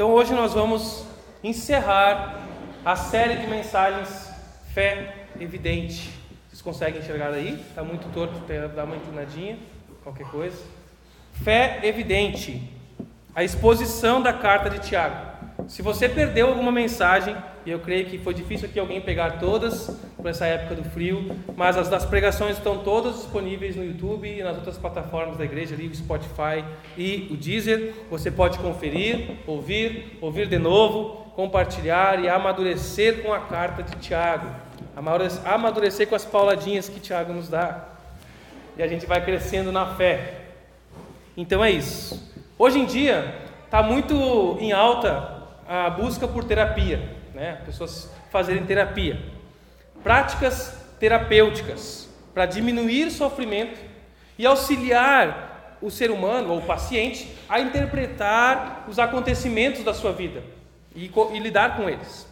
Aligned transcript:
Então 0.00 0.12
hoje 0.12 0.32
nós 0.32 0.54
vamos 0.54 1.04
encerrar 1.44 2.40
a 2.82 2.96
série 2.96 3.36
de 3.36 3.46
mensagens 3.46 4.30
Fé 4.72 5.26
Evidente. 5.38 6.10
Vocês 6.48 6.62
conseguem 6.62 7.02
enxergar 7.02 7.34
aí? 7.34 7.62
Está 7.68 7.84
muito 7.84 8.10
torto, 8.10 8.40
dá 8.74 8.84
uma 8.84 8.96
inclinadinha, 8.96 9.58
qualquer 10.02 10.26
coisa. 10.28 10.56
Fé 11.44 11.80
Evidente. 11.82 12.62
A 13.34 13.44
exposição 13.44 14.22
da 14.22 14.32
carta 14.32 14.70
de 14.70 14.78
Tiago. 14.78 15.16
Se 15.68 15.82
você 15.82 16.08
perdeu 16.08 16.48
alguma 16.48 16.72
mensagem, 16.72 17.36
e 17.64 17.70
eu 17.70 17.78
creio 17.78 18.06
que 18.06 18.18
foi 18.18 18.32
difícil 18.32 18.68
aqui 18.68 18.80
alguém 18.80 19.00
pegar 19.00 19.38
todas 19.38 20.00
por 20.16 20.26
essa 20.26 20.46
época 20.46 20.74
do 20.74 20.84
frio, 20.84 21.36
mas 21.56 21.76
as 21.76 21.88
das 21.88 22.04
pregações 22.04 22.56
estão 22.56 22.78
todas 22.78 23.16
disponíveis 23.16 23.76
no 23.76 23.84
YouTube 23.84 24.28
e 24.28 24.42
nas 24.42 24.56
outras 24.56 24.78
plataformas 24.78 25.36
da 25.36 25.44
igreja, 25.44 25.74
ali 25.74 25.88
o 25.88 25.94
Spotify 25.94 26.64
e 26.96 27.28
o 27.30 27.36
Deezer. 27.36 27.94
Você 28.10 28.30
pode 28.30 28.58
conferir, 28.58 29.36
ouvir, 29.46 30.18
ouvir 30.20 30.46
de 30.46 30.58
novo, 30.58 31.30
compartilhar 31.36 32.22
e 32.22 32.28
amadurecer 32.28 33.22
com 33.22 33.32
a 33.32 33.40
carta 33.40 33.82
de 33.82 33.96
Tiago. 33.96 34.46
Amadurecer 35.44 36.08
com 36.08 36.14
as 36.14 36.24
pauladinhas 36.24 36.88
que 36.88 37.00
Tiago 37.00 37.32
nos 37.32 37.48
dá. 37.48 37.88
E 38.76 38.82
a 38.82 38.86
gente 38.86 39.06
vai 39.06 39.24
crescendo 39.24 39.70
na 39.70 39.94
fé. 39.94 40.40
Então 41.36 41.64
é 41.64 41.70
isso. 41.70 42.30
Hoje 42.58 42.78
em 42.78 42.86
dia 42.86 43.34
está 43.64 43.82
muito 43.82 44.58
em 44.60 44.72
alta 44.72 45.38
a 45.66 45.88
busca 45.88 46.26
por 46.26 46.42
terapia, 46.42 47.00
né? 47.40 47.58
pessoas 47.64 48.10
fazerem 48.30 48.66
terapia. 48.66 49.18
Práticas 50.02 50.78
terapêuticas 51.00 52.06
para 52.34 52.44
diminuir 52.44 53.10
sofrimento 53.10 53.80
e 54.38 54.44
auxiliar 54.44 55.78
o 55.80 55.90
ser 55.90 56.10
humano 56.10 56.52
ou 56.52 56.58
o 56.58 56.62
paciente 56.62 57.34
a 57.48 57.58
interpretar 57.58 58.84
os 58.86 58.98
acontecimentos 58.98 59.82
da 59.82 59.94
sua 59.94 60.12
vida 60.12 60.42
e, 60.94 61.10
e 61.32 61.38
lidar 61.38 61.78
com 61.78 61.88
eles. 61.88 62.28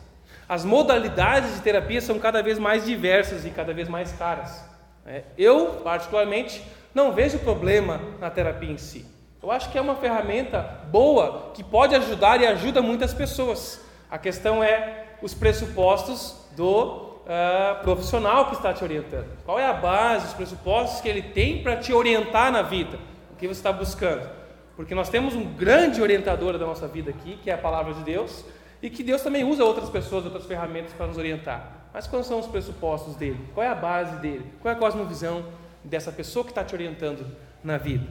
As 0.46 0.62
modalidades 0.62 1.54
de 1.54 1.62
terapia 1.62 2.02
são 2.02 2.18
cada 2.18 2.42
vez 2.42 2.58
mais 2.58 2.84
diversas 2.84 3.46
e 3.46 3.50
cada 3.50 3.72
vez 3.72 3.88
mais 3.88 4.12
caras. 4.12 4.62
Né? 5.06 5.24
Eu, 5.38 5.80
particularmente, 5.82 6.62
não 6.94 7.12
vejo 7.12 7.38
problema 7.38 7.98
na 8.20 8.28
terapia 8.28 8.70
em 8.70 8.78
si. 8.78 9.06
Eu 9.42 9.50
acho 9.50 9.70
que 9.70 9.78
é 9.78 9.80
uma 9.80 9.96
ferramenta 9.96 10.60
boa 10.90 11.52
que 11.54 11.64
pode 11.64 11.94
ajudar 11.94 12.42
e 12.42 12.46
ajuda 12.46 12.82
muitas 12.82 13.14
pessoas. 13.14 13.87
A 14.10 14.18
questão 14.18 14.62
é 14.62 15.06
os 15.20 15.34
pressupostos 15.34 16.36
do 16.56 17.08
uh, 17.28 17.82
profissional 17.82 18.46
que 18.46 18.54
está 18.54 18.72
te 18.72 18.82
orientando. 18.82 19.26
Qual 19.44 19.58
é 19.58 19.66
a 19.66 19.72
base, 19.72 20.28
os 20.28 20.32
pressupostos 20.32 21.00
que 21.00 21.08
ele 21.08 21.22
tem 21.22 21.62
para 21.62 21.76
te 21.76 21.92
orientar 21.92 22.50
na 22.50 22.62
vida? 22.62 22.98
O 23.32 23.36
que 23.36 23.46
você 23.46 23.60
está 23.60 23.72
buscando? 23.72 24.28
Porque 24.76 24.94
nós 24.94 25.08
temos 25.08 25.34
um 25.34 25.44
grande 25.44 26.00
orientador 26.00 26.56
da 26.56 26.64
nossa 26.64 26.86
vida 26.86 27.10
aqui, 27.10 27.38
que 27.42 27.50
é 27.50 27.54
a 27.54 27.58
palavra 27.58 27.94
de 27.94 28.02
Deus, 28.02 28.44
e 28.80 28.88
que 28.88 29.02
Deus 29.02 29.22
também 29.22 29.44
usa 29.44 29.64
outras 29.64 29.90
pessoas, 29.90 30.24
outras 30.24 30.46
ferramentas 30.46 30.92
para 30.92 31.06
nos 31.06 31.18
orientar. 31.18 31.72
Mas 31.92 32.06
quais 32.06 32.26
são 32.26 32.38
os 32.38 32.46
pressupostos 32.46 33.16
dele? 33.16 33.44
Qual 33.54 33.64
é 33.64 33.68
a 33.68 33.74
base 33.74 34.16
dele? 34.20 34.46
Qual 34.60 34.72
é 34.72 34.76
a 34.76 34.78
cosmovisão 34.78 35.44
dessa 35.82 36.12
pessoa 36.12 36.44
que 36.44 36.52
está 36.52 36.62
te 36.62 36.74
orientando 36.74 37.26
na 37.62 37.76
vida? 37.76 38.06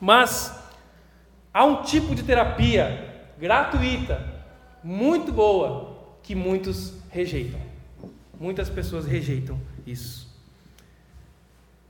Mas 0.00 0.56
há 1.52 1.64
um 1.64 1.82
tipo 1.82 2.14
de 2.14 2.22
terapia 2.22 3.26
gratuita, 3.38 4.24
muito 4.82 5.32
boa, 5.32 5.96
que 6.22 6.34
muitos 6.34 6.94
rejeitam. 7.10 7.60
Muitas 8.38 8.68
pessoas 8.68 9.06
rejeitam 9.06 9.58
isso. 9.86 10.30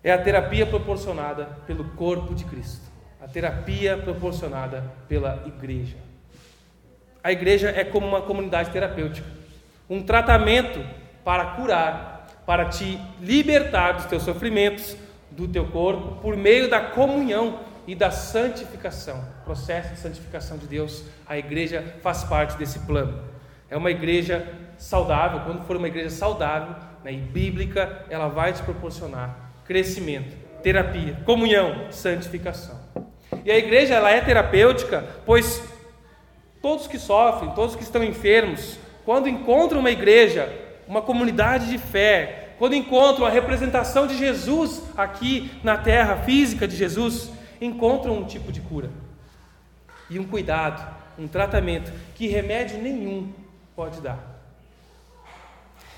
É 0.05 0.13
a 0.13 0.19
terapia 0.19 0.67
proporcionada 0.67 1.47
pelo 1.67 1.85
corpo 1.91 2.35
de 2.35 2.45
Cristo. 2.45 2.91
A 3.23 3.29
terapia 3.29 3.97
proporcionada 3.97 4.85
pela 5.09 5.45
igreja. 5.47 5.97
A 7.23 7.31
igreja 7.31 7.71
é 7.71 7.85
como 7.85 8.07
uma 8.07 8.21
comunidade 8.21 8.71
terapêutica, 8.71 9.27
um 9.89 10.03
tratamento 10.03 10.85
para 11.25 11.53
curar, 11.53 12.27
para 12.45 12.65
te 12.65 12.99
libertar 13.21 13.93
dos 13.93 14.07
teus 14.07 14.25
sofrimentos, 14.25 14.97
do 15.31 15.47
teu 15.47 15.67
corpo, 15.67 16.21
por 16.21 16.37
meio 16.37 16.69
da 16.69 16.81
comunhão 16.81 17.61
e 17.87 17.95
da 17.95 18.11
santificação, 18.11 19.25
processo 19.45 19.95
de 19.95 20.01
santificação 20.01 20.57
de 20.57 20.67
Deus. 20.67 21.05
A 21.27 21.37
igreja 21.37 21.97
faz 22.03 22.25
parte 22.25 22.57
desse 22.57 22.81
plano. 22.81 23.23
É 23.69 23.77
uma 23.77 23.91
igreja 23.91 24.47
saudável, 24.77 25.41
quando 25.41 25.65
for 25.65 25.77
uma 25.77 25.89
igreja 25.89 26.11
saudável 26.11 26.77
né, 27.03 27.13
e 27.13 27.17
bíblica, 27.17 28.05
ela 28.11 28.29
vai 28.29 28.53
te 28.53 28.63
proporcionar 28.63 29.53
crescimento, 29.65 30.35
terapia, 30.63 31.19
comunhão, 31.25 31.91
santificação. 31.91 32.81
E 33.45 33.51
a 33.51 33.57
igreja 33.57 33.95
ela 33.95 34.11
é 34.11 34.21
terapêutica, 34.21 35.05
pois 35.25 35.63
todos 36.61 36.87
que 36.87 36.99
sofrem, 36.99 37.51
todos 37.53 37.75
que 37.75 37.83
estão 37.83 38.05
enfermos, 38.05 38.79
quando 39.05 39.29
encontram 39.29 39.81
uma 39.81 39.91
igreja, 39.91 40.49
uma 40.87 41.03
comunidade 41.03 41.71
de 41.71 41.79
fé, 41.79 42.51
quando 42.59 42.75
encontram 42.75 43.27
a 43.27 43.31
representação 43.31 44.07
de 44.07 44.17
Jesus 44.17 44.83
aqui 44.97 45.51
na 45.65 45.77
terra 45.77 46.19
física 46.19 46.69
de 46.69 46.77
Jesus, 46.77 47.33
encontram 47.65 48.17
um 48.19 48.25
tipo 48.25 48.51
de 48.51 48.61
cura 48.61 48.91
e 50.11 50.19
um 50.19 50.25
cuidado, 50.25 50.85
um 51.19 51.29
tratamento 51.29 51.93
que 52.15 52.27
remédio 52.27 52.79
nenhum 52.79 53.33
pode 53.75 54.01
dar. 54.01 54.19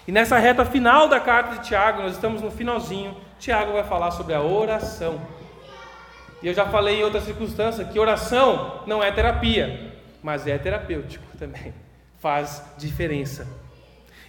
E 0.07 0.13
nessa 0.13 0.39
reta 0.39 0.65
final 0.65 1.09
da 1.09 1.19
carta 1.19 1.57
de 1.57 1.67
Tiago, 1.67 2.03
nós 2.03 2.13
estamos 2.13 2.43
no 2.43 2.51
finalzinho, 2.51 3.17
Tiago 3.39 3.73
vai 3.73 3.85
falar 3.85 4.11
sobre 4.11 4.35
a 4.35 4.43
oração. 4.43 5.21
E 6.43 6.47
eu 6.47 6.53
já 6.53 6.67
falei 6.67 7.01
em 7.01 7.05
outras 7.05 7.25
circunstâncias 7.25 7.89
que 7.89 7.99
oração 7.99 8.83
não 8.87 9.03
é 9.03 9.11
terapia, 9.11 9.95
mas 10.23 10.47
é 10.47 10.59
terapêutico 10.59 11.25
também. 11.39 11.73
Faz 12.21 12.63
diferença. 12.77 13.47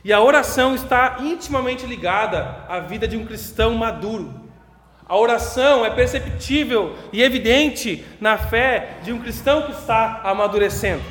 E 0.04 0.14
a 0.14 0.22
oração 0.22 0.76
está 0.76 1.18
intimamente 1.20 1.86
ligada 1.86 2.64
à 2.70 2.80
vida 2.80 3.08
de 3.08 3.18
um 3.18 3.26
cristão 3.26 3.76
maduro. 3.76 4.45
A 5.08 5.16
oração 5.18 5.86
é 5.86 5.90
perceptível 5.90 6.96
e 7.14 7.22
evidente 7.22 8.04
na 8.20 8.38
fé 8.38 8.98
de 9.04 9.14
um 9.14 9.20
cristão 9.20 9.64
que 9.64 9.72
está 9.72 10.22
amadurecendo. 10.24 11.04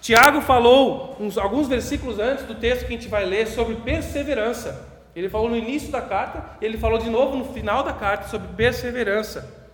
Tiago 0.00 0.40
falou 0.42 1.16
uns, 1.18 1.36
alguns 1.36 1.66
versículos 1.66 2.18
antes 2.18 2.44
do 2.44 2.54
texto 2.54 2.86
que 2.86 2.92
a 2.92 2.96
gente 2.96 3.08
vai 3.08 3.24
ler 3.24 3.46
sobre 3.48 3.76
perseverança. 3.76 4.86
Ele 5.16 5.28
falou 5.28 5.48
no 5.48 5.56
início 5.56 5.90
da 5.90 6.02
carta, 6.02 6.44
ele 6.60 6.76
falou 6.76 6.98
de 6.98 7.08
novo 7.08 7.36
no 7.36 7.52
final 7.52 7.82
da 7.82 7.92
carta 7.92 8.28
sobre 8.28 8.48
perseverança. 8.48 9.64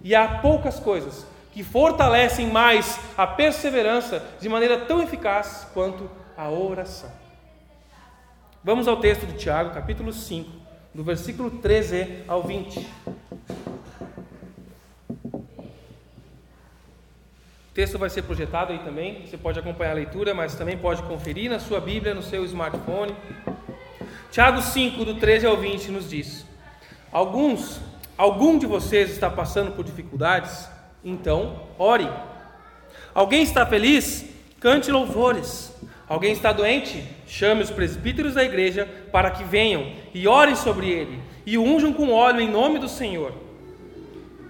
E 0.00 0.14
há 0.14 0.38
poucas 0.38 0.78
coisas 0.78 1.26
que 1.52 1.64
fortalecem 1.64 2.46
mais 2.46 2.98
a 3.18 3.26
perseverança 3.26 4.24
de 4.40 4.48
maneira 4.48 4.78
tão 4.78 5.02
eficaz 5.02 5.66
quanto 5.74 6.08
a 6.36 6.48
oração. 6.48 7.10
Vamos 8.62 8.86
ao 8.86 8.98
texto 8.98 9.26
de 9.26 9.38
Tiago, 9.38 9.74
capítulo 9.74 10.12
5, 10.12 10.50
do 10.94 11.04
versículo 11.04 11.50
13 11.50 12.24
ao 12.26 12.42
20. 12.42 12.86
O 17.70 17.72
texto 17.72 17.98
vai 17.98 18.10
ser 18.10 18.22
projetado 18.22 18.72
aí 18.72 18.80
também, 18.80 19.26
você 19.26 19.38
pode 19.38 19.58
acompanhar 19.58 19.92
a 19.92 19.94
leitura, 19.94 20.34
mas 20.34 20.56
também 20.56 20.76
pode 20.76 21.02
conferir 21.04 21.48
na 21.48 21.60
sua 21.60 21.80
Bíblia, 21.80 22.14
no 22.14 22.22
seu 22.22 22.44
smartphone. 22.44 23.14
Tiago 24.32 24.60
5, 24.60 25.04
do 25.04 25.14
13 25.14 25.46
ao 25.46 25.56
20, 25.56 25.90
nos 25.92 26.10
diz: 26.10 26.44
Alguns, 27.12 27.80
algum 28.18 28.58
de 28.58 28.66
vocês 28.66 29.10
está 29.10 29.30
passando 29.30 29.72
por 29.72 29.84
dificuldades? 29.84 30.68
Então, 31.04 31.68
ore. 31.78 32.10
Alguém 33.14 33.42
está 33.42 33.64
feliz? 33.64 34.24
Cante 34.58 34.90
louvores. 34.90 35.72
Alguém 36.10 36.32
está 36.32 36.52
doente? 36.52 37.04
Chame 37.24 37.62
os 37.62 37.70
presbíteros 37.70 38.34
da 38.34 38.42
igreja 38.42 38.84
para 39.12 39.30
que 39.30 39.44
venham 39.44 39.92
e 40.12 40.26
orem 40.26 40.56
sobre 40.56 40.90
ele 40.90 41.22
e 41.46 41.56
o 41.56 41.62
unjam 41.62 41.92
com 41.92 42.10
óleo 42.10 42.40
em 42.40 42.50
nome 42.50 42.80
do 42.80 42.88
Senhor. 42.88 43.32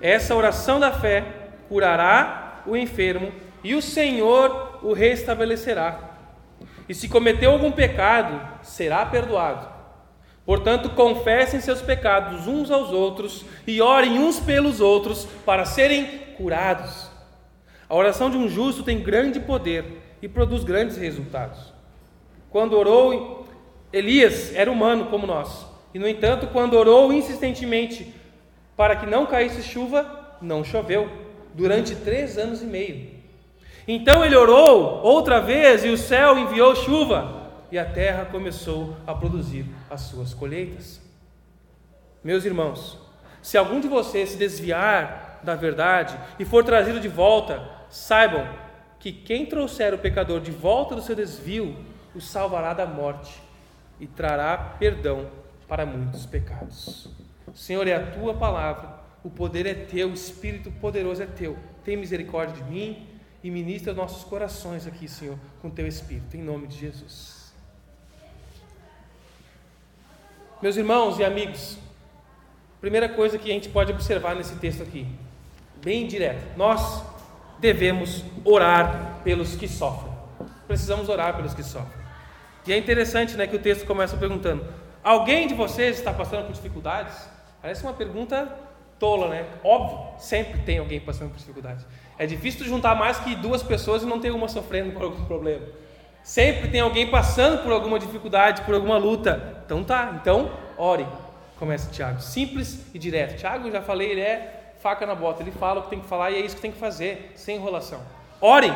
Essa 0.00 0.34
oração 0.34 0.80
da 0.80 0.90
fé 0.90 1.22
curará 1.68 2.62
o 2.66 2.74
enfermo 2.74 3.30
e 3.62 3.74
o 3.74 3.82
Senhor 3.82 4.78
o 4.82 4.94
restabelecerá. 4.94 6.16
E 6.88 6.94
se 6.94 7.10
cometeu 7.10 7.50
algum 7.50 7.70
pecado, 7.70 8.40
será 8.62 9.04
perdoado. 9.04 9.68
Portanto, 10.46 10.88
confessem 10.88 11.60
seus 11.60 11.82
pecados 11.82 12.46
uns 12.46 12.70
aos 12.70 12.90
outros 12.90 13.44
e 13.66 13.82
orem 13.82 14.18
uns 14.18 14.40
pelos 14.40 14.80
outros 14.80 15.26
para 15.44 15.66
serem 15.66 16.06
curados. 16.38 17.10
A 17.86 17.94
oração 17.94 18.30
de 18.30 18.38
um 18.38 18.48
justo 18.48 18.82
tem 18.82 18.98
grande 18.98 19.38
poder 19.38 20.08
e 20.22 20.28
produz 20.28 20.64
grandes 20.64 20.96
resultados. 20.96 21.72
Quando 22.50 22.76
orou, 22.76 23.46
Elias 23.92 24.54
era 24.54 24.70
humano 24.70 25.06
como 25.06 25.26
nós, 25.26 25.66
e 25.92 25.98
no 25.98 26.08
entanto, 26.08 26.46
quando 26.48 26.74
orou 26.74 27.12
insistentemente 27.12 28.14
para 28.76 28.96
que 28.96 29.06
não 29.06 29.26
caísse 29.26 29.62
chuva, 29.62 30.36
não 30.40 30.64
choveu 30.64 31.10
durante 31.54 31.96
três 31.96 32.38
anos 32.38 32.62
e 32.62 32.66
meio. 32.66 33.10
Então 33.86 34.24
ele 34.24 34.36
orou 34.36 35.02
outra 35.02 35.40
vez 35.40 35.84
e 35.84 35.88
o 35.88 35.98
céu 35.98 36.38
enviou 36.38 36.76
chuva 36.76 37.50
e 37.72 37.78
a 37.78 37.84
terra 37.84 38.24
começou 38.24 38.96
a 39.06 39.14
produzir 39.14 39.66
as 39.88 40.02
suas 40.02 40.32
colheitas. 40.32 41.00
Meus 42.22 42.44
irmãos, 42.44 42.98
se 43.42 43.56
algum 43.56 43.80
de 43.80 43.88
vocês 43.88 44.30
se 44.30 44.36
desviar 44.36 45.40
da 45.42 45.54
verdade 45.54 46.16
e 46.38 46.44
for 46.44 46.62
trazido 46.62 47.00
de 47.00 47.08
volta, 47.08 47.62
saibam 47.88 48.46
que 49.00 49.10
quem 49.10 49.46
trouxer 49.46 49.94
o 49.94 49.98
pecador 49.98 50.40
de 50.40 50.50
volta 50.50 50.94
do 50.94 51.00
seu 51.00 51.16
desvio, 51.16 51.74
o 52.14 52.20
salvará 52.20 52.74
da 52.74 52.86
morte 52.86 53.40
e 53.98 54.06
trará 54.06 54.56
perdão 54.78 55.30
para 55.66 55.86
muitos 55.86 56.26
pecados. 56.26 57.08
Senhor, 57.54 57.88
é 57.88 57.94
a 57.94 58.10
tua 58.10 58.34
palavra, 58.34 59.00
o 59.24 59.30
poder 59.30 59.66
é 59.66 59.74
teu, 59.74 60.10
o 60.10 60.14
Espírito 60.14 60.70
poderoso 60.72 61.22
é 61.22 61.26
teu. 61.26 61.58
Tem 61.82 61.96
misericórdia 61.96 62.62
de 62.62 62.70
mim 62.70 63.06
e 63.42 63.50
ministra 63.50 63.94
nossos 63.94 64.22
corações 64.22 64.86
aqui, 64.86 65.08
Senhor, 65.08 65.38
com 65.62 65.70
teu 65.70 65.86
Espírito, 65.86 66.36
em 66.36 66.42
nome 66.42 66.66
de 66.66 66.78
Jesus. 66.78 67.52
Meus 70.60 70.76
irmãos 70.76 71.18
e 71.18 71.24
amigos, 71.24 71.78
primeira 72.82 73.08
coisa 73.08 73.38
que 73.38 73.50
a 73.50 73.54
gente 73.54 73.70
pode 73.70 73.92
observar 73.92 74.36
nesse 74.36 74.56
texto 74.56 74.82
aqui, 74.82 75.06
bem 75.82 76.06
direto, 76.06 76.54
nós 76.58 77.02
devemos 77.60 78.24
orar 78.44 79.20
pelos 79.22 79.54
que 79.54 79.68
sofrem. 79.68 80.12
Precisamos 80.66 81.08
orar 81.08 81.36
pelos 81.36 81.54
que 81.54 81.62
sofrem. 81.62 82.00
E 82.66 82.72
é 82.72 82.76
interessante 82.76 83.36
né, 83.36 83.46
que 83.46 83.56
o 83.56 83.58
texto 83.58 83.86
começa 83.86 84.16
perguntando: 84.16 84.64
Alguém 85.02 85.46
de 85.46 85.54
vocês 85.54 85.98
está 85.98 86.12
passando 86.12 86.46
por 86.46 86.52
dificuldades? 86.52 87.28
Parece 87.60 87.82
uma 87.82 87.92
pergunta 87.92 88.48
tola, 88.98 89.28
né? 89.28 89.46
Óbvio, 89.64 90.18
sempre 90.18 90.60
tem 90.60 90.78
alguém 90.78 91.00
passando 91.00 91.30
por 91.30 91.38
dificuldades. 91.38 91.86
É 92.18 92.26
difícil 92.26 92.66
juntar 92.66 92.94
mais 92.94 93.18
que 93.18 93.34
duas 93.34 93.62
pessoas 93.62 94.02
e 94.02 94.06
não 94.06 94.20
ter 94.20 94.30
uma 94.30 94.46
sofrendo 94.46 94.92
por 94.92 95.02
algum 95.02 95.24
problema. 95.24 95.66
Sempre 96.22 96.68
tem 96.68 96.80
alguém 96.80 97.10
passando 97.10 97.62
por 97.62 97.72
alguma 97.72 97.98
dificuldade, 97.98 98.62
por 98.62 98.74
alguma 98.74 98.98
luta. 98.98 99.62
Então 99.64 99.82
tá, 99.82 100.18
então 100.20 100.50
ore. 100.76 101.06
Começa 101.58 101.90
Tiago. 101.90 102.20
Simples 102.20 102.86
e 102.94 102.98
direto. 102.98 103.36
Tiago, 103.36 103.70
já 103.70 103.82
falei, 103.82 104.10
ele 104.10 104.20
é 104.20 104.59
faca 104.82 105.06
na 105.06 105.14
bota. 105.14 105.42
Ele 105.42 105.52
fala 105.52 105.80
o 105.80 105.82
que 105.84 105.90
tem 105.90 106.00
que 106.00 106.08
falar 106.08 106.30
e 106.30 106.36
é 106.36 106.40
isso 106.40 106.56
que 106.56 106.62
tem 106.62 106.72
que 106.72 106.78
fazer, 106.78 107.32
sem 107.34 107.56
enrolação. 107.56 108.00
Orem. 108.40 108.74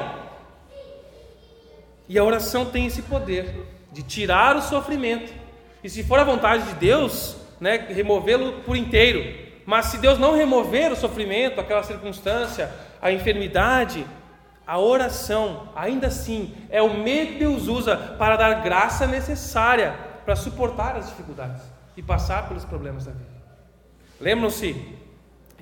E 2.08 2.18
a 2.18 2.24
oração 2.24 2.66
tem 2.66 2.86
esse 2.86 3.02
poder 3.02 3.66
de 3.90 4.02
tirar 4.02 4.56
o 4.56 4.62
sofrimento. 4.62 5.32
E 5.82 5.88
se 5.88 6.02
for 6.02 6.18
a 6.18 6.24
vontade 6.24 6.64
de 6.64 6.74
Deus, 6.74 7.36
né, 7.60 7.86
removê-lo 7.88 8.60
por 8.62 8.76
inteiro. 8.76 9.44
Mas 9.64 9.86
se 9.86 9.98
Deus 9.98 10.18
não 10.18 10.36
remover 10.36 10.92
o 10.92 10.96
sofrimento, 10.96 11.60
aquela 11.60 11.82
circunstância, 11.82 12.70
a 13.00 13.10
enfermidade, 13.10 14.06
a 14.66 14.78
oração, 14.78 15.68
ainda 15.74 16.08
assim, 16.08 16.54
é 16.70 16.82
o 16.82 16.98
meio 16.98 17.28
que 17.28 17.38
Deus 17.38 17.68
usa 17.68 17.96
para 17.96 18.36
dar 18.36 18.62
graça 18.62 19.06
necessária 19.06 19.94
para 20.24 20.36
suportar 20.36 20.96
as 20.96 21.08
dificuldades 21.08 21.62
e 21.96 22.02
passar 22.02 22.48
pelos 22.48 22.64
problemas 22.64 23.04
da 23.04 23.12
vida. 23.12 23.34
Lembram-se 24.20 24.93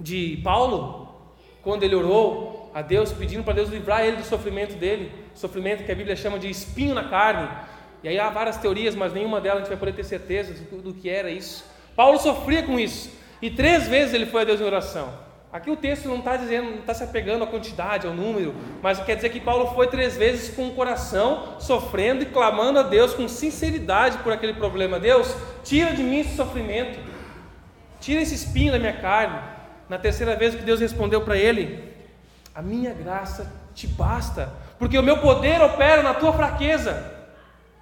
de 0.02 0.40
Paulo, 0.43 1.14
quando 1.62 1.84
ele 1.84 1.94
orou 1.94 2.70
a 2.75 2.82
Deus, 2.82 3.12
pedindo 3.12 3.44
para 3.44 3.54
Deus 3.54 3.69
livrar 3.69 4.04
ele 4.04 4.16
do 4.16 4.25
sofrimento 4.25 4.75
dele, 4.75 5.12
sofrimento 5.34 5.84
que 5.84 5.93
a 5.93 5.94
Bíblia 5.94 6.16
chama 6.16 6.38
de 6.38 6.50
espinho 6.50 6.94
na 6.94 7.04
carne. 7.04 7.49
E 8.02 8.08
aí 8.08 8.19
há 8.19 8.28
várias 8.31 8.56
teorias, 8.56 8.94
mas 8.94 9.12
nenhuma 9.12 9.40
delas 9.40 9.58
a 9.58 9.60
gente 9.60 9.69
vai 9.69 9.78
poder 9.78 9.94
ter 9.94 10.04
certeza 10.04 10.52
do 10.70 10.93
que 10.93 11.08
era 11.08 11.31
isso. 11.31 11.64
Paulo 11.94 12.19
sofria 12.19 12.62
com 12.62 12.81
isso, 12.81 13.10
e 13.40 13.50
três 13.50 13.87
vezes 13.87 14.14
ele 14.14 14.26
foi 14.26 14.43
a 14.43 14.44
Deus 14.44 14.60
em 14.60 14.64
oração. 14.64 15.12
Aqui 15.52 15.70
o 15.70 15.76
texto 15.76 16.08
não 16.08 16.20
está 16.20 16.34
dizendo, 16.34 16.70
não 16.70 16.78
está 16.78 16.94
se 16.94 17.04
apegando 17.04 17.44
à 17.44 17.46
quantidade, 17.46 18.06
ao 18.06 18.14
número, 18.14 18.54
mas 18.81 18.99
quer 19.00 19.16
dizer 19.16 19.28
que 19.28 19.38
Paulo 19.38 19.75
foi 19.75 19.87
três 19.87 20.16
vezes 20.16 20.54
com 20.56 20.69
o 20.69 20.72
coração 20.72 21.60
sofrendo 21.60 22.22
e 22.22 22.26
clamando 22.26 22.78
a 22.78 22.82
Deus 22.82 23.12
com 23.12 23.28
sinceridade 23.28 24.16
por 24.19 24.32
aquele 24.32 24.54
problema. 24.54 24.99
Deus, 24.99 25.37
tira 25.62 25.93
de 25.93 26.02
mim 26.02 26.20
esse 26.20 26.37
sofrimento, 26.37 26.99
tira 28.00 28.22
esse 28.22 28.34
espinho 28.34 28.72
da 28.72 28.78
minha 28.78 28.94
carne. 28.94 29.38
Na 29.88 29.99
terceira 29.99 30.37
vez 30.37 30.55
que 30.55 30.62
Deus 30.62 30.81
respondeu 30.81 31.23
para 31.23 31.37
ele: 31.37 31.93
A 32.55 32.62
minha 32.62 32.93
graça 32.93 33.52
te 33.75 33.87
basta, 33.87 34.52
porque 34.79 34.99
o 34.99 35.02
meu 35.02 35.19
poder 35.19 35.61
opera 35.61 36.02
na 36.02 36.14
tua 36.14 36.32
fraqueza. 36.32 37.23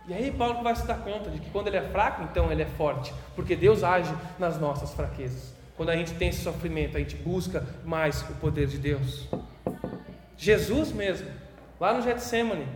E 0.09 0.15
aí 0.15 0.33
Paulo 0.33 0.63
vai 0.63 0.75
se 0.75 0.87
dar 0.87 0.99
conta 0.99 1.31
de 1.31 1.39
que 1.39 1.51
quando 1.51 1.69
ele 1.69 1.77
é 1.77 1.83
fraco, 1.83 2.23
então 2.25 2.51
ele 2.51 2.63
é 2.63 2.67
forte, 2.67 3.15
porque 3.37 3.55
Deus 3.55 3.85
age 3.85 4.13
nas 4.39 4.59
nossas 4.59 4.93
fraquezas. 4.93 5.55
Quando 5.77 5.91
a 5.91 5.97
gente 5.97 6.15
tem 6.15 6.29
esse 6.29 6.43
sofrimento, 6.43 6.97
a 6.97 7.01
gente 7.01 7.17
busca 7.17 7.65
mais 7.85 8.23
o 8.23 8.35
poder 8.35 8.67
de 8.67 8.77
Deus. 8.77 9.29
Jesus 10.37 10.91
mesmo, 10.93 11.29
lá 11.79 11.95
no 11.95 12.03
Getsemane, 12.03 12.67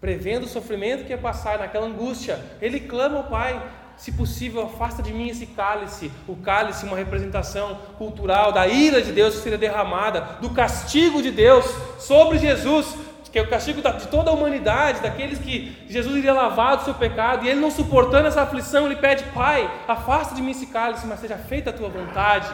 prevendo 0.00 0.44
o 0.44 0.48
sofrimento 0.48 1.04
que 1.04 1.10
ia 1.10 1.18
passar, 1.18 1.58
naquela 1.58 1.86
angústia, 1.86 2.38
ele 2.60 2.80
clama 2.80 3.18
ao 3.18 3.24
Pai: 3.24 3.62
se 3.98 4.12
possível, 4.12 4.62
afasta 4.62 5.02
de 5.02 5.12
mim 5.12 5.28
esse 5.28 5.44
cálice. 5.44 6.10
O 6.26 6.36
cálice, 6.36 6.86
uma 6.86 6.96
representação 6.96 7.74
cultural 7.98 8.52
da 8.52 8.66
ira 8.66 9.02
de 9.02 9.12
Deus 9.12 9.34
que 9.34 9.42
seria 9.42 9.58
derramada, 9.58 10.38
do 10.40 10.50
castigo 10.50 11.20
de 11.20 11.32
Deus 11.32 11.66
sobre 11.98 12.38
Jesus, 12.38 12.96
que 13.30 13.38
é 13.38 13.42
o 13.42 13.50
castigo 13.50 13.82
de 13.82 14.06
toda 14.06 14.30
a 14.30 14.34
humanidade, 14.34 15.02
daqueles 15.02 15.38
que 15.38 15.76
Jesus 15.88 16.16
iria 16.16 16.32
lavar 16.32 16.76
do 16.78 16.84
seu 16.84 16.94
pecado, 16.94 17.44
e 17.44 17.48
ele 17.48 17.60
não 17.60 17.70
suportando 17.70 18.28
essa 18.28 18.42
aflição, 18.42 18.86
ele 18.86 18.96
pede: 18.96 19.24
Pai, 19.34 19.68
afasta 19.86 20.34
de 20.34 20.40
mim 20.40 20.52
esse 20.52 20.66
cálice, 20.66 21.06
mas 21.06 21.20
seja 21.20 21.36
feita 21.36 21.70
a 21.70 21.72
tua 21.72 21.88
vontade. 21.88 22.48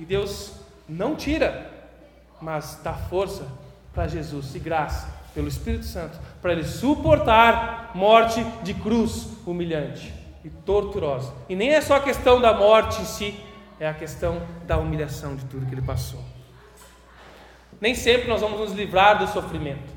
E 0.00 0.04
Deus 0.04 0.52
não 0.88 1.14
tira, 1.14 1.70
mas 2.40 2.80
dá 2.82 2.94
força 2.94 3.46
para 3.92 4.08
Jesus 4.08 4.54
e 4.54 4.58
graça 4.58 5.06
pelo 5.34 5.48
Espírito 5.48 5.84
Santo, 5.84 6.18
para 6.40 6.52
ele 6.52 6.64
suportar 6.64 7.92
morte 7.94 8.44
de 8.62 8.72
cruz 8.74 9.28
humilhante 9.46 10.17
e 10.48 10.50
torturosa. 10.64 11.34
E 11.46 11.54
nem 11.54 11.74
é 11.74 11.80
só 11.82 11.96
a 11.96 12.00
questão 12.00 12.40
da 12.40 12.54
morte 12.54 13.02
em 13.02 13.04
si, 13.04 13.38
é 13.78 13.86
a 13.86 13.92
questão 13.92 14.40
da 14.66 14.78
humilhação 14.78 15.36
de 15.36 15.44
tudo 15.44 15.66
que 15.66 15.74
ele 15.74 15.82
passou. 15.82 16.20
Nem 17.78 17.94
sempre 17.94 18.28
nós 18.28 18.40
vamos 18.40 18.58
nos 18.58 18.72
livrar 18.72 19.18
do 19.18 19.26
sofrimento. 19.26 19.92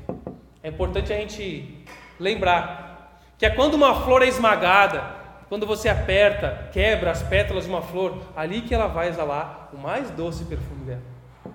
É 0.62 0.68
importante 0.68 1.10
a 1.12 1.16
gente 1.16 1.84
lembrar 2.20 3.18
que 3.38 3.46
é 3.46 3.50
quando 3.50 3.74
uma 3.74 4.02
flor 4.02 4.22
é 4.22 4.28
esmagada, 4.28 5.02
quando 5.48 5.66
você 5.66 5.88
aperta, 5.88 6.68
quebra 6.70 7.10
as 7.10 7.22
pétalas 7.22 7.64
de 7.64 7.70
uma 7.70 7.82
flor, 7.82 8.18
ali 8.36 8.60
que 8.60 8.74
ela 8.74 8.86
vai 8.86 9.08
exalar 9.08 9.70
o 9.72 9.78
mais 9.78 10.10
doce 10.10 10.44
perfume 10.44 10.84
dela. 10.84 11.02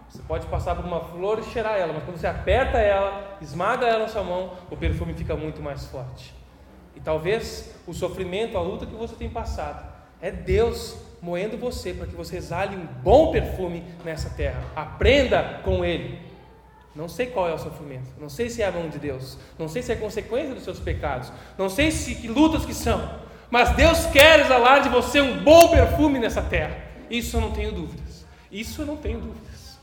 Você 0.09 0.21
pode 0.23 0.45
passar 0.47 0.75
por 0.75 0.85
uma 0.85 1.01
flor 1.01 1.39
e 1.39 1.43
cheirar 1.43 1.77
ela, 1.77 1.93
mas 1.93 2.03
quando 2.03 2.17
você 2.17 2.27
aperta 2.27 2.79
ela, 2.79 3.37
esmaga 3.41 3.85
ela 3.85 3.99
na 3.99 4.07
sua 4.07 4.23
mão, 4.23 4.53
o 4.71 4.75
perfume 4.75 5.13
fica 5.13 5.35
muito 5.35 5.61
mais 5.61 5.85
forte. 5.85 6.36
Talvez 7.07 7.69
o 7.87 7.93
sofrimento, 7.93 8.57
a 8.57 8.61
luta 8.61 8.85
que 8.85 8.93
você 8.93 9.15
tem 9.15 9.29
passado, 9.29 9.81
é 10.21 10.29
Deus 10.29 10.93
moendo 11.21 11.57
você 11.57 11.93
para 11.93 12.05
que 12.05 12.13
você 12.13 12.35
exale 12.35 12.75
um 12.75 12.85
bom 13.01 13.31
perfume 13.31 13.81
nessa 14.03 14.29
terra. 14.31 14.61
Aprenda 14.75 15.61
com 15.63 15.85
Ele. 15.85 16.19
Não 16.93 17.07
sei 17.07 17.27
qual 17.27 17.47
é 17.47 17.53
o 17.53 17.57
sofrimento, 17.57 18.09
não 18.19 18.27
sei 18.27 18.49
se 18.49 18.61
é 18.61 18.67
a 18.67 18.73
mão 18.73 18.89
de 18.89 18.99
Deus, 18.99 19.37
não 19.57 19.69
sei 19.69 19.81
se 19.81 19.93
é 19.93 19.95
consequência 19.95 20.53
dos 20.53 20.65
seus 20.65 20.81
pecados, 20.81 21.31
não 21.57 21.69
sei 21.69 21.91
se 21.91 22.13
que 22.13 22.27
lutas 22.27 22.65
que 22.65 22.73
são, 22.73 23.09
mas 23.49 23.73
Deus 23.73 24.05
quer 24.07 24.41
exalar 24.41 24.81
de 24.81 24.89
você 24.89 25.21
um 25.21 25.41
bom 25.41 25.69
perfume 25.69 26.19
nessa 26.19 26.41
terra. 26.41 26.77
Isso 27.09 27.37
eu 27.37 27.41
não 27.41 27.53
tenho 27.53 27.71
dúvidas. 27.71 28.25
Isso 28.51 28.81
eu 28.81 28.85
não 28.85 28.97
tenho 28.97 29.21
dúvidas. 29.21 29.79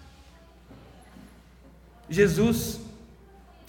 Jesus 2.06 2.80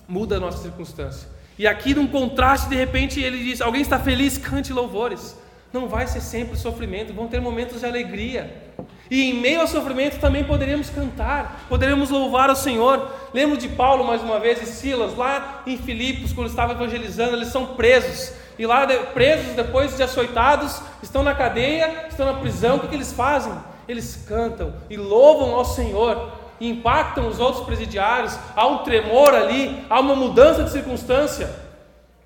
muda 0.10 0.36
a 0.36 0.40
nossa 0.42 0.58
circunstância. 0.58 1.35
E 1.58 1.66
aqui, 1.66 1.94
num 1.94 2.08
contraste, 2.08 2.70
de 2.70 2.76
repente, 2.76 3.22
ele 3.22 3.44
diz: 3.44 3.62
Alguém 3.62 3.82
está 3.82 3.98
feliz, 4.00 4.38
cante 4.38 4.74
louvores. 4.74 5.38
Não 5.72 5.88
vai 5.88 6.08
ser 6.08 6.22
sempre 6.22 6.58
sofrimento, 6.58 7.14
vão 7.14 7.28
ter 7.28 7.40
momentos 7.42 7.80
de 7.80 7.86
alegria. 7.86 8.64
E 9.10 9.30
em 9.30 9.34
meio 9.34 9.62
ao 9.62 9.68
sofrimento 9.68 10.20
também 10.20 10.44
poderíamos 10.44 10.90
cantar, 10.90 11.66
poderíamos 11.70 12.10
louvar 12.10 12.50
o 12.50 12.56
Senhor. 12.56 13.12
Lembro 13.34 13.58
de 13.58 13.68
Paulo 13.68 14.04
mais 14.04 14.22
uma 14.22 14.40
vez 14.40 14.62
e 14.62 14.66
Silas, 14.66 15.16
lá 15.16 15.64
em 15.68 15.78
Filipos, 15.78 16.34
quando 16.34 16.48
estavam 16.48 16.76
evangelizando, 16.76 17.36
eles 17.36 17.50
são 17.50 17.68
presos. 17.76 18.34
E 18.58 18.66
lá, 18.66 18.88
presos, 19.14 19.54
depois 19.54 19.96
de 19.96 20.02
açoitados, 20.02 20.82
estão 21.04 21.24
na 21.24 21.36
cadeia, 21.36 22.06
estão 22.10 22.26
na 22.26 22.40
prisão, 22.40 22.78
o 22.78 22.80
que, 22.80 22.88
que 22.88 22.96
eles 22.96 23.12
fazem? 23.12 23.54
Eles 23.88 24.24
cantam 24.28 24.74
e 24.90 24.98
louvam 24.98 25.54
ao 25.54 25.66
Senhor, 25.66 26.32
impactam 26.60 27.28
os 27.28 27.40
outros 27.40 27.66
presidiários, 27.66 28.38
há 28.56 28.66
um 28.68 28.80
tremor 28.80 29.34
ali, 29.34 29.86
há 29.90 30.00
uma 30.00 30.16
mudança 30.16 30.64
de 30.64 30.72
circunstância. 30.72 31.50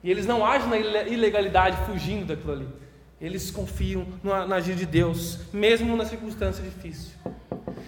E 0.03 0.09
eles 0.09 0.25
não 0.25 0.45
agem 0.45 0.69
na 0.69 0.77
ilegalidade 0.77 1.77
fugindo 1.85 2.27
daquilo 2.27 2.53
ali. 2.53 2.67
Eles 3.19 3.51
confiam 3.51 4.05
no, 4.23 4.33
agir 4.53 4.75
de 4.75 4.85
Deus, 4.85 5.39
mesmo 5.51 5.95
na 5.97 6.05
circunstância 6.05 6.63
difícil. 6.63 7.11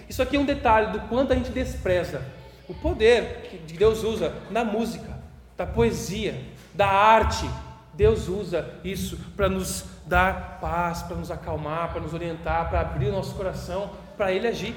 Isso 0.10 0.22
aqui 0.22 0.36
é 0.36 0.40
um 0.40 0.46
detalhe 0.46 0.92
do 0.92 1.00
quanto 1.08 1.32
a 1.32 1.36
gente 1.36 1.52
despreza 1.52 2.22
o 2.68 2.74
poder 2.74 3.50
que 3.50 3.78
Deus 3.78 4.04
usa 4.04 4.34
na 4.50 4.64
música, 4.64 5.20
da 5.58 5.66
poesia, 5.66 6.40
da 6.74 6.88
arte. 6.88 7.50
Deus 7.94 8.28
usa 8.28 8.74
isso 8.84 9.18
para 9.36 9.48
nos 9.48 9.86
dar 10.06 10.60
paz, 10.60 11.02
para 11.04 11.16
nos 11.16 11.32
acalmar, 11.32 11.92
para 11.92 12.02
nos 12.02 12.14
orientar, 12.14 12.70
para 12.70 12.82
abrir 12.82 13.08
o 13.08 13.12
nosso 13.12 13.36
coração, 13.36 13.92
para 14.18 14.32
Ele 14.32 14.48
agir. 14.48 14.76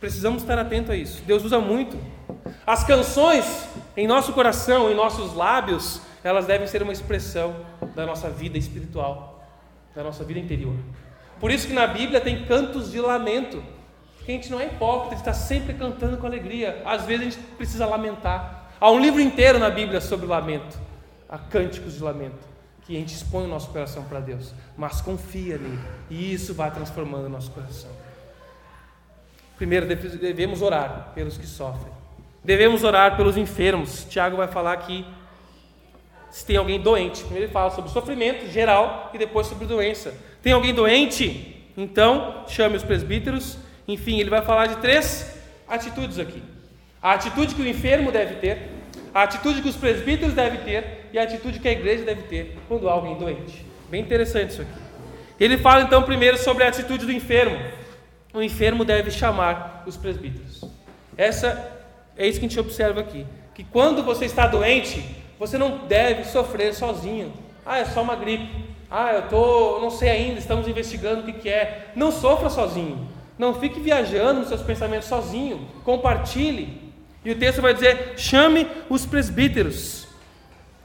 Precisamos 0.00 0.42
estar 0.42 0.58
atentos 0.58 0.90
a 0.90 0.96
isso. 0.96 1.22
Deus 1.26 1.44
usa 1.44 1.60
muito. 1.60 1.96
As 2.66 2.82
canções 2.82 3.68
em 3.96 4.06
nosso 4.06 4.32
coração, 4.32 4.90
em 4.90 4.94
nossos 4.94 5.34
lábios, 5.34 6.00
elas 6.24 6.46
devem 6.46 6.66
ser 6.66 6.82
uma 6.82 6.92
expressão 6.92 7.54
da 7.94 8.06
nossa 8.06 8.28
vida 8.30 8.58
espiritual 8.58 9.40
da 9.94 10.02
nossa 10.02 10.24
vida 10.24 10.38
interior. 10.38 10.76
Por 11.38 11.50
isso 11.50 11.66
que 11.66 11.72
na 11.72 11.86
Bíblia 11.86 12.20
tem 12.20 12.44
cantos 12.44 12.90
de 12.90 13.00
lamento. 13.00 13.62
Porque 14.16 14.32
a 14.32 14.34
gente 14.34 14.50
não 14.50 14.60
é 14.60 14.66
hipócrita, 14.66 15.14
está 15.14 15.32
sempre 15.32 15.74
cantando 15.74 16.16
com 16.18 16.26
alegria. 16.26 16.82
Às 16.84 17.04
vezes 17.04 17.20
a 17.20 17.30
gente 17.30 17.38
precisa 17.56 17.86
lamentar. 17.86 18.70
Há 18.78 18.90
um 18.90 19.00
livro 19.00 19.20
inteiro 19.20 19.58
na 19.58 19.70
Bíblia 19.70 20.00
sobre 20.00 20.26
lamento, 20.26 20.78
há 21.28 21.36
cânticos 21.38 21.94
de 21.94 22.02
lamento, 22.02 22.38
que 22.82 22.96
a 22.96 22.98
gente 22.98 23.14
expõe 23.14 23.44
o 23.44 23.48
nosso 23.48 23.68
coração 23.70 24.04
para 24.04 24.20
Deus, 24.20 24.54
mas 24.74 25.02
confia 25.02 25.58
nele, 25.58 25.78
e 26.08 26.32
isso 26.32 26.54
vai 26.54 26.70
transformando 26.70 27.26
o 27.26 27.28
nosso 27.28 27.50
coração. 27.50 27.90
Primeiro, 29.60 29.84
devemos 29.84 30.62
orar 30.62 31.12
pelos 31.14 31.36
que 31.36 31.46
sofrem, 31.46 31.92
devemos 32.42 32.82
orar 32.82 33.14
pelos 33.14 33.36
enfermos. 33.36 34.06
Tiago 34.08 34.38
vai 34.38 34.48
falar 34.48 34.72
aqui 34.72 35.04
se 36.30 36.46
tem 36.46 36.56
alguém 36.56 36.80
doente. 36.80 37.20
Primeiro 37.20 37.44
ele 37.44 37.52
fala 37.52 37.68
sobre 37.68 37.90
sofrimento 37.90 38.50
geral 38.50 39.10
e 39.12 39.18
depois 39.18 39.46
sobre 39.48 39.66
doença. 39.66 40.14
Tem 40.42 40.54
alguém 40.54 40.72
doente? 40.72 41.62
Então, 41.76 42.42
chame 42.48 42.74
os 42.74 42.82
presbíteros. 42.82 43.58
Enfim, 43.86 44.18
ele 44.18 44.30
vai 44.30 44.40
falar 44.40 44.64
de 44.64 44.76
três 44.76 45.38
atitudes 45.68 46.18
aqui. 46.18 46.42
A 47.02 47.12
atitude 47.12 47.54
que 47.54 47.60
o 47.60 47.68
enfermo 47.68 48.10
deve 48.10 48.36
ter, 48.36 48.70
a 49.12 49.24
atitude 49.24 49.60
que 49.60 49.68
os 49.68 49.76
presbíteros 49.76 50.32
devem 50.32 50.60
ter 50.62 51.10
e 51.12 51.18
a 51.18 51.22
atitude 51.24 51.58
que 51.58 51.68
a 51.68 51.72
igreja 51.72 52.02
deve 52.02 52.22
ter 52.22 52.56
quando 52.66 52.88
há 52.88 52.92
alguém 52.92 53.18
doente. 53.18 53.62
Bem 53.90 54.00
interessante 54.00 54.52
isso 54.52 54.62
aqui. 54.62 54.80
Ele 55.38 55.58
fala 55.58 55.82
então 55.82 56.02
primeiro 56.02 56.38
sobre 56.38 56.64
a 56.64 56.68
atitude 56.68 57.04
do 57.04 57.12
enfermo. 57.12 57.58
O 58.32 58.42
enfermo 58.42 58.84
deve 58.84 59.10
chamar 59.10 59.82
os 59.86 59.96
presbíteros. 59.96 60.64
Essa 61.16 61.80
é 62.16 62.26
isso 62.26 62.38
que 62.38 62.46
a 62.46 62.48
gente 62.48 62.60
observa 62.60 63.00
aqui, 63.00 63.26
que 63.54 63.64
quando 63.64 64.02
você 64.02 64.24
está 64.24 64.46
doente, 64.46 65.04
você 65.38 65.58
não 65.58 65.86
deve 65.86 66.24
sofrer 66.24 66.74
sozinho. 66.74 67.32
Ah, 67.64 67.78
é 67.78 67.84
só 67.84 68.02
uma 68.02 68.14
gripe. 68.14 68.48
Ah, 68.90 69.12
eu 69.14 69.28
tô, 69.28 69.80
não 69.80 69.90
sei 69.90 70.10
ainda, 70.10 70.38
estamos 70.38 70.68
investigando 70.68 71.22
o 71.22 71.24
que, 71.24 71.32
que 71.32 71.48
é. 71.48 71.92
Não 71.96 72.12
sofra 72.12 72.50
sozinho. 72.50 73.08
Não 73.38 73.54
fique 73.54 73.80
viajando 73.80 74.40
nos 74.40 74.48
seus 74.48 74.62
pensamentos 74.62 75.08
sozinho. 75.08 75.66
Compartilhe. 75.84 76.92
E 77.24 77.30
o 77.30 77.38
texto 77.38 77.62
vai 77.62 77.72
dizer: 77.72 78.14
chame 78.16 78.66
os 78.88 79.06
presbíteros. 79.06 80.06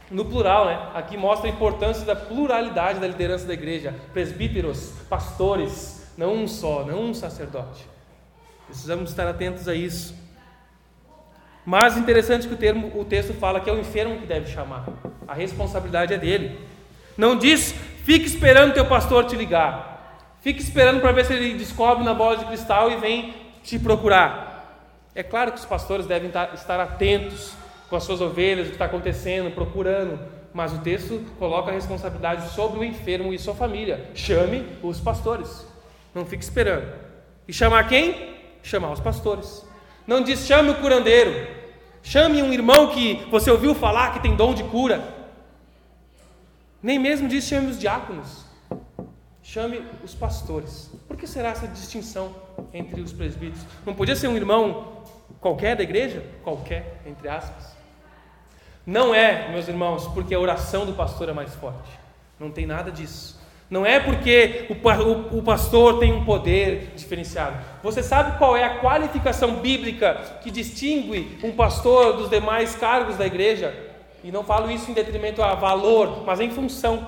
No 0.09 0.25
plural, 0.25 0.65
né? 0.67 0.79
Aqui 0.93 1.17
mostra 1.17 1.49
a 1.49 1.51
importância 1.51 2.05
da 2.05 2.15
pluralidade 2.15 2.99
da 2.99 3.07
liderança 3.07 3.45
da 3.45 3.53
igreja. 3.53 3.93
Presbíteros, 4.13 4.93
pastores, 5.09 5.94
não 6.17 6.33
um 6.35 6.47
só, 6.47 6.83
não 6.85 7.03
um 7.03 7.13
sacerdote. 7.13 7.85
Precisamos 8.67 9.09
estar 9.09 9.27
atentos 9.27 9.67
a 9.67 9.75
isso. 9.75 10.15
Mas 11.65 11.97
interessante 11.97 12.47
que 12.47 12.53
o, 12.53 12.57
termo, 12.57 12.91
o 12.99 13.03
texto 13.03 13.33
fala 13.33 13.59
que 13.59 13.69
é 13.69 13.73
o 13.73 13.79
enfermo 13.79 14.19
que 14.19 14.25
deve 14.25 14.51
chamar. 14.51 14.85
A 15.27 15.33
responsabilidade 15.33 16.13
é 16.13 16.17
dele. 16.17 16.59
Não 17.17 17.35
diz, 17.35 17.73
fique 18.03 18.25
esperando 18.25 18.73
teu 18.73 18.85
pastor 18.85 19.25
te 19.25 19.35
ligar. 19.35 19.95
Fique 20.41 20.61
esperando 20.61 21.01
para 21.01 21.11
ver 21.11 21.25
se 21.25 21.33
ele 21.33 21.57
descobre 21.57 22.03
na 22.03 22.13
bola 22.13 22.37
de 22.37 22.45
cristal 22.45 22.91
e 22.91 22.97
vem 22.97 23.33
te 23.63 23.79
procurar. 23.79 24.53
É 25.15 25.23
claro 25.23 25.51
que 25.51 25.57
os 25.57 25.65
pastores 25.65 26.05
devem 26.05 26.29
estar 26.53 26.79
atentos 26.79 27.53
com 27.89 27.95
as 27.95 28.03
suas 28.03 28.21
ovelhas, 28.21 28.67
o 28.67 28.69
que 28.69 28.75
está 28.75 28.85
acontecendo, 28.85 29.49
procurando. 29.51 30.19
Mas 30.53 30.71
o 30.71 30.79
texto 30.79 31.19
coloca 31.39 31.71
a 31.71 31.73
responsabilidade 31.73 32.49
sobre 32.51 32.79
o 32.79 32.83
enfermo 32.83 33.33
e 33.33 33.39
sua 33.39 33.55
família. 33.55 34.11
Chame 34.13 34.65
os 34.83 34.99
pastores. 34.99 35.65
Não 36.15 36.25
fique 36.25 36.43
esperando. 36.45 36.91
E 37.45 37.51
chamar 37.51 37.89
quem? 37.89 38.37
Chamar 38.63 38.91
os 38.93 39.01
pastores. 39.01 39.65
Não 40.07 40.23
diz 40.23 40.47
chame 40.47 40.69
o 40.69 40.75
curandeiro. 40.75 41.45
Chame 42.01 42.41
um 42.41 42.53
irmão 42.53 42.87
que 42.87 43.27
você 43.29 43.51
ouviu 43.51 43.75
falar 43.75 44.13
que 44.13 44.21
tem 44.21 44.33
dom 44.33 44.53
de 44.53 44.63
cura. 44.63 45.03
Nem 46.81 46.97
mesmo 46.97 47.27
diz 47.27 47.43
chame 47.43 47.69
os 47.69 47.77
diáconos. 47.77 48.45
Chame 49.43 49.85
os 50.03 50.15
pastores. 50.15 50.89
Por 51.05 51.17
que 51.17 51.27
será 51.27 51.49
essa 51.49 51.67
distinção 51.67 52.33
entre 52.73 53.01
os 53.01 53.11
presbíteros? 53.11 53.65
Não 53.85 53.93
podia 53.93 54.15
ser 54.15 54.29
um 54.29 54.37
irmão 54.37 55.03
qualquer 55.41 55.75
da 55.75 55.83
igreja? 55.83 56.23
Qualquer, 56.43 57.01
entre 57.05 57.27
aspas. 57.27 57.75
Não 58.85 59.13
é, 59.13 59.51
meus 59.51 59.67
irmãos, 59.67 60.07
porque 60.07 60.33
a 60.33 60.39
oração 60.39 60.85
do 60.85 60.93
pastor 60.93 61.27
é 61.27 61.33
mais 61.33 61.53
forte. 61.55 61.91
Não 62.39 62.51
tem 62.51 62.65
nada 62.65 62.91
disso. 62.91 63.39
Não 63.69 63.83
é 63.83 63.99
porque 63.99 64.67
o, 64.69 64.73
o, 64.73 65.39
o, 65.39 65.43
pastor 65.43 65.97
tem 65.97 66.13
um 66.13 66.23
poder 66.23 66.91
diferenciado. 66.95 67.57
Você 67.81 68.03
sabe 68.03 68.37
qual 68.37 68.55
é 68.55 68.63
a 68.63 68.77
qualificação 68.77 69.55
bíblica 69.55 70.21
que 70.43 70.51
distingue 70.51 71.39
um 71.43 71.51
pastor 71.51 72.13
dos 72.13 72.29
demais 72.29 72.75
cargos 72.75 73.17
da 73.17 73.25
igreja? 73.25 73.73
E 74.23 74.31
não 74.31 74.43
falo 74.43 74.69
isso 74.69 74.89
em 74.89 74.93
detrimento 74.93 75.41
a 75.41 75.55
valor, 75.55 76.23
mas 76.25 76.39
em 76.39 76.51
função 76.51 77.07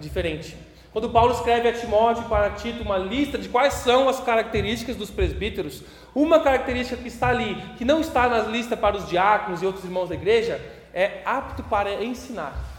diferente. 0.00 0.56
Quando 0.92 1.10
Paulo 1.10 1.34
escreve 1.34 1.68
a 1.68 1.72
Timóteo 1.74 2.24
para 2.24 2.50
Tito 2.50 2.82
uma 2.82 2.96
lista 2.96 3.36
de 3.36 3.48
quais 3.48 3.74
são 3.74 4.08
as 4.08 4.18
características 4.18 4.96
dos 4.96 5.10
presbíteros, 5.10 5.82
uma 6.14 6.40
característica 6.40 7.00
que 7.00 7.08
está 7.08 7.28
ali, 7.28 7.54
que 7.76 7.84
não 7.84 8.00
está 8.00 8.28
na 8.28 8.40
lista 8.40 8.76
para 8.76 8.96
os 8.96 9.06
diáconos 9.06 9.62
e 9.62 9.66
outros 9.66 9.84
irmãos 9.84 10.08
da 10.08 10.14
igreja, 10.14 10.58
é 10.94 11.20
apto 11.26 11.62
para 11.64 12.02
ensinar 12.02 12.77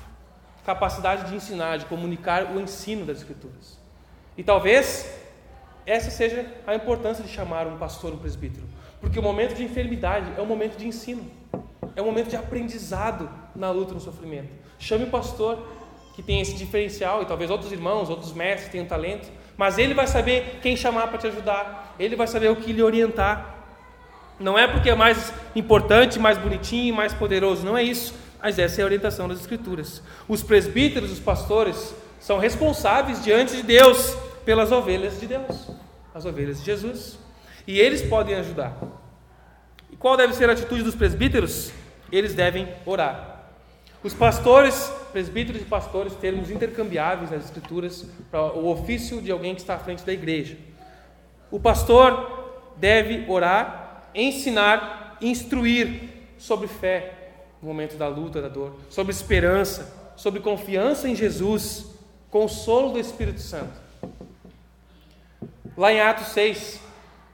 capacidade 0.69 1.27
de 1.27 1.35
ensinar, 1.35 1.77
de 1.77 1.85
comunicar 1.85 2.55
o 2.55 2.59
ensino 2.59 3.03
das 3.03 3.17
Escrituras. 3.17 3.79
E 4.37 4.43
talvez 4.43 5.11
essa 5.83 6.11
seja 6.11 6.45
a 6.67 6.75
importância 6.75 7.23
de 7.23 7.29
chamar 7.31 7.65
um 7.65 7.77
pastor, 7.77 8.13
um 8.13 8.17
presbítero, 8.17 8.67
porque 9.01 9.17
o 9.17 9.23
momento 9.23 9.55
de 9.55 9.63
enfermidade 9.63 10.31
é 10.37 10.41
um 10.41 10.45
momento 10.45 10.77
de 10.77 10.87
ensino, 10.87 11.25
é 11.95 12.01
um 12.03 12.05
momento 12.05 12.29
de 12.29 12.35
aprendizado 12.35 13.27
na 13.55 13.71
luta, 13.71 13.95
no 13.95 13.99
sofrimento. 13.99 14.49
Chame 14.77 15.05
o 15.05 15.09
pastor 15.09 15.67
que 16.15 16.21
tem 16.21 16.39
esse 16.39 16.53
diferencial, 16.53 17.23
e 17.23 17.25
talvez 17.25 17.49
outros 17.49 17.71
irmãos, 17.71 18.07
outros 18.07 18.31
mestres 18.31 18.71
tenham 18.71 18.85
talento, 18.85 19.27
mas 19.57 19.79
ele 19.79 19.95
vai 19.95 20.05
saber 20.05 20.59
quem 20.61 20.77
chamar 20.77 21.07
para 21.07 21.17
te 21.17 21.25
ajudar, 21.25 21.95
ele 21.97 22.15
vai 22.15 22.27
saber 22.27 22.51
o 22.51 22.55
que 22.55 22.71
lhe 22.71 22.83
orientar. 22.83 23.55
Não 24.39 24.57
é 24.57 24.67
porque 24.67 24.91
é 24.91 24.95
mais 24.95 25.33
importante, 25.55 26.19
mais 26.19 26.37
bonitinho, 26.37 26.93
mais 26.93 27.11
poderoso, 27.11 27.65
não 27.65 27.75
é 27.75 27.81
isso 27.81 28.13
mas 28.41 28.57
essa 28.57 28.81
é 28.81 28.83
a 28.83 28.85
orientação 28.85 29.27
das 29.27 29.41
Escrituras. 29.41 30.01
Os 30.27 30.41
presbíteros, 30.41 31.11
os 31.11 31.19
pastores, 31.19 31.93
são 32.19 32.37
responsáveis 32.37 33.23
diante 33.23 33.55
de 33.55 33.63
Deus 33.63 34.15
pelas 34.45 34.71
ovelhas 34.71 35.19
de 35.19 35.27
Deus, 35.27 35.69
as 36.13 36.25
ovelhas 36.25 36.59
de 36.59 36.65
Jesus. 36.65 37.19
E 37.67 37.79
eles 37.79 38.01
podem 38.01 38.35
ajudar. 38.35 38.75
E 39.91 39.95
qual 39.95 40.17
deve 40.17 40.33
ser 40.33 40.49
a 40.49 40.53
atitude 40.53 40.83
dos 40.83 40.95
presbíteros? 40.95 41.71
Eles 42.11 42.33
devem 42.33 42.67
orar. 42.85 43.51
Os 44.01 44.13
pastores, 44.13 44.91
presbíteros 45.11 45.61
e 45.61 45.65
pastores, 45.65 46.13
termos 46.15 46.49
intercambiáveis 46.49 47.31
nas 47.31 47.45
Escrituras 47.45 48.05
para 48.31 48.41
o 48.53 48.69
ofício 48.69 49.21
de 49.21 49.29
alguém 49.29 49.53
que 49.53 49.61
está 49.61 49.75
à 49.75 49.79
frente 49.79 50.05
da 50.05 50.13
igreja. 50.13 50.57
O 51.51 51.59
pastor 51.59 52.73
deve 52.77 53.29
orar, 53.29 54.09
ensinar, 54.15 55.17
instruir 55.21 56.09
sobre 56.37 56.67
fé, 56.67 57.18
no 57.61 57.67
momento 57.67 57.97
da 57.97 58.07
luta, 58.07 58.41
da 58.41 58.47
dor, 58.47 58.75
sobre 58.89 59.11
esperança, 59.11 60.11
sobre 60.15 60.39
confiança 60.39 61.07
em 61.07 61.15
Jesus, 61.15 61.85
consolo 62.29 62.93
do 62.93 62.99
Espírito 62.99 63.41
Santo. 63.41 63.73
Lá 65.77 65.93
em 65.93 66.01
Atos 66.01 66.27
6, 66.27 66.79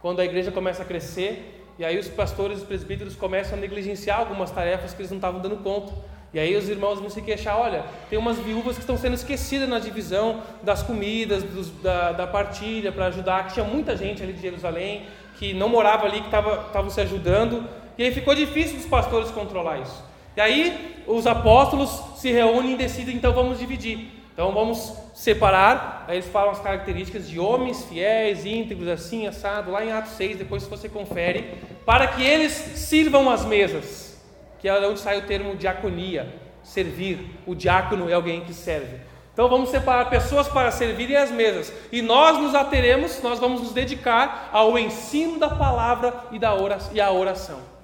quando 0.01 0.19
a 0.19 0.25
igreja 0.25 0.51
começa 0.51 0.83
a 0.83 0.85
crescer, 0.85 1.65
e 1.77 1.83
aí 1.83 1.97
os 1.97 2.07
pastores 2.07 2.59
e 2.59 2.61
os 2.61 2.67
presbíteros 2.67 3.15
começam 3.15 3.57
a 3.57 3.61
negligenciar 3.61 4.19
algumas 4.19 4.51
tarefas 4.51 4.93
que 4.93 5.01
eles 5.01 5.11
não 5.11 5.17
estavam 5.17 5.41
dando 5.41 5.57
conta. 5.57 5.91
E 6.33 6.39
aí 6.39 6.55
os 6.55 6.67
irmãos 6.69 6.99
vão 6.99 7.09
se 7.09 7.21
queixar, 7.21 7.57
olha, 7.57 7.85
tem 8.09 8.19
umas 8.19 8.37
viúvas 8.37 8.75
que 8.75 8.81
estão 8.81 8.97
sendo 8.97 9.13
esquecidas 9.13 9.67
na 9.69 9.79
divisão 9.79 10.41
das 10.61 10.83
comidas, 10.83 11.43
dos, 11.43 11.69
da, 11.81 12.11
da, 12.11 12.27
partilha 12.27 12.91
para 12.91 13.05
ajudar, 13.07 13.47
que 13.47 13.53
tinha 13.53 13.65
muita 13.65 13.95
gente 13.95 14.21
ali 14.21 14.33
de 14.33 14.41
Jerusalém, 14.41 15.07
que 15.39 15.53
não 15.53 15.69
morava 15.69 16.05
ali, 16.05 16.19
que 16.21 16.27
estavam 16.27 16.89
se 16.89 16.99
ajudando. 17.01 17.67
E 17.97 18.03
aí 18.03 18.11
ficou 18.13 18.35
difícil 18.35 18.77
dos 18.77 18.85
pastores 18.85 19.31
controlar 19.31 19.79
isso. 19.79 20.03
E 20.35 20.41
aí 20.41 21.03
os 21.07 21.25
apóstolos 21.27 22.01
se 22.17 22.31
reúnem 22.31 22.73
e 22.73 22.77
decidem, 22.77 23.15
então 23.15 23.33
vamos 23.33 23.59
dividir. 23.59 24.11
Então 24.33 24.51
vamos 24.51 24.93
separar, 25.13 26.03
aí 26.09 26.17
eles 26.17 26.27
falam 26.27 26.51
as 26.51 26.59
características 26.59 27.29
de 27.29 27.39
homens 27.39 27.85
fiéis, 27.85 28.45
íntegros, 28.45 28.89
assim, 28.89 29.25
assado, 29.25 29.71
lá 29.71 29.85
em 29.85 29.93
Atos 29.93 30.11
6, 30.13 30.37
depois 30.37 30.67
você 30.67 30.89
confere, 30.89 31.53
para 31.85 32.05
que 32.07 32.21
eles 32.21 32.51
sirvam 32.51 33.29
as 33.29 33.45
mesas, 33.45 34.21
que 34.59 34.67
é 34.67 34.73
onde 34.85 34.99
sai 34.99 35.19
o 35.19 35.21
termo 35.21 35.55
diaconia, 35.55 36.35
servir. 36.63 37.29
O 37.45 37.55
diácono 37.55 38.09
é 38.09 38.13
alguém 38.13 38.41
que 38.41 38.53
serve. 38.53 38.97
Então 39.31 39.47
vamos 39.47 39.69
separar 39.69 40.09
pessoas 40.09 40.47
para 40.49 40.71
servirem 40.71 41.15
as 41.15 41.31
mesas. 41.31 41.71
E 41.91 42.01
nós 42.01 42.37
nos 42.37 42.55
ateremos, 42.55 43.21
nós 43.21 43.39
vamos 43.39 43.61
nos 43.61 43.71
dedicar 43.71 44.49
ao 44.51 44.77
ensino 44.77 45.39
da 45.39 45.49
palavra 45.49 46.13
e, 46.31 46.39
da 46.39 46.53
oração, 46.55 46.91
e 46.93 46.99
à 46.99 47.11
oração. 47.11 47.74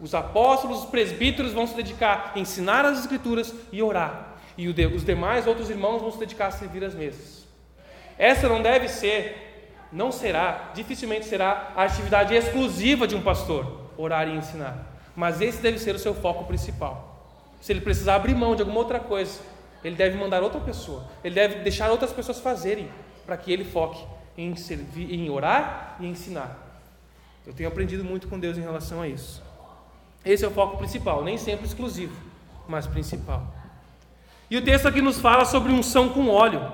Os 0.00 0.14
apóstolos, 0.14 0.84
os 0.84 0.90
presbíteros 0.90 1.52
vão 1.52 1.66
se 1.66 1.74
dedicar 1.74 2.32
a 2.34 2.38
ensinar 2.38 2.84
as 2.84 2.98
escrituras 2.98 3.54
e 3.72 3.82
orar. 3.82 4.34
E 4.56 4.68
os 4.68 5.04
demais 5.04 5.46
outros 5.46 5.70
irmãos 5.70 6.00
vão 6.00 6.10
se 6.10 6.18
dedicar 6.18 6.46
a 6.48 6.50
servir 6.50 6.84
as 6.84 6.94
mesas. 6.94 7.44
Essa 8.18 8.48
não 8.48 8.62
deve 8.62 8.88
ser, 8.88 9.76
não 9.90 10.12
será, 10.12 10.70
dificilmente 10.74 11.26
será 11.26 11.72
a 11.76 11.84
atividade 11.84 12.34
exclusiva 12.34 13.06
de 13.06 13.16
um 13.16 13.22
pastor, 13.22 13.90
orar 13.96 14.28
e 14.28 14.36
ensinar. 14.36 14.94
Mas 15.16 15.40
esse 15.40 15.60
deve 15.60 15.78
ser 15.78 15.94
o 15.94 15.98
seu 15.98 16.14
foco 16.14 16.44
principal. 16.44 17.28
Se 17.60 17.72
ele 17.72 17.80
precisar 17.80 18.16
abrir 18.16 18.34
mão 18.34 18.54
de 18.54 18.62
alguma 18.62 18.78
outra 18.78 19.00
coisa, 19.00 19.40
ele 19.82 19.96
deve 19.96 20.16
mandar 20.16 20.42
outra 20.42 20.60
pessoa. 20.60 21.04
Ele 21.22 21.34
deve 21.34 21.56
deixar 21.60 21.90
outras 21.90 22.12
pessoas 22.12 22.40
fazerem, 22.40 22.88
para 23.26 23.36
que 23.36 23.52
ele 23.52 23.64
foque 23.64 24.04
em, 24.36 24.54
servir, 24.56 25.12
em 25.12 25.30
orar 25.30 25.96
e 26.00 26.06
ensinar. 26.06 26.80
Eu 27.46 27.52
tenho 27.52 27.68
aprendido 27.68 28.04
muito 28.04 28.28
com 28.28 28.38
Deus 28.38 28.56
em 28.56 28.62
relação 28.62 29.02
a 29.02 29.08
isso. 29.08 29.42
Esse 30.24 30.44
é 30.44 30.48
o 30.48 30.50
foco 30.50 30.78
principal, 30.78 31.22
nem 31.22 31.36
sempre 31.36 31.66
exclusivo, 31.66 32.16
mas 32.66 32.86
principal. 32.86 33.46
E 34.50 34.56
o 34.56 34.62
texto 34.62 34.86
aqui 34.86 35.02
nos 35.02 35.20
fala 35.20 35.44
sobre 35.44 35.72
unção 35.72 36.08
com 36.08 36.28
óleo. 36.28 36.72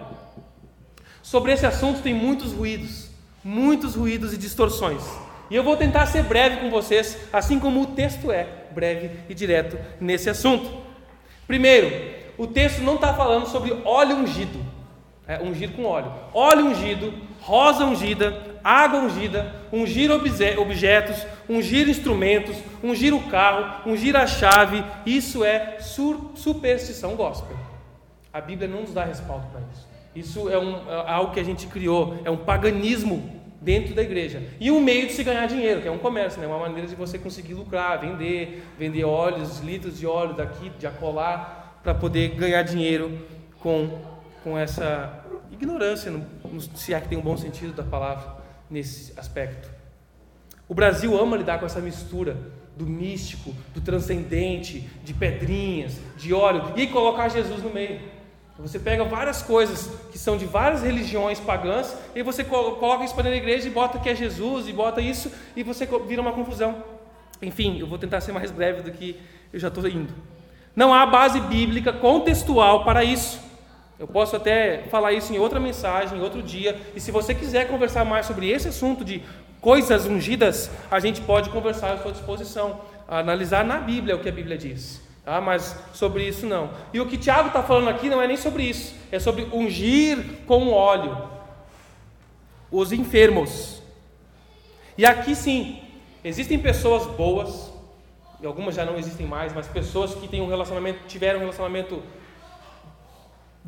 Sobre 1.23 1.53
esse 1.53 1.67
assunto 1.67 2.03
tem 2.03 2.15
muitos 2.15 2.53
ruídos, 2.53 3.11
muitos 3.43 3.95
ruídos 3.95 4.33
e 4.33 4.39
distorções. 4.39 5.03
E 5.51 5.57
eu 5.57 5.65
vou 5.65 5.77
tentar 5.77 6.07
ser 6.07 6.23
breve 6.23 6.59
com 6.59 6.71
vocês, 6.71 7.19
assim 7.33 7.59
como 7.59 7.83
o 7.83 7.87
texto 7.87 8.31
é 8.31 8.47
breve 8.71 9.11
e 9.29 9.35
direto 9.35 9.77
nesse 10.01 10.31
assunto. 10.31 10.71
Primeiro, 11.47 11.91
o 12.39 12.47
texto 12.47 12.83
não 12.83 12.95
está 12.95 13.13
falando 13.13 13.47
sobre 13.47 13.73
óleo 13.85 14.17
ungido, 14.17 14.65
é, 15.27 15.41
ungir 15.43 15.73
com 15.73 15.85
óleo. 15.85 16.13
Óleo 16.33 16.67
ungido, 16.67 17.13
rosa 17.41 17.85
ungida, 17.85 18.50
água 18.63 19.01
ungida, 19.01 19.55
ungir 19.73 20.11
objetos, 20.11 21.27
ungir 21.49 21.89
instrumentos, 21.89 22.57
ungir 22.83 23.15
o 23.15 23.29
carro, 23.29 23.91
ungir 23.91 24.17
a 24.17 24.27
chave. 24.27 24.85
Isso 25.05 25.45
é 25.45 25.79
superstição 25.81 27.17
gospel. 27.17 27.57
A 28.33 28.41
Bíblia 28.41 28.69
não 28.69 28.83
nos 28.83 28.95
dá 28.95 29.05
respaldo 29.05 29.47
para 29.49 29.61
isso. 29.73 29.89
Isso 30.15 30.49
é, 30.49 30.59
um, 30.59 30.91
é 30.91 31.11
algo 31.11 31.33
que 31.33 31.41
a 31.41 31.45
gente 31.45 31.67
criou, 31.67 32.21
é 32.25 32.31
um 32.31 32.37
paganismo 32.37 33.41
dentro 33.61 33.95
da 33.95 34.03
igreja. 34.03 34.43
E 34.59 34.71
um 34.71 34.81
meio 34.81 35.07
de 35.07 35.13
se 35.13 35.23
ganhar 35.23 35.47
dinheiro, 35.47 35.83
que 35.83 35.89
é 35.89 35.91
um 35.91 35.99
comércio, 35.99 36.41
né? 36.41 36.47
uma 36.47 36.59
maneira 36.59 36.89
de 36.89 36.95
você 36.95 37.19
conseguir 37.19 37.55
lucrar, 37.55 38.01
vender, 38.01 38.65
vender 38.79 39.05
óleos, 39.05 39.61
litros 39.61 39.99
de 39.99 40.07
óleo 40.07 40.35
daqui, 40.35 40.71
de 40.79 40.87
acolá, 40.87 41.75
para 41.83 41.95
poder 41.95 42.31
ganhar 42.31 42.63
dinheiro 42.63 43.19
com, 43.61 44.01
com 44.43 44.59
essa 44.59 45.25
ignorância, 45.51 46.13
se 46.75 46.95
é 46.95 47.01
que 47.01 47.09
tem 47.09 47.19
um 47.19 47.23
bom 47.23 47.37
sentido 47.37 47.73
da 47.73 47.83
palavra 47.83 48.40
nesse 48.71 49.13
aspecto. 49.19 49.69
O 50.69 50.75
Brasil 50.75 51.19
ama 51.21 51.37
lidar 51.37 51.59
com 51.59 51.67
essa 51.67 51.81
mistura 51.81 52.37
do 52.77 52.87
místico, 52.87 53.55
do 53.75 53.81
transcendente, 53.81 54.89
de 55.03 55.13
pedrinhas, 55.13 55.99
de 56.17 56.33
óleo, 56.33 56.73
e 56.77 56.87
colocar 56.87 57.29
Jesus 57.29 57.63
no 57.63 57.71
meio. 57.71 58.01
Você 58.59 58.79
pega 58.79 59.05
várias 59.05 59.43
coisas 59.43 59.91
que 60.13 60.19
são 60.19 60.37
de 60.37 60.45
várias 60.45 60.83
religiões 60.83 61.41
pagãs, 61.41 61.97
e 62.15 62.23
você 62.23 62.45
coloca 62.45 63.05
isso 63.05 63.15
para 63.15 63.25
dentro 63.25 63.39
da 63.39 63.45
igreja 63.45 63.69
e 63.69 63.71
bota 63.71 63.99
que 63.99 64.09
é 64.09 64.15
Jesus, 64.15 64.69
e 64.69 64.73
bota 64.73 65.01
isso, 65.01 65.33
e 65.57 65.63
você 65.63 65.89
vira 66.07 66.21
uma 66.21 66.33
confusão. 66.33 66.85
Enfim, 67.43 67.79
eu 67.79 67.87
vou 67.87 67.99
tentar 67.99 68.21
ser 68.21 68.33
mais 68.33 68.51
breve 68.51 68.83
do 68.83 68.93
que 68.93 69.19
eu 69.53 69.59
já 69.59 69.69
estou 69.69 69.87
indo. 69.89 70.13
Não 70.77 70.93
há 70.93 71.07
base 71.07 71.41
bíblica 71.41 71.93
contextual 71.93 72.85
para 72.85 73.03
isso. 73.03 73.41
Eu 74.01 74.09
posso 74.09 74.35
até 74.35 74.85
falar 74.91 75.13
isso 75.13 75.31
em 75.31 75.39
outra 75.39 75.61
mensagem, 75.61 76.17
em 76.17 76.23
outro 76.23 76.43
dia, 76.43 76.81
e 76.97 77.01
se 77.01 77.11
você 77.11 77.35
quiser 77.35 77.69
conversar 77.69 78.03
mais 78.03 78.25
sobre 78.25 78.49
esse 78.49 78.67
assunto 78.67 79.05
de 79.05 79.23
coisas 79.61 80.07
ungidas, 80.07 80.71
a 80.91 80.99
gente 80.99 81.21
pode 81.21 81.51
conversar 81.51 81.93
à 81.93 81.99
sua 81.99 82.11
disposição, 82.11 82.81
analisar 83.07 83.63
na 83.63 83.77
Bíblia 83.77 84.17
o 84.17 84.21
que 84.21 84.29
a 84.31 84.33
Bíblia 84.33 84.57
diz. 84.57 85.03
Tá? 85.23 85.39
Mas 85.39 85.79
sobre 85.93 86.27
isso 86.27 86.47
não. 86.47 86.71
E 86.95 86.99
o 86.99 87.07
que 87.07 87.19
Tiago 87.19 87.49
está 87.49 87.63
falando 87.63 87.91
aqui 87.91 88.09
não 88.09 88.23
é 88.23 88.27
nem 88.27 88.39
sobre 88.39 88.63
isso, 88.63 88.95
é 89.13 89.19
sobre 89.19 89.47
ungir 89.53 90.17
com 90.47 90.73
óleo 90.73 91.29
os 92.73 92.93
enfermos. 92.93 93.83
E 94.97 95.05
aqui 95.05 95.35
sim, 95.35 95.79
existem 96.25 96.59
pessoas 96.59 97.07
boas, 97.07 97.71
e 98.41 98.47
algumas 98.47 98.75
já 98.75 98.87
não 98.87 98.97
existem 98.97 99.27
mais, 99.27 99.53
mas 99.53 99.69
pessoas 99.69 100.15
que 100.15 100.27
têm 100.27 100.41
um 100.41 100.49
relacionamento, 100.49 101.01
tiveram 101.07 101.41
um 101.41 101.43
relacionamento 101.43 102.03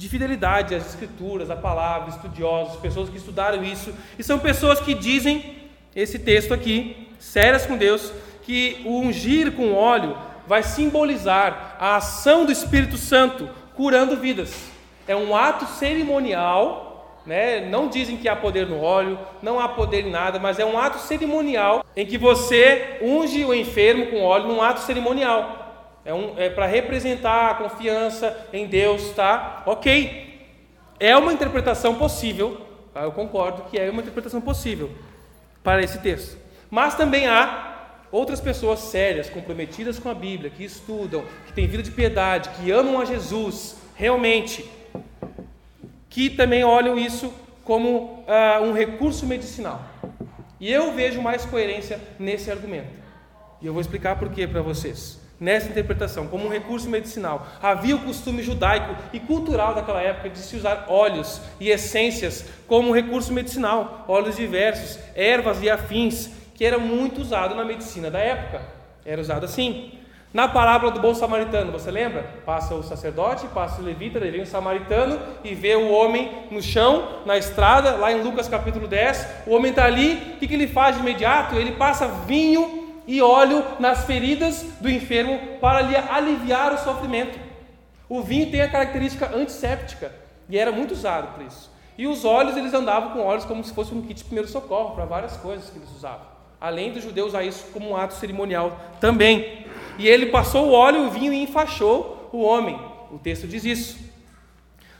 de 0.02 0.09
fidelidade 0.09 0.75
às 0.75 0.85
escrituras, 0.85 1.49
à 1.49 1.54
palavra, 1.54 2.11
estudiosos, 2.11 2.80
pessoas 2.80 3.09
que 3.09 3.16
estudaram 3.16 3.62
isso, 3.62 3.94
e 4.18 4.25
são 4.25 4.37
pessoas 4.37 4.80
que 4.80 4.94
dizem 4.94 5.62
esse 5.94 6.18
texto 6.18 6.52
aqui, 6.52 7.06
sérias 7.21 7.64
com 7.64 7.76
Deus, 7.76 8.12
que 8.42 8.82
o 8.85 8.99
ungir 8.99 9.52
com 9.52 9.73
óleo 9.73 10.18
vai 10.44 10.64
simbolizar 10.64 11.76
a 11.78 11.94
ação 11.94 12.44
do 12.44 12.50
Espírito 12.50 12.97
Santo 12.97 13.49
curando 13.76 14.16
vidas. 14.16 14.52
É 15.06 15.14
um 15.14 15.37
ato 15.37 15.67
cerimonial, 15.67 17.21
né? 17.25 17.60
não 17.60 17.86
dizem 17.86 18.17
que 18.17 18.28
há 18.28 18.34
poder 18.34 18.67
no 18.67 18.80
óleo, 18.80 19.17
não 19.41 19.60
há 19.60 19.69
poder 19.69 20.04
em 20.04 20.10
nada, 20.10 20.41
mas 20.41 20.58
é 20.58 20.65
um 20.65 20.76
ato 20.76 20.99
cerimonial 20.99 21.84
em 21.95 22.04
que 22.04 22.19
você 22.19 22.99
unge 23.00 23.45
o 23.45 23.54
enfermo 23.54 24.06
com 24.06 24.21
óleo 24.25 24.49
num 24.49 24.60
ato 24.60 24.80
cerimonial. 24.80 25.61
É, 26.04 26.12
um, 26.12 26.38
é 26.38 26.50
para 26.50 26.67
representar 26.67 27.50
a 27.50 27.54
confiança 27.54 28.49
em 28.52 28.67
Deus, 28.67 29.10
tá? 29.10 29.62
Ok. 29.67 30.49
É 30.99 31.17
uma 31.17 31.32
interpretação 31.32 31.95
possível, 31.97 32.60
tá? 32.93 33.02
eu 33.02 33.12
concordo 33.12 33.62
que 33.71 33.78
é 33.78 33.91
uma 33.91 34.02
interpretação 34.02 34.41
possível 34.41 34.91
para 35.62 35.82
esse 35.82 35.99
texto. 35.99 36.36
Mas 36.71 36.95
também 36.95 37.26
há 37.26 37.73
outras 38.10 38.41
pessoas 38.41 38.80
sérias, 38.80 39.30
comprometidas 39.30 39.99
com 39.99 40.08
a 40.08 40.15
Bíblia, 40.15 40.50
que 40.50 40.65
estudam, 40.65 41.25
que 41.47 41.52
têm 41.52 41.67
vida 41.67 41.82
de 41.82 41.91
piedade, 41.91 42.50
que 42.50 42.71
amam 42.71 43.00
a 43.00 43.04
Jesus 43.04 43.76
realmente, 43.95 44.69
que 46.10 46.28
também 46.28 46.65
olham 46.65 46.99
isso 46.99 47.32
como 47.65 48.25
uh, 48.26 48.62
um 48.62 48.73
recurso 48.73 49.26
medicinal. 49.26 49.82
E 50.60 50.71
eu 50.71 50.93
vejo 50.93 51.23
mais 51.23 51.45
coerência 51.45 52.00
nesse 52.19 52.50
argumento. 52.50 52.93
E 53.60 53.67
eu 53.67 53.73
vou 53.73 53.80
explicar 53.80 54.19
por 54.19 54.30
quê 54.30 54.47
para 54.47 54.62
vocês. 54.62 55.22
Nessa 55.43 55.69
interpretação, 55.69 56.28
como 56.28 56.47
um 56.47 56.49
recurso 56.49 56.89
medicinal. 56.89 57.49
Havia 57.61 57.97
o 57.97 58.05
costume 58.05 58.45
judaico 58.45 58.95
e 59.13 59.19
cultural 59.19 59.75
daquela 59.75 60.00
época 60.00 60.31
de 60.31 60.39
se 60.39 60.55
usar 60.55 60.87
óleos 60.89 61.41
e 61.59 61.69
essências 61.69 62.45
como 62.69 62.91
um 62.91 62.93
recurso 62.93 63.33
medicinal, 63.33 64.05
óleos 64.07 64.37
diversos, 64.37 65.00
ervas 65.17 65.61
e 65.61 65.69
afins, 65.69 66.31
que 66.55 66.65
era 66.65 66.78
muito 66.78 67.21
usado 67.21 67.57
na 67.57 67.65
medicina 67.65 68.09
da 68.09 68.21
época. 68.21 68.63
Era 69.05 69.21
usado 69.21 69.45
assim. 69.45 69.99
Na 70.33 70.47
parábola 70.47 70.93
do 70.93 71.00
bom 71.00 71.13
samaritano, 71.13 71.73
você 71.73 71.91
lembra? 71.91 72.25
Passa 72.47 72.76
o 72.76 72.83
sacerdote, 72.85 73.49
passa 73.49 73.83
o 73.83 73.85
levita, 73.85 74.21
daí 74.21 74.31
vem 74.31 74.43
o 74.43 74.47
samaritano 74.47 75.19
e 75.43 75.57
vê 75.57 75.75
o 75.75 75.91
homem 75.91 76.47
no 76.52 76.63
chão, 76.63 77.19
na 77.26 77.37
estrada, 77.37 77.97
lá 77.97 78.13
em 78.13 78.23
Lucas 78.23 78.47
capítulo 78.47 78.87
10. 78.87 79.26
O 79.49 79.57
homem 79.57 79.71
está 79.71 79.87
ali, 79.87 80.35
o 80.37 80.39
que, 80.39 80.47
que 80.47 80.55
ele 80.55 80.69
faz 80.69 80.95
de 80.95 81.02
imediato? 81.02 81.57
Ele 81.57 81.73
passa 81.73 82.07
vinho 82.07 82.81
e 83.06 83.21
óleo 83.21 83.65
nas 83.78 84.04
feridas 84.04 84.62
do 84.80 84.88
enfermo 84.88 85.58
para 85.60 85.80
lhe 85.80 85.97
aliviar 85.97 86.73
o 86.73 86.78
sofrimento. 86.78 87.38
O 88.08 88.23
vinho 88.23 88.50
tem 88.50 88.60
a 88.60 88.71
característica 88.71 89.34
antisséptica 89.34 90.12
e 90.49 90.58
era 90.58 90.71
muito 90.71 90.93
usado 90.93 91.34
por 91.34 91.45
isso. 91.45 91.71
E 91.97 92.06
os 92.06 92.25
óleos, 92.25 92.56
eles 92.56 92.75
andavam 92.75 93.10
com 93.10 93.21
óleos 93.21 93.45
como 93.45 93.62
se 93.62 93.73
fosse 93.73 93.95
um 93.95 94.02
kit 94.02 94.15
de 94.15 94.25
primeiro 94.25 94.49
socorro 94.49 94.95
para 94.95 95.04
várias 95.04 95.36
coisas 95.36 95.71
que 95.71 95.78
eles 95.78 95.91
usavam 95.91 96.32
além 96.62 96.93
dos 96.93 97.02
judeus 97.02 97.30
usar 97.30 97.43
isso 97.43 97.67
como 97.73 97.91
um 97.91 97.97
ato 97.97 98.15
cerimonial 98.15 98.78
também. 99.00 99.67
E 99.99 100.06
ele 100.06 100.26
passou 100.26 100.69
o 100.69 100.73
óleo, 100.73 101.06
o 101.06 101.10
vinho 101.10 101.32
e 101.32 101.43
enfaixou 101.43 102.30
o 102.32 102.41
homem. 102.41 102.78
O 103.10 103.19
texto 103.19 103.49
diz 103.49 103.65
isso. 103.65 103.99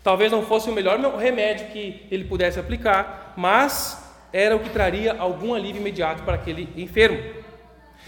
Talvez 0.03 0.33
não 0.33 0.43
fosse 0.43 0.69
o 0.69 0.73
melhor 0.73 0.99
remédio 1.17 1.69
que 1.69 2.05
ele 2.11 2.25
pudesse 2.25 2.59
aplicar, 2.59 3.33
mas 3.37 3.97
era 4.33 4.57
o 4.57 4.59
que 4.59 4.71
traria 4.71 5.15
algum 5.17 5.55
alívio 5.55 5.81
imediato 5.81 6.25
para 6.25 6.35
aquele 6.35 6.69
enfermo. 6.77 7.42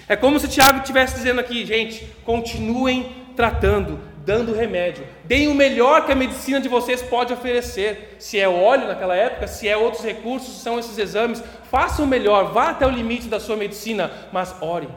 É 0.08 0.16
como 0.16 0.38
se 0.38 0.48
Tiago 0.48 0.78
estivesse 0.78 1.14
dizendo 1.14 1.40
aqui, 1.40 1.64
gente, 1.64 2.06
continuem 2.24 3.24
tratando, 3.34 3.98
dando 4.24 4.54
remédio. 4.54 5.06
Deem 5.24 5.48
o 5.48 5.54
melhor 5.54 6.04
que 6.04 6.12
a 6.12 6.16
medicina 6.16 6.60
de 6.60 6.68
vocês 6.68 7.02
pode 7.02 7.32
oferecer. 7.32 8.16
Se 8.18 8.38
é 8.38 8.48
óleo 8.48 8.88
naquela 8.88 9.14
época, 9.16 9.46
se 9.46 9.68
é 9.68 9.76
outros 9.76 10.04
recursos, 10.04 10.62
são 10.62 10.78
esses 10.78 10.98
exames. 10.98 11.42
Façam 11.70 12.04
o 12.04 12.08
melhor, 12.08 12.52
vá 12.52 12.70
até 12.70 12.86
o 12.86 12.90
limite 12.90 13.28
da 13.28 13.40
sua 13.40 13.56
medicina, 13.56 14.10
mas 14.32 14.54
ore. 14.60 14.88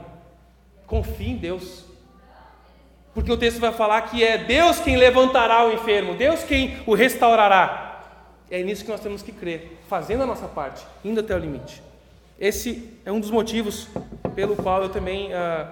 Confie 0.85 1.31
em 1.31 1.37
Deus. 1.37 1.85
Porque 3.13 3.31
o 3.31 3.37
texto 3.37 3.59
vai 3.59 3.71
falar 3.71 4.01
que 4.01 4.23
é 4.23 4.37
Deus 4.37 4.79
quem 4.79 4.95
levantará 4.95 5.65
o 5.65 5.73
enfermo, 5.73 6.13
Deus 6.15 6.43
quem 6.43 6.77
o 6.85 6.93
restaurará. 6.93 8.03
É 8.49 8.61
nisso 8.61 8.85
que 8.85 8.91
nós 8.91 9.01
temos 9.01 9.21
que 9.21 9.31
crer, 9.31 9.79
fazendo 9.89 10.23
a 10.23 10.25
nossa 10.25 10.47
parte, 10.47 10.85
indo 11.03 11.19
até 11.19 11.35
o 11.35 11.39
limite. 11.39 11.81
Esse 12.39 12.99
é 13.03 13.11
um 13.11 13.19
dos 13.19 13.31
motivos 13.31 13.87
pelo 14.35 14.55
qual 14.55 14.83
eu 14.83 14.89
também 14.89 15.33
ah, 15.33 15.71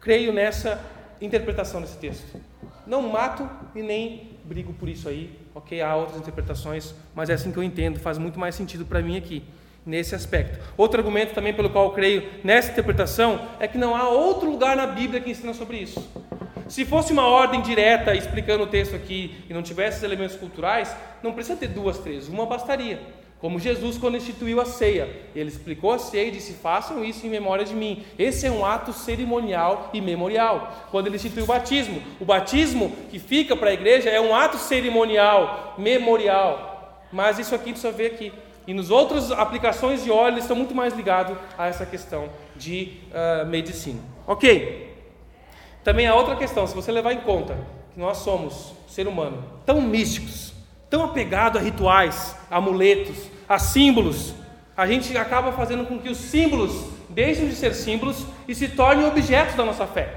creio 0.00 0.32
nessa 0.32 0.80
interpretação 1.20 1.80
desse 1.80 1.96
texto. 1.96 2.40
Não 2.86 3.02
mato 3.02 3.48
e 3.74 3.82
nem 3.82 4.38
brigo 4.44 4.72
por 4.72 4.88
isso 4.88 5.08
aí, 5.08 5.36
ok? 5.52 5.80
Há 5.80 5.96
outras 5.96 6.18
interpretações, 6.18 6.94
mas 7.12 7.28
é 7.28 7.32
assim 7.32 7.50
que 7.50 7.58
eu 7.58 7.62
entendo, 7.62 7.98
faz 7.98 8.18
muito 8.18 8.38
mais 8.38 8.54
sentido 8.54 8.84
para 8.84 9.02
mim 9.02 9.16
aqui, 9.16 9.42
nesse 9.84 10.14
aspecto. 10.14 10.64
Outro 10.76 11.00
argumento 11.00 11.34
também 11.34 11.52
pelo 11.52 11.70
qual 11.70 11.86
eu 11.86 11.90
creio 11.90 12.22
nessa 12.44 12.70
interpretação 12.70 13.48
é 13.58 13.66
que 13.66 13.76
não 13.76 13.96
há 13.96 14.08
outro 14.08 14.48
lugar 14.48 14.76
na 14.76 14.86
Bíblia 14.86 15.20
que 15.20 15.30
ensina 15.30 15.54
sobre 15.54 15.78
isso. 15.78 16.08
Se 16.68 16.84
fosse 16.84 17.12
uma 17.12 17.26
ordem 17.26 17.60
direta 17.62 18.14
explicando 18.14 18.62
o 18.62 18.66
texto 18.68 18.94
aqui 18.94 19.44
e 19.48 19.52
não 19.52 19.62
tivesse 19.62 20.04
elementos 20.04 20.36
culturais, 20.36 20.94
não 21.20 21.32
precisa 21.32 21.56
ter 21.56 21.68
duas, 21.68 21.98
três, 21.98 22.28
uma 22.28 22.46
bastaria. 22.46 23.23
Como 23.40 23.58
Jesus, 23.58 23.98
quando 23.98 24.16
instituiu 24.16 24.60
a 24.60 24.64
ceia, 24.64 25.08
ele 25.34 25.50
explicou 25.50 25.92
a 25.92 25.98
ceia 25.98 26.28
e 26.28 26.30
disse: 26.30 26.54
façam 26.54 27.04
isso 27.04 27.26
em 27.26 27.30
memória 27.30 27.64
de 27.64 27.74
mim. 27.74 28.02
Esse 28.18 28.46
é 28.46 28.50
um 28.50 28.64
ato 28.64 28.92
cerimonial 28.92 29.90
e 29.92 30.00
memorial. 30.00 30.88
Quando 30.90 31.08
ele 31.08 31.16
instituiu 31.16 31.44
o 31.44 31.46
batismo, 31.46 32.02
o 32.18 32.24
batismo 32.24 32.90
que 33.10 33.18
fica 33.18 33.54
para 33.54 33.70
a 33.70 33.74
igreja 33.74 34.08
é 34.08 34.20
um 34.20 34.34
ato 34.34 34.56
cerimonial, 34.56 35.74
memorial. 35.76 37.06
Mas 37.12 37.38
isso 37.38 37.54
aqui 37.54 37.78
só 37.78 37.90
vê 37.90 38.06
aqui. 38.06 38.32
E 38.66 38.72
nos 38.72 38.90
outras 38.90 39.30
aplicações 39.30 40.02
de 40.02 40.10
óleo, 40.10 40.34
eles 40.34 40.44
estão 40.44 40.56
muito 40.56 40.74
mais 40.74 40.94
ligados 40.94 41.36
a 41.58 41.66
essa 41.66 41.84
questão 41.84 42.30
de 42.56 42.94
uh, 43.10 43.46
medicina. 43.46 44.00
Ok. 44.26 44.94
Também 45.82 46.06
há 46.06 46.14
outra 46.14 46.34
questão, 46.34 46.66
se 46.66 46.74
você 46.74 46.90
levar 46.90 47.12
em 47.12 47.20
conta 47.20 47.58
que 47.92 48.00
nós 48.00 48.18
somos, 48.18 48.72
ser 48.88 49.06
humano, 49.06 49.44
tão 49.64 49.80
místicos, 49.80 50.43
tão 50.94 51.02
apegado 51.02 51.58
a 51.58 51.60
rituais, 51.60 52.36
amuletos, 52.48 53.16
a 53.48 53.58
símbolos, 53.58 54.32
a 54.76 54.86
gente 54.86 55.18
acaba 55.18 55.50
fazendo 55.50 55.84
com 55.86 55.98
que 55.98 56.08
os 56.08 56.16
símbolos 56.16 56.86
deixem 57.10 57.48
de 57.48 57.56
ser 57.56 57.74
símbolos 57.74 58.24
e 58.46 58.54
se 58.54 58.68
tornem 58.68 59.04
objetos 59.04 59.56
da 59.56 59.64
nossa 59.64 59.88
fé. 59.88 60.14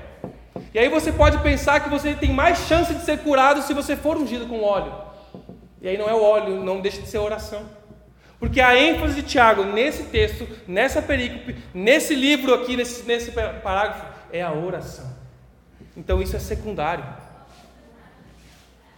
E 0.72 0.78
aí 0.78 0.88
você 0.88 1.12
pode 1.12 1.40
pensar 1.40 1.80
que 1.80 1.90
você 1.90 2.14
tem 2.14 2.32
mais 2.32 2.60
chance 2.68 2.94
de 2.94 3.04
ser 3.04 3.18
curado 3.24 3.64
se 3.64 3.74
você 3.74 3.96
for 3.96 4.18
ungido 4.18 4.46
com 4.46 4.62
óleo. 4.62 4.94
E 5.82 5.88
aí 5.88 5.98
não 5.98 6.08
é 6.08 6.14
o 6.14 6.22
óleo, 6.22 6.64
não 6.64 6.80
deixa 6.80 7.02
de 7.02 7.08
ser 7.08 7.18
oração. 7.18 7.64
Porque 8.40 8.62
a 8.62 8.80
ênfase 8.80 9.16
de 9.16 9.24
Tiago 9.24 9.64
nesse 9.64 10.04
texto, 10.04 10.48
nessa 10.68 11.02
perícope, 11.02 11.56
nesse 11.74 12.14
livro 12.14 12.54
aqui, 12.54 12.78
nesse, 12.78 13.02
nesse 13.02 13.32
parágrafo, 13.32 14.06
é 14.32 14.44
a 14.44 14.54
oração. 14.54 15.12
Então 15.96 16.22
isso 16.22 16.36
é 16.36 16.40
secundário. 16.40 17.04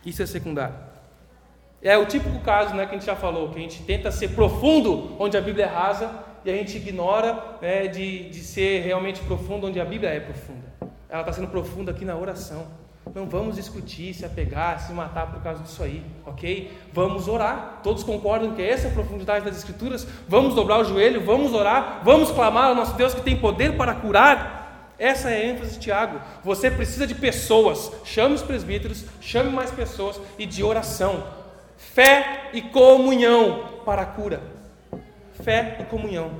Isso 0.05 0.21
é 0.21 0.25
secundário. 0.25 0.88
É 1.81 1.97
o 1.97 2.05
típico 2.05 2.39
caso 2.39 2.75
né, 2.75 2.85
que 2.85 2.95
a 2.95 2.97
gente 2.97 3.05
já 3.05 3.15
falou, 3.15 3.49
que 3.49 3.57
a 3.57 3.61
gente 3.61 3.81
tenta 3.83 4.11
ser 4.11 4.29
profundo 4.29 5.15
onde 5.17 5.37
a 5.37 5.41
Bíblia 5.41 5.65
é 5.65 5.69
rasa 5.69 6.11
e 6.43 6.51
a 6.51 6.53
gente 6.53 6.75
ignora 6.75 7.57
né, 7.61 7.87
de, 7.87 8.29
de 8.29 8.39
ser 8.39 8.81
realmente 8.81 9.21
profundo 9.21 9.67
onde 9.67 9.79
a 9.79 9.85
Bíblia 9.85 10.09
é 10.09 10.19
profunda. 10.19 10.65
Ela 11.09 11.21
está 11.21 11.31
sendo 11.31 11.47
profunda 11.47 11.91
aqui 11.91 12.03
na 12.03 12.17
oração. 12.17 12.67
Não 13.15 13.27
vamos 13.27 13.55
discutir, 13.55 14.13
se 14.13 14.25
apegar, 14.25 14.79
se 14.81 14.91
matar 14.91 15.31
por 15.31 15.41
causa 15.41 15.63
disso 15.63 15.81
aí, 15.81 16.03
ok? 16.25 16.69
Vamos 16.93 17.27
orar. 17.27 17.79
Todos 17.81 18.03
concordam 18.03 18.53
que 18.53 18.61
essa 18.61 18.87
é 18.87 18.91
a 18.91 18.93
profundidade 18.93 19.45
das 19.45 19.57
Escrituras. 19.57 20.05
Vamos 20.27 20.53
dobrar 20.53 20.79
o 20.79 20.83
joelho, 20.83 21.25
vamos 21.25 21.53
orar, 21.53 22.01
vamos 22.03 22.29
clamar 22.29 22.65
ao 22.65 22.75
nosso 22.75 22.95
Deus 22.95 23.13
que 23.13 23.21
tem 23.21 23.37
poder 23.37 23.77
para 23.77 23.95
curar. 23.95 24.93
Essa 24.99 25.31
é 25.31 25.41
a 25.41 25.45
ênfase 25.45 25.79
Tiago. 25.79 26.19
Você 26.43 26.69
precisa 26.69 27.07
de 27.07 27.15
pessoas. 27.15 27.91
Chame 28.03 28.35
os 28.35 28.43
presbíteros, 28.43 29.05
chame 29.21 29.49
mais 29.49 29.71
pessoas 29.71 30.19
e 30.37 30.45
de 30.45 30.61
oração 30.61 31.38
fé 31.79 32.49
e 32.53 32.61
comunhão 32.61 33.81
para 33.85 34.01
a 34.01 34.05
cura. 34.05 34.41
Fé 35.41 35.77
e 35.79 35.85
comunhão. 35.85 36.39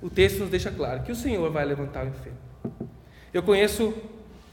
O 0.00 0.10
texto 0.10 0.40
nos 0.40 0.50
deixa 0.50 0.70
claro 0.70 1.02
que 1.02 1.10
o 1.10 1.16
Senhor 1.16 1.50
vai 1.50 1.64
levantar 1.64 2.04
o 2.04 2.08
enfermo. 2.08 2.38
Eu 3.32 3.42
conheço 3.42 3.94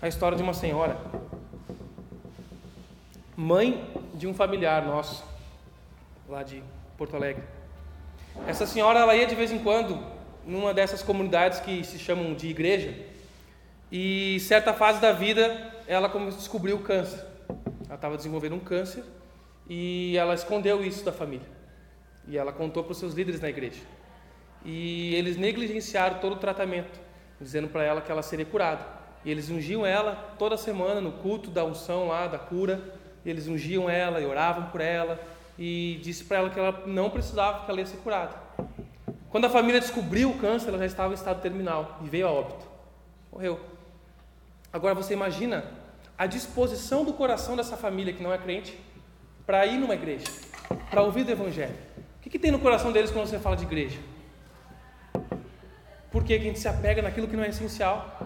a 0.01 0.07
história 0.07 0.37
de 0.37 0.41
uma 0.41 0.53
senhora, 0.53 0.97
mãe 3.35 3.87
de 4.15 4.25
um 4.25 4.33
familiar 4.33 4.83
nosso, 4.85 5.23
lá 6.27 6.41
de 6.41 6.63
Porto 6.97 7.15
Alegre. 7.15 7.43
Essa 8.47 8.65
senhora 8.65 8.99
ela 8.99 9.15
ia 9.15 9.27
de 9.27 9.35
vez 9.35 9.51
em 9.51 9.59
quando 9.59 9.99
numa 10.47 10.73
dessas 10.73 11.03
comunidades 11.03 11.59
que 11.59 11.83
se 11.83 11.99
chamam 11.99 12.33
de 12.33 12.47
igreja, 12.47 12.97
e 13.91 14.39
certa 14.39 14.73
fase 14.73 15.01
da 15.01 15.11
vida 15.11 15.75
ela 15.85 16.07
descobriu 16.29 16.77
o 16.77 16.79
câncer. 16.79 17.23
Ela 17.85 17.95
estava 17.95 18.15
desenvolvendo 18.15 18.55
um 18.55 18.59
câncer 18.59 19.03
e 19.67 20.17
ela 20.17 20.33
escondeu 20.33 20.83
isso 20.83 21.03
da 21.03 21.11
família. 21.11 21.47
E 22.27 22.37
ela 22.37 22.51
contou 22.51 22.83
para 22.83 22.91
os 22.91 22.97
seus 22.97 23.13
líderes 23.13 23.41
na 23.41 23.49
igreja. 23.49 23.81
E 24.63 25.15
eles 25.15 25.37
negligenciaram 25.37 26.19
todo 26.19 26.33
o 26.33 26.37
tratamento, 26.37 26.99
dizendo 27.39 27.67
para 27.67 27.83
ela 27.83 28.01
que 28.01 28.11
ela 28.11 28.21
seria 28.21 28.45
curada. 28.45 28.85
E 29.23 29.31
eles 29.31 29.49
ungiam 29.49 29.85
ela 29.85 30.35
toda 30.37 30.57
semana 30.57 31.01
no 31.01 31.11
culto 31.13 31.49
da 31.49 31.63
unção 31.63 32.07
lá, 32.07 32.27
da 32.27 32.37
cura. 32.37 32.81
Eles 33.25 33.47
ungiam 33.47 33.89
ela 33.89 34.19
e 34.19 34.25
oravam 34.25 34.69
por 34.69 34.81
ela. 34.81 35.19
E 35.57 35.99
disse 36.01 36.23
para 36.23 36.37
ela 36.37 36.49
que 36.49 36.59
ela 36.59 36.83
não 36.85 37.09
precisava, 37.09 37.65
que 37.65 37.71
ela 37.71 37.79
ia 37.79 37.85
ser 37.85 37.97
curada. 37.97 38.35
Quando 39.29 39.45
a 39.45 39.49
família 39.49 39.79
descobriu 39.79 40.31
o 40.31 40.37
câncer, 40.37 40.69
ela 40.69 40.79
já 40.79 40.85
estava 40.85 41.13
em 41.13 41.15
estado 41.15 41.41
terminal 41.41 41.99
e 42.03 42.09
veio 42.09 42.27
a 42.27 42.31
óbito. 42.31 42.67
Morreu. 43.31 43.59
Agora 44.73 44.93
você 44.93 45.13
imagina 45.13 45.63
a 46.17 46.25
disposição 46.25 47.05
do 47.05 47.13
coração 47.13 47.55
dessa 47.55 47.77
família 47.77 48.13
que 48.13 48.21
não 48.21 48.33
é 48.33 48.37
crente 48.37 48.77
para 49.45 49.65
ir 49.65 49.77
numa 49.77 49.93
igreja, 49.93 50.25
para 50.89 51.01
ouvir 51.01 51.25
o 51.25 51.31
Evangelho. 51.31 51.75
O 52.17 52.21
que, 52.21 52.29
que, 52.29 52.39
tem 52.39 52.51
no 52.51 52.59
coração 52.59 52.91
deles 52.91 53.11
quando 53.11 53.27
você 53.27 53.39
fala 53.39 53.55
de 53.55 53.63
igreja? 53.63 53.99
Porque 56.11 56.33
a 56.33 56.39
gente 56.39 56.59
se 56.59 56.67
apega 56.67 57.01
naquilo 57.01 57.27
que 57.27 57.35
não 57.35 57.43
é 57.43 57.49
essencial. 57.49 58.19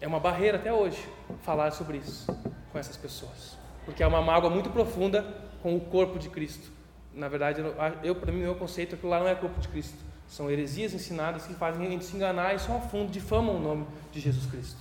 É 0.00 0.06
uma 0.06 0.20
barreira 0.20 0.58
até 0.58 0.72
hoje 0.72 1.02
falar 1.42 1.70
sobre 1.70 1.98
isso 1.98 2.26
com 2.70 2.78
essas 2.78 2.96
pessoas, 2.96 3.56
porque 3.84 4.02
é 4.02 4.06
uma 4.06 4.20
mágoa 4.20 4.50
muito 4.50 4.70
profunda 4.70 5.24
com 5.62 5.74
o 5.76 5.80
corpo 5.80 6.18
de 6.18 6.28
Cristo. 6.28 6.70
Na 7.14 7.28
verdade, 7.28 7.62
eu 8.04 8.14
para 8.14 8.30
mim 8.30 8.40
meu 8.40 8.54
conceito 8.54 8.94
é 8.94 8.98
que 8.98 9.06
lá 9.06 9.18
não 9.18 9.28
é 9.28 9.34
corpo 9.34 9.58
de 9.60 9.68
Cristo. 9.68 9.98
São 10.28 10.50
heresias 10.50 10.92
ensinadas 10.92 11.46
que 11.46 11.54
fazem 11.54 11.86
a 11.86 11.90
gente 11.90 12.04
se 12.04 12.14
enganar 12.14 12.54
e 12.54 12.58
só 12.58 12.76
a 12.76 12.80
fundo 12.80 13.10
difamam 13.10 13.56
o 13.56 13.60
nome 13.60 13.86
de 14.12 14.20
Jesus 14.20 14.46
Cristo. 14.46 14.78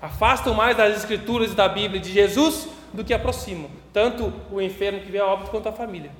Afastam 0.00 0.54
mais 0.54 0.76
das 0.76 0.96
escrituras 0.96 1.52
e 1.52 1.54
da 1.54 1.68
Bíblia 1.68 2.00
de 2.00 2.10
Jesus 2.10 2.66
do 2.92 3.04
que 3.04 3.14
aproximam, 3.14 3.70
tanto 3.92 4.32
o 4.50 4.60
enfermo 4.60 5.00
que 5.00 5.10
vem 5.10 5.20
a 5.20 5.26
óbito 5.26 5.50
quanto 5.50 5.68
a 5.68 5.72
família. 5.72 6.10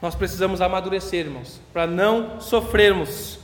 Nós 0.00 0.14
precisamos 0.14 0.60
amadurecer, 0.60 1.26
irmãos, 1.26 1.60
para 1.72 1.86
não 1.86 2.40
sofrermos, 2.40 3.38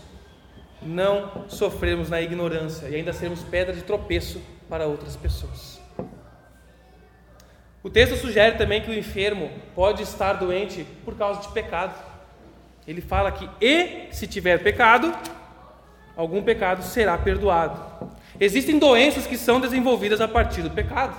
não 0.82 1.48
sofrermos 1.48 2.10
na 2.10 2.20
ignorância 2.20 2.88
e 2.88 2.96
ainda 2.96 3.12
sermos 3.12 3.44
pedra 3.44 3.72
de 3.72 3.82
tropeço 3.82 4.42
para 4.68 4.86
outras 4.86 5.14
pessoas. 5.14 5.80
O 7.80 7.88
texto 7.88 8.16
sugere 8.16 8.58
também 8.58 8.82
que 8.82 8.90
o 8.90 8.98
enfermo 8.98 9.50
pode 9.74 10.02
estar 10.02 10.32
doente 10.32 10.84
por 11.04 11.16
causa 11.16 11.40
de 11.42 11.48
pecado. 11.50 11.94
Ele 12.86 13.00
fala 13.00 13.30
que, 13.30 13.48
e 13.60 14.12
se 14.12 14.26
tiver 14.26 14.62
pecado, 14.62 15.16
algum 16.16 16.42
pecado 16.42 16.82
será 16.82 17.16
perdoado. 17.16 18.10
Existem 18.40 18.78
doenças 18.78 19.26
que 19.26 19.36
são 19.36 19.60
desenvolvidas 19.60 20.20
a 20.20 20.28
partir 20.28 20.62
do 20.62 20.70
pecado. 20.70 21.16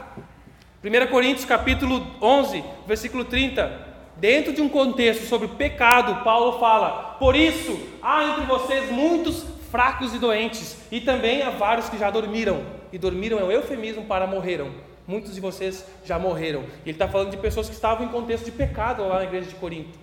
1 0.81 1.07
Coríntios 1.11 1.45
capítulo 1.45 2.05
11, 2.21 2.63
versículo 2.87 3.25
30. 3.25 3.87
Dentro 4.15 4.53
de 4.53 4.61
um 4.61 4.69
contexto 4.69 5.25
sobre 5.25 5.49
pecado, 5.49 6.23
Paulo 6.23 6.59
fala: 6.59 7.17
Por 7.19 7.35
isso 7.35 7.77
há 8.01 8.23
entre 8.23 8.45
vocês 8.45 8.89
muitos 8.89 9.45
fracos 9.69 10.13
e 10.13 10.17
doentes, 10.17 10.77
e 10.89 11.01
também 11.01 11.41
há 11.41 11.49
vários 11.49 11.89
que 11.89 11.97
já 11.97 12.09
dormiram. 12.09 12.63
E 12.91 12.97
dormiram 12.97 13.37
é 13.39 13.43
um 13.43 13.51
eufemismo 13.51 14.05
para 14.05 14.25
morreram. 14.25 14.71
Muitos 15.05 15.35
de 15.35 15.41
vocês 15.41 15.85
já 16.05 16.17
morreram. 16.17 16.61
E 16.85 16.89
ele 16.89 16.91
está 16.91 17.07
falando 17.07 17.31
de 17.31 17.37
pessoas 17.37 17.67
que 17.67 17.75
estavam 17.75 18.05
em 18.05 18.09
contexto 18.09 18.45
de 18.45 18.51
pecado 18.51 19.05
lá 19.07 19.15
na 19.15 19.23
igreja 19.25 19.49
de 19.49 19.55
Corinto. 19.55 19.97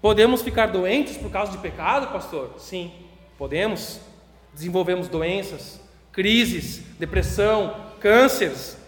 Podemos 0.00 0.40
ficar 0.40 0.66
doentes 0.66 1.16
por 1.16 1.30
causa 1.30 1.52
de 1.52 1.58
pecado, 1.58 2.12
pastor? 2.12 2.54
Sim, 2.58 2.92
podemos 3.36 4.00
desenvolvemos 4.56 5.06
doenças, 5.06 5.78
crises, 6.10 6.82
depressão, 6.98 7.76
cânceres. 8.00 8.78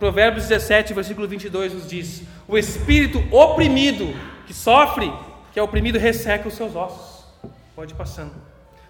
Provérbios 0.00 0.48
17, 0.48 0.92
versículo 0.92 1.28
22 1.28 1.72
nos 1.72 1.88
diz: 1.88 2.24
O 2.48 2.58
espírito 2.58 3.22
oprimido 3.34 4.12
que 4.46 4.52
sofre, 4.52 5.10
que 5.52 5.60
é 5.60 5.62
oprimido, 5.62 5.96
resseca 5.96 6.48
os 6.48 6.54
seus 6.54 6.74
ossos. 6.74 7.24
Pode 7.76 7.92
ir 7.92 7.96
passando. 7.96 8.34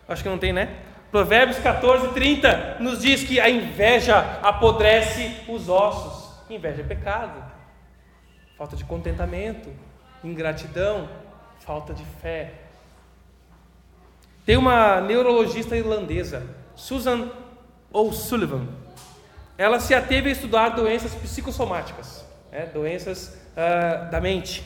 Acho 0.09 0.23
que 0.23 0.29
não 0.29 0.39
tem, 0.39 0.53
né? 0.53 0.75
Provérbios 1.11 1.59
14, 1.59 2.09
30 2.09 2.79
nos 2.81 3.03
diz 3.03 3.23
que 3.23 3.39
a 3.39 3.49
inveja 3.49 4.19
apodrece 4.43 5.31
os 5.47 5.69
ossos. 5.69 6.33
Inveja 6.49 6.81
é 6.81 6.85
pecado, 6.85 7.45
falta 8.57 8.75
de 8.75 8.85
contentamento, 8.85 9.71
ingratidão, 10.23 11.09
falta 11.61 11.93
de 11.93 12.05
fé, 12.23 12.64
tem 14.45 14.57
uma 14.57 15.01
neurologista 15.01 15.77
irlandesa, 15.77 16.43
Susan 16.77 17.31
O'Sullivan. 17.93 18.67
Ela 19.57 19.81
se 19.81 19.95
ateve 19.95 20.29
a 20.29 20.33
estudar 20.33 20.71
doenças 20.71 21.15
psicossomáticas, 21.15 22.25
né, 22.53 22.69
doenças 22.73 23.39
uh, 23.53 24.11
da 24.11 24.21
mente 24.21 24.65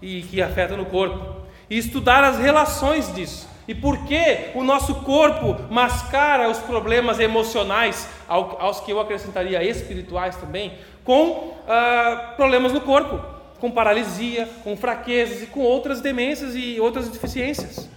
e 0.00 0.22
que 0.22 0.40
afetam 0.40 0.76
no 0.76 0.86
corpo, 0.86 1.42
e 1.68 1.76
estudar 1.76 2.24
as 2.24 2.38
relações 2.38 3.12
disso. 3.14 3.48
E 3.68 3.74
por 3.74 4.04
que 4.06 4.50
o 4.54 4.64
nosso 4.64 4.96
corpo 4.96 5.56
mascara 5.72 6.48
os 6.48 6.58
problemas 6.58 7.20
emocionais, 7.20 8.08
aos 8.26 8.80
que 8.80 8.90
eu 8.90 8.98
acrescentaria 8.98 9.62
espirituais 9.62 10.36
também, 10.36 10.72
com 11.04 11.30
uh, 11.30 12.36
problemas 12.36 12.72
no 12.72 12.80
corpo, 12.80 13.20
com 13.60 13.70
paralisia, 13.70 14.48
com 14.64 14.76
fraquezas 14.76 15.42
e 15.42 15.46
com 15.46 15.60
outras 15.60 16.00
demências 16.00 16.54
e 16.56 16.80
outras 16.80 17.08
deficiências. 17.08 17.88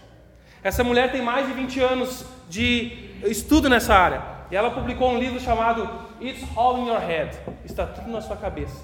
Essa 0.66 0.84
mulher 0.84 1.12
tem 1.12 1.22
mais 1.22 1.46
de 1.46 1.54
20 1.54 1.80
anos 1.80 2.26
de 2.50 2.92
estudo 3.24 3.70
nessa 3.70 3.94
área. 3.94 4.20
E 4.50 4.56
ela 4.56 4.72
publicou 4.72 5.12
um 5.12 5.20
livro 5.20 5.40
chamado 5.40 5.88
It's 6.20 6.44
All 6.56 6.80
in 6.80 6.88
Your 6.88 7.00
Head. 7.00 7.38
Está 7.64 7.86
tudo 7.86 8.10
na 8.10 8.20
sua 8.20 8.36
cabeça. 8.36 8.84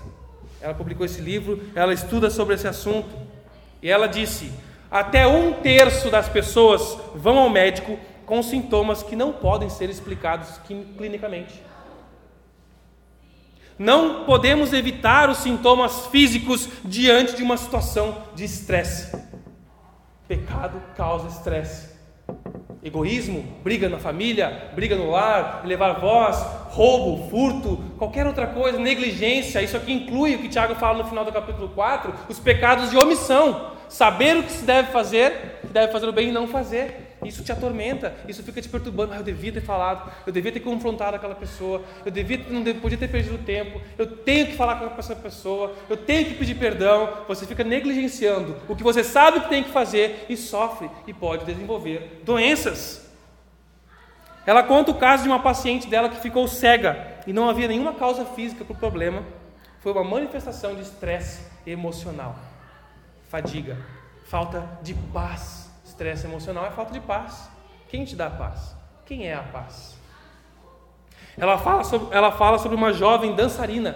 Ela 0.61 0.75
publicou 0.75 1.03
esse 1.03 1.19
livro, 1.19 1.59
ela 1.73 1.91
estuda 1.91 2.29
sobre 2.29 2.53
esse 2.53 2.67
assunto. 2.67 3.09
E 3.81 3.89
ela 3.89 4.05
disse: 4.05 4.53
até 4.91 5.25
um 5.25 5.53
terço 5.53 6.11
das 6.11 6.29
pessoas 6.29 6.99
vão 7.15 7.39
ao 7.39 7.49
médico 7.49 7.97
com 8.27 8.43
sintomas 8.43 9.01
que 9.01 9.15
não 9.15 9.33
podem 9.33 9.67
ser 9.67 9.89
explicados 9.89 10.59
clinicamente. 10.95 11.63
Não 13.79 14.25
podemos 14.25 14.71
evitar 14.71 15.31
os 15.31 15.39
sintomas 15.39 16.05
físicos 16.11 16.69
diante 16.85 17.35
de 17.35 17.41
uma 17.41 17.57
situação 17.57 18.21
de 18.35 18.43
estresse. 18.43 19.30
Pecado 20.31 20.81
causa 20.95 21.27
estresse. 21.27 21.89
Egoísmo, 22.81 23.43
briga 23.61 23.89
na 23.89 23.99
família, 23.99 24.71
briga 24.73 24.95
no 24.95 25.11
lar, 25.11 25.63
levar 25.65 25.99
voz, 25.99 26.37
roubo, 26.69 27.29
furto, 27.29 27.83
qualquer 27.97 28.25
outra 28.25 28.47
coisa, 28.47 28.79
negligência. 28.79 29.61
Isso 29.61 29.75
aqui 29.75 29.91
inclui 29.91 30.35
o 30.35 30.39
que 30.39 30.47
Tiago 30.47 30.73
fala 30.75 30.99
no 30.99 31.09
final 31.09 31.25
do 31.25 31.33
capítulo 31.33 31.67
4, 31.67 32.13
os 32.29 32.39
pecados 32.39 32.89
de 32.89 32.97
omissão. 32.97 33.71
Saber 33.89 34.37
o 34.37 34.43
que 34.43 34.53
se 34.53 34.63
deve 34.63 34.89
fazer, 34.93 35.59
deve 35.69 35.91
fazer 35.91 36.07
o 36.07 36.13
bem 36.13 36.29
e 36.29 36.31
não 36.31 36.47
fazer. 36.47 37.10
Isso 37.23 37.43
te 37.43 37.51
atormenta, 37.51 38.15
isso 38.27 38.41
fica 38.41 38.59
te 38.61 38.67
perturbando. 38.67 39.13
Ah, 39.13 39.17
eu 39.17 39.23
devia 39.23 39.51
ter 39.51 39.61
falado, 39.61 40.11
eu 40.25 40.33
devia 40.33 40.51
ter 40.51 40.59
confrontado 40.59 41.15
aquela 41.15 41.35
pessoa, 41.35 41.83
eu 42.03 42.11
devia, 42.11 42.43
não 42.49 42.63
podia 42.79 42.97
ter 42.97 43.07
perdido 43.07 43.37
tempo, 43.45 43.79
eu 43.97 44.07
tenho 44.07 44.47
que 44.47 44.55
falar 44.55 44.75
com 44.77 44.99
essa 44.99 45.15
pessoa, 45.15 45.75
eu 45.87 45.95
tenho 45.95 46.25
que 46.25 46.33
pedir 46.33 46.55
perdão. 46.55 47.25
Você 47.27 47.45
fica 47.45 47.63
negligenciando 47.63 48.57
o 48.67 48.75
que 48.75 48.81
você 48.81 49.03
sabe 49.03 49.41
que 49.41 49.49
tem 49.49 49.63
que 49.63 49.69
fazer 49.69 50.25
e 50.29 50.35
sofre 50.35 50.89
e 51.05 51.13
pode 51.13 51.45
desenvolver 51.45 52.21
doenças. 52.23 53.07
Ela 54.43 54.63
conta 54.63 54.89
o 54.89 54.95
caso 54.95 55.21
de 55.21 55.29
uma 55.29 55.39
paciente 55.39 55.87
dela 55.87 56.09
que 56.09 56.19
ficou 56.19 56.47
cega 56.47 57.19
e 57.27 57.33
não 57.33 57.47
havia 57.47 57.67
nenhuma 57.67 57.93
causa 57.93 58.25
física 58.25 58.65
para 58.65 58.73
o 58.73 58.77
problema. 58.77 59.23
Foi 59.79 59.91
uma 59.91 60.03
manifestação 60.03 60.73
de 60.73 60.81
estresse 60.81 61.43
emocional, 61.67 62.35
fadiga, 63.29 63.77
falta 64.25 64.67
de 64.81 64.95
paz 65.13 65.60
Estresse 66.01 66.25
emocional 66.25 66.65
é 66.65 66.71
falta 66.71 66.91
de 66.91 66.99
paz. 66.99 67.47
Quem 67.87 68.03
te 68.03 68.15
dá 68.15 68.27
paz? 68.27 68.75
Quem 69.05 69.27
é 69.27 69.35
a 69.35 69.43
paz? 69.43 69.95
Ela 71.37 71.59
fala 71.59 71.83
sobre, 71.83 72.17
ela 72.17 72.31
fala 72.31 72.57
sobre 72.57 72.75
uma 72.75 72.91
jovem 72.91 73.35
dançarina, 73.35 73.95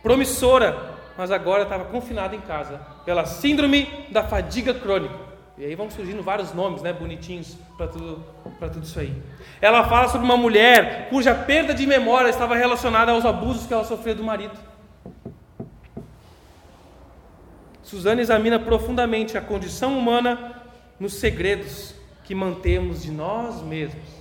promissora, 0.00 0.94
mas 1.18 1.32
agora 1.32 1.64
estava 1.64 1.86
confinada 1.86 2.36
em 2.36 2.40
casa 2.40 2.80
pela 3.04 3.26
síndrome 3.26 4.06
da 4.12 4.22
fadiga 4.22 4.72
crônica. 4.72 5.18
E 5.58 5.64
aí 5.64 5.74
vão 5.74 5.90
surgindo 5.90 6.22
vários 6.22 6.54
nomes, 6.54 6.82
né, 6.82 6.92
bonitinhos 6.92 7.56
para 7.76 7.88
tudo, 7.88 8.24
tudo 8.60 8.84
isso 8.84 9.00
aí. 9.00 9.20
Ela 9.60 9.88
fala 9.88 10.06
sobre 10.06 10.24
uma 10.24 10.36
mulher 10.36 11.08
cuja 11.10 11.34
perda 11.34 11.74
de 11.74 11.84
memória 11.84 12.28
estava 12.28 12.54
relacionada 12.54 13.10
aos 13.10 13.26
abusos 13.26 13.66
que 13.66 13.74
ela 13.74 13.82
sofreu 13.82 14.14
do 14.14 14.22
marido. 14.22 14.56
Suzana 17.82 18.20
examina 18.20 18.56
profundamente 18.60 19.36
a 19.36 19.40
condição 19.40 19.98
humana 19.98 20.59
nos 21.00 21.14
segredos 21.14 21.94
que 22.24 22.34
mantemos 22.34 23.02
de 23.02 23.10
nós 23.10 23.62
mesmos. 23.62 24.20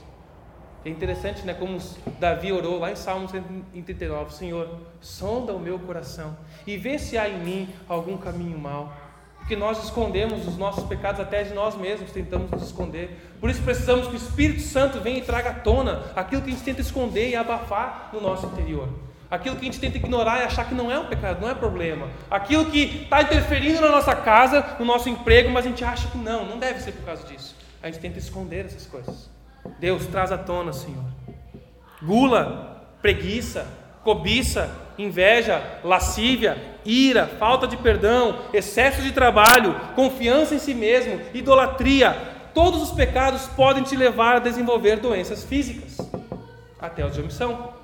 É 0.85 0.89
interessante, 0.89 1.45
né, 1.45 1.53
como 1.53 1.77
Davi 2.19 2.53
orou 2.53 2.79
lá 2.79 2.89
em 2.89 2.95
Salmo 2.95 3.27
139, 3.27 4.33
Senhor, 4.33 4.79
sonda 5.01 5.53
o 5.53 5.59
meu 5.59 5.77
coração 5.77 6.37
e 6.65 6.77
vê 6.77 6.97
se 6.97 7.17
há 7.17 7.27
em 7.27 7.37
mim 7.39 7.69
algum 7.87 8.15
caminho 8.17 8.57
mau. 8.57 8.93
Porque 9.37 9.57
nós 9.57 9.83
escondemos 9.83 10.47
os 10.47 10.57
nossos 10.57 10.85
pecados 10.85 11.19
até 11.19 11.43
de 11.43 11.53
nós 11.53 11.75
mesmos, 11.75 12.11
tentamos 12.11 12.49
nos 12.49 12.63
esconder. 12.63 13.35
Por 13.41 13.49
isso 13.49 13.61
precisamos 13.61 14.07
que 14.07 14.13
o 14.13 14.17
Espírito 14.17 14.61
Santo 14.61 15.01
venha 15.01 15.17
e 15.17 15.21
traga 15.21 15.49
à 15.49 15.53
tona 15.53 16.03
aquilo 16.15 16.41
que 16.41 16.49
a 16.49 16.51
gente 16.51 16.63
tenta 16.63 16.81
esconder 16.81 17.29
e 17.29 17.35
abafar 17.35 18.09
no 18.13 18.21
nosso 18.21 18.45
interior. 18.45 18.87
Aquilo 19.31 19.55
que 19.57 19.61
a 19.61 19.65
gente 19.65 19.79
tenta 19.79 19.97
ignorar 19.97 20.39
e 20.39 20.43
achar 20.43 20.67
que 20.67 20.73
não 20.73 20.91
é 20.91 20.97
um 20.97 21.05
pecado, 21.05 21.39
não 21.39 21.49
é 21.49 21.53
problema. 21.53 22.09
Aquilo 22.31 22.65
que 22.65 23.03
está 23.03 23.21
interferindo 23.21 23.79
na 23.79 23.89
nossa 23.89 24.15
casa, 24.15 24.75
no 24.79 24.85
nosso 24.85 25.07
emprego, 25.07 25.51
mas 25.51 25.65
a 25.65 25.69
gente 25.69 25.83
acha 25.85 26.07
que 26.07 26.17
não, 26.17 26.45
não 26.45 26.57
deve 26.57 26.79
ser 26.79 26.93
por 26.93 27.05
causa 27.05 27.23
disso. 27.27 27.55
A 27.81 27.87
gente 27.87 27.99
tenta 27.99 28.17
esconder 28.17 28.65
essas 28.65 28.87
coisas. 28.87 29.29
Deus 29.79 30.07
traz 30.07 30.31
à 30.31 30.37
tona, 30.37 30.73
Senhor. 30.73 31.03
Gula, 32.01 32.87
preguiça, 33.03 33.67
cobiça, 34.03 34.67
inveja, 34.97 35.61
lascívia, 35.83 36.57
ira, 36.83 37.27
falta 37.27 37.67
de 37.67 37.77
perdão, 37.77 38.45
excesso 38.51 39.03
de 39.03 39.11
trabalho, 39.11 39.75
confiança 39.95 40.55
em 40.55 40.59
si 40.59 40.73
mesmo, 40.73 41.21
idolatria. 41.35 42.17
Todos 42.51 42.81
os 42.81 42.91
pecados 42.91 43.45
podem 43.47 43.83
te 43.83 43.95
levar 43.95 44.37
a 44.37 44.39
desenvolver 44.39 44.97
doenças 44.97 45.43
físicas, 45.43 45.97
até 46.79 47.05
os 47.05 47.13
de 47.13 47.21
omissão 47.21 47.78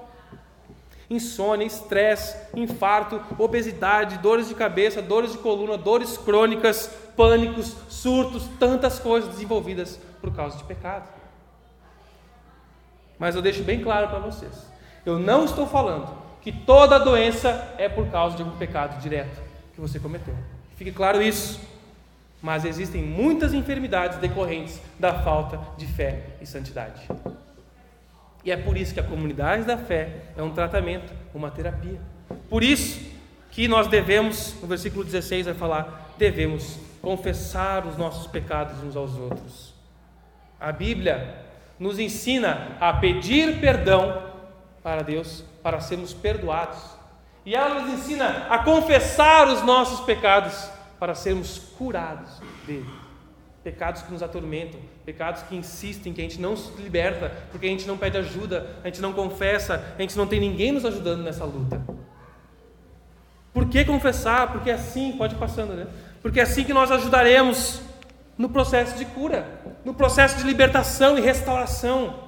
insônia, 1.10 1.65
estresse, 1.65 2.36
infarto, 2.56 3.22
obesidade, 3.38 4.18
dores 4.18 4.48
de 4.48 4.56
cabeça, 4.56 5.02
dores 5.02 5.32
de 5.32 5.38
coluna, 5.38 5.78
dores 5.78 6.18
crônicas, 6.18 6.88
pânicos, 7.15 7.76
surtos, 7.89 8.48
tantas 8.60 9.00
coisas 9.00 9.30
desenvolvidas 9.30 10.00
por 10.22 10.34
causa 10.36 10.58
de 10.58 10.63
pecado. 10.63 11.08
Mas 13.18 13.36
eu 13.36 13.41
deixo 13.41 13.63
bem 13.63 13.82
claro 13.82 14.08
para 14.08 14.20
vocês: 14.20 14.65
eu 15.06 15.20
não 15.20 15.46
estou 15.46 15.68
falando 15.68 16.10
que 16.41 16.52
toda 16.52 17.00
doença 17.00 17.74
é 17.78 17.88
por 17.88 18.08
causa 18.08 18.36
de 18.36 18.44
algum 18.44 18.58
pecado 18.58 19.02
direto 19.02 19.41
que 19.74 19.82
você 19.82 20.00
cometeu. 20.00 20.36
Fique 20.76 20.91
claro 20.91 21.22
isso. 21.22 21.60
Mas 22.41 22.65
existem 22.65 23.02
muitas 23.02 23.54
enfermidades 23.54 24.20
decorrentes 24.20 24.80
da 25.00 25.24
falta 25.24 25.60
de 25.78 25.88
fé 25.88 26.36
e 26.39 26.46
santidade. 26.46 27.02
E 28.45 28.51
é 28.51 28.55
por 28.55 28.77
isso 28.77 28.93
que 28.93 28.99
a 28.99 29.03
comunidade 29.03 29.63
da 29.63 29.75
fé 29.75 30.21
é 30.38 30.43
um 30.43 30.51
tratamento, 30.51 31.12
uma 31.34 31.49
terapia. 31.49 31.99
Por 32.47 32.63
isso 32.63 33.01
que 33.49 33.67
nós 33.67 33.88
devemos, 33.88 34.55
no 34.62 34.67
versículo 34.67 35.03
16 35.03 35.47
vai 35.47 35.55
falar, 35.55 36.13
devemos 36.15 36.77
confessar 37.01 37.88
os 37.88 37.97
nossos 37.97 38.27
pecados 38.27 38.84
uns 38.84 38.95
aos 38.95 39.15
outros. 39.17 39.73
A 40.60 40.71
Bíblia 40.71 41.43
nos 41.79 41.97
ensina 41.97 42.77
a 42.79 42.93
pedir 42.93 43.60
perdão 43.60 44.21
para 44.84 45.01
Deus, 45.01 45.43
para 45.63 45.79
sermos 45.79 46.13
perdoados. 46.13 46.77
E 47.43 47.55
ela 47.55 47.81
nos 47.81 47.93
ensina 47.93 48.45
a 48.47 48.60
confessar 48.60 49.47
os 49.47 49.63
nossos 49.63 50.01
pecados 50.05 50.69
para 50.99 51.15
sermos 51.15 51.58
curados 51.77 52.39
dele 52.67 53.05
pecados 53.65 54.04
que 54.04 54.12
nos 54.12 54.21
atormentam, 54.21 54.80
pecados 55.04 55.41
que 55.41 55.56
insistem, 55.56 56.13
que 56.13 56.21
a 56.21 56.23
gente 56.23 56.39
não 56.39 56.56
se 56.56 56.71
liberta, 56.80 57.32
porque 57.49 57.65
a 57.65 57.69
gente 57.69 57.88
não 57.88 57.97
pede 57.97 58.15
ajuda, 58.15 58.78
a 58.84 58.86
gente 58.86 59.01
não 59.01 59.12
confessa, 59.12 59.84
a 59.97 60.01
gente 60.04 60.15
não 60.15 60.28
tem 60.28 60.39
ninguém 60.39 60.71
nos 60.71 60.86
ajudando 60.86 61.23
nessa 61.23 61.45
luta. 61.45 61.82
Por 63.51 63.67
que 63.67 63.84
confessar? 63.84 64.51
Porque 64.51 64.69
é 64.69 64.75
assim, 64.75 65.13
pode 65.13 65.34
ir 65.34 65.39
passando, 65.39 65.73
né? 65.73 65.88
Porque 66.21 66.39
é 66.39 66.43
assim 66.43 66.63
que 66.63 66.75
nós 66.75 66.91
ajudaremos 66.91 67.82
no 68.38 68.49
processo 68.49 68.95
de 68.99 69.06
cura, 69.06 69.47
no 69.84 69.95
processo 69.95 70.38
de 70.38 70.43
libertação 70.43 71.17
e 71.17 71.21
restauração. 71.21 72.19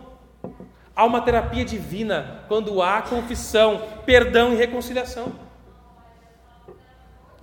Há 0.95 1.05
uma 1.05 1.21
terapia 1.21 1.63
divina 1.63 2.45
quando 2.47 2.81
há 2.81 2.99
confissão, 3.03 3.83
perdão 4.07 4.53
e 4.53 4.55
reconciliação. 4.55 5.33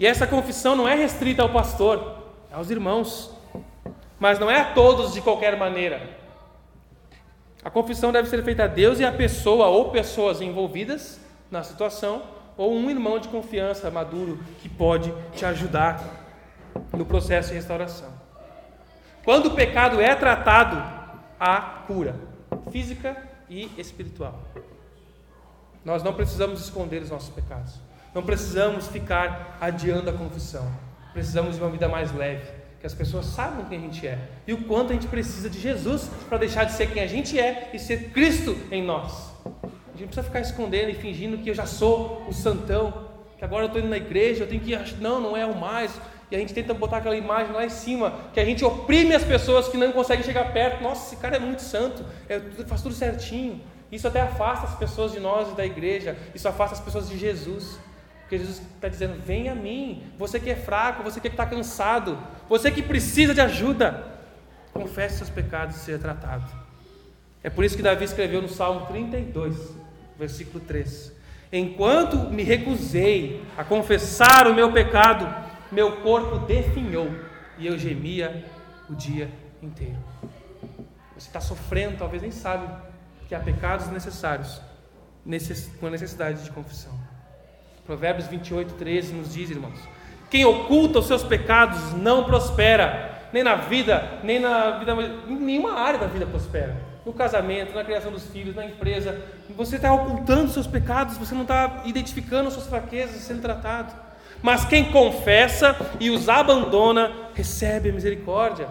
E 0.00 0.04
essa 0.04 0.26
confissão 0.26 0.74
não 0.74 0.88
é 0.88 0.96
restrita 0.96 1.42
ao 1.42 1.50
pastor, 1.50 2.24
é 2.50 2.56
aos 2.56 2.70
irmãos 2.70 3.32
mas 4.18 4.38
não 4.38 4.50
é 4.50 4.60
a 4.60 4.72
todos 4.72 5.12
de 5.12 5.20
qualquer 5.20 5.56
maneira. 5.56 6.00
A 7.64 7.70
confissão 7.70 8.12
deve 8.12 8.28
ser 8.28 8.42
feita 8.44 8.64
a 8.64 8.66
Deus 8.66 9.00
e 9.00 9.04
a 9.04 9.12
pessoa 9.12 9.66
ou 9.66 9.90
pessoas 9.90 10.40
envolvidas 10.40 11.20
na 11.50 11.62
situação, 11.62 12.22
ou 12.56 12.74
um 12.74 12.90
irmão 12.90 13.18
de 13.18 13.28
confiança 13.28 13.90
maduro 13.90 14.38
que 14.60 14.68
pode 14.68 15.12
te 15.34 15.44
ajudar 15.44 16.02
no 16.92 17.04
processo 17.04 17.48
de 17.48 17.54
restauração. 17.54 18.12
Quando 19.24 19.46
o 19.46 19.54
pecado 19.54 20.00
é 20.00 20.14
tratado, 20.14 20.82
há 21.40 21.60
cura 21.86 22.14
física 22.70 23.16
e 23.48 23.70
espiritual. 23.78 24.40
Nós 25.84 26.02
não 26.02 26.14
precisamos 26.14 26.60
esconder 26.60 27.02
os 27.02 27.10
nossos 27.10 27.30
pecados. 27.30 27.74
Não 28.14 28.22
precisamos 28.22 28.86
ficar 28.88 29.58
adiando 29.60 30.10
a 30.10 30.12
confissão. 30.12 30.70
Precisamos 31.12 31.56
de 31.56 31.62
uma 31.62 31.70
vida 31.70 31.88
mais 31.88 32.12
leve 32.12 32.63
que 32.84 32.86
as 32.86 32.92
pessoas 32.92 33.24
saibam 33.24 33.64
quem 33.64 33.78
a 33.78 33.80
gente 33.80 34.06
é 34.06 34.18
e 34.46 34.52
o 34.52 34.58
quanto 34.64 34.90
a 34.90 34.92
gente 34.92 35.06
precisa 35.06 35.48
de 35.48 35.58
Jesus 35.58 36.10
para 36.28 36.36
deixar 36.36 36.64
de 36.64 36.72
ser 36.72 36.90
quem 36.90 37.02
a 37.02 37.06
gente 37.06 37.40
é 37.40 37.70
e 37.72 37.78
ser 37.78 38.10
Cristo 38.10 38.54
em 38.70 38.82
nós. 38.82 39.32
A 39.42 39.92
gente 39.92 40.00
não 40.00 40.08
precisa 40.08 40.22
ficar 40.22 40.40
escondendo 40.40 40.90
e 40.90 40.94
fingindo 40.94 41.38
que 41.38 41.48
eu 41.48 41.54
já 41.54 41.64
sou 41.64 42.26
o 42.28 42.32
santão, 42.34 43.08
que 43.38 43.44
agora 43.44 43.62
eu 43.62 43.68
estou 43.68 43.80
indo 43.80 43.88
na 43.88 43.96
igreja, 43.96 44.44
eu 44.44 44.46
tenho 44.46 44.60
que. 44.60 44.76
Não, 45.00 45.18
não 45.18 45.34
é 45.34 45.46
o 45.46 45.58
mais. 45.58 45.98
E 46.30 46.36
a 46.36 46.38
gente 46.38 46.52
tenta 46.52 46.74
botar 46.74 46.98
aquela 46.98 47.16
imagem 47.16 47.54
lá 47.54 47.64
em 47.64 47.70
cima, 47.70 48.12
que 48.34 48.40
a 48.40 48.44
gente 48.44 48.62
oprime 48.62 49.14
as 49.14 49.24
pessoas 49.24 49.66
que 49.66 49.78
não 49.78 49.90
conseguem 49.90 50.22
chegar 50.22 50.52
perto. 50.52 50.82
Nossa, 50.82 51.06
esse 51.06 51.16
cara 51.16 51.36
é 51.36 51.40
muito 51.40 51.62
santo, 51.62 52.04
é, 52.28 52.38
faz 52.66 52.82
tudo 52.82 52.94
certinho. 52.94 53.62
Isso 53.90 54.06
até 54.06 54.20
afasta 54.20 54.66
as 54.66 54.74
pessoas 54.74 55.10
de 55.10 55.20
nós 55.20 55.50
e 55.50 55.56
da 55.56 55.64
igreja, 55.64 56.18
isso 56.34 56.46
afasta 56.46 56.74
as 56.74 56.82
pessoas 56.82 57.08
de 57.08 57.16
Jesus. 57.16 57.78
Porque 58.34 58.38
Jesus 58.38 58.62
está 58.74 58.88
dizendo: 58.88 59.22
vem 59.24 59.48
a 59.48 59.54
mim, 59.54 60.02
você 60.18 60.40
que 60.40 60.50
é 60.50 60.56
fraco, 60.56 61.02
você 61.02 61.20
que 61.20 61.28
está 61.28 61.46
cansado, 61.46 62.18
você 62.48 62.70
que 62.70 62.82
precisa 62.82 63.32
de 63.32 63.40
ajuda, 63.40 64.12
confesse 64.72 65.18
seus 65.18 65.30
pecados 65.30 65.76
e 65.76 65.78
seja 65.78 65.98
tratado. 65.98 66.44
É 67.42 67.50
por 67.50 67.64
isso 67.64 67.76
que 67.76 67.82
Davi 67.82 68.04
escreveu 68.04 68.42
no 68.42 68.48
Salmo 68.48 68.86
32, 68.86 69.56
versículo 70.18 70.64
3: 70.64 71.12
Enquanto 71.52 72.16
me 72.30 72.42
recusei 72.42 73.44
a 73.56 73.62
confessar 73.62 74.48
o 74.48 74.54
meu 74.54 74.72
pecado, 74.72 75.32
meu 75.70 75.98
corpo 75.98 76.38
definhou 76.38 77.08
e 77.56 77.68
eu 77.68 77.78
gemia 77.78 78.44
o 78.90 78.94
dia 78.94 79.30
inteiro. 79.62 79.98
Você 81.16 81.28
está 81.28 81.40
sofrendo, 81.40 81.98
talvez 81.98 82.20
nem 82.20 82.32
sabe 82.32 82.66
que 83.28 83.34
há 83.34 83.38
pecados 83.38 83.86
necessários, 83.88 84.60
com 85.78 85.88
necessidade 85.88 86.42
de 86.42 86.50
confissão. 86.50 87.03
Provérbios 87.86 88.26
28, 88.28 88.74
13 88.74 89.12
nos 89.12 89.34
diz, 89.34 89.50
irmãos: 89.50 89.78
Quem 90.30 90.44
oculta 90.44 91.00
os 91.00 91.06
seus 91.06 91.22
pecados 91.22 91.92
não 91.92 92.24
prospera, 92.24 93.28
nem 93.32 93.42
na 93.42 93.56
vida, 93.56 94.20
nem 94.22 94.40
na 94.40 94.78
vida, 94.78 94.92
em 95.28 95.36
nenhuma 95.36 95.74
área 95.74 95.98
da 95.98 96.06
vida 96.06 96.24
prospera. 96.24 96.76
No 97.04 97.12
casamento, 97.12 97.74
na 97.74 97.84
criação 97.84 98.10
dos 98.10 98.26
filhos, 98.28 98.56
na 98.56 98.64
empresa, 98.64 99.20
você 99.50 99.76
está 99.76 99.92
ocultando 99.92 100.50
seus 100.50 100.66
pecados, 100.66 101.18
você 101.18 101.34
não 101.34 101.42
está 101.42 101.82
identificando 101.84 102.50
suas 102.50 102.66
fraquezas, 102.66 103.16
sendo 103.16 103.42
tratado. 103.42 103.94
Mas 104.40 104.64
quem 104.64 104.90
confessa 104.90 105.76
e 106.00 106.08
os 106.08 106.30
abandona, 106.30 107.12
recebe 107.34 107.90
a 107.90 107.92
misericórdia. 107.92 108.68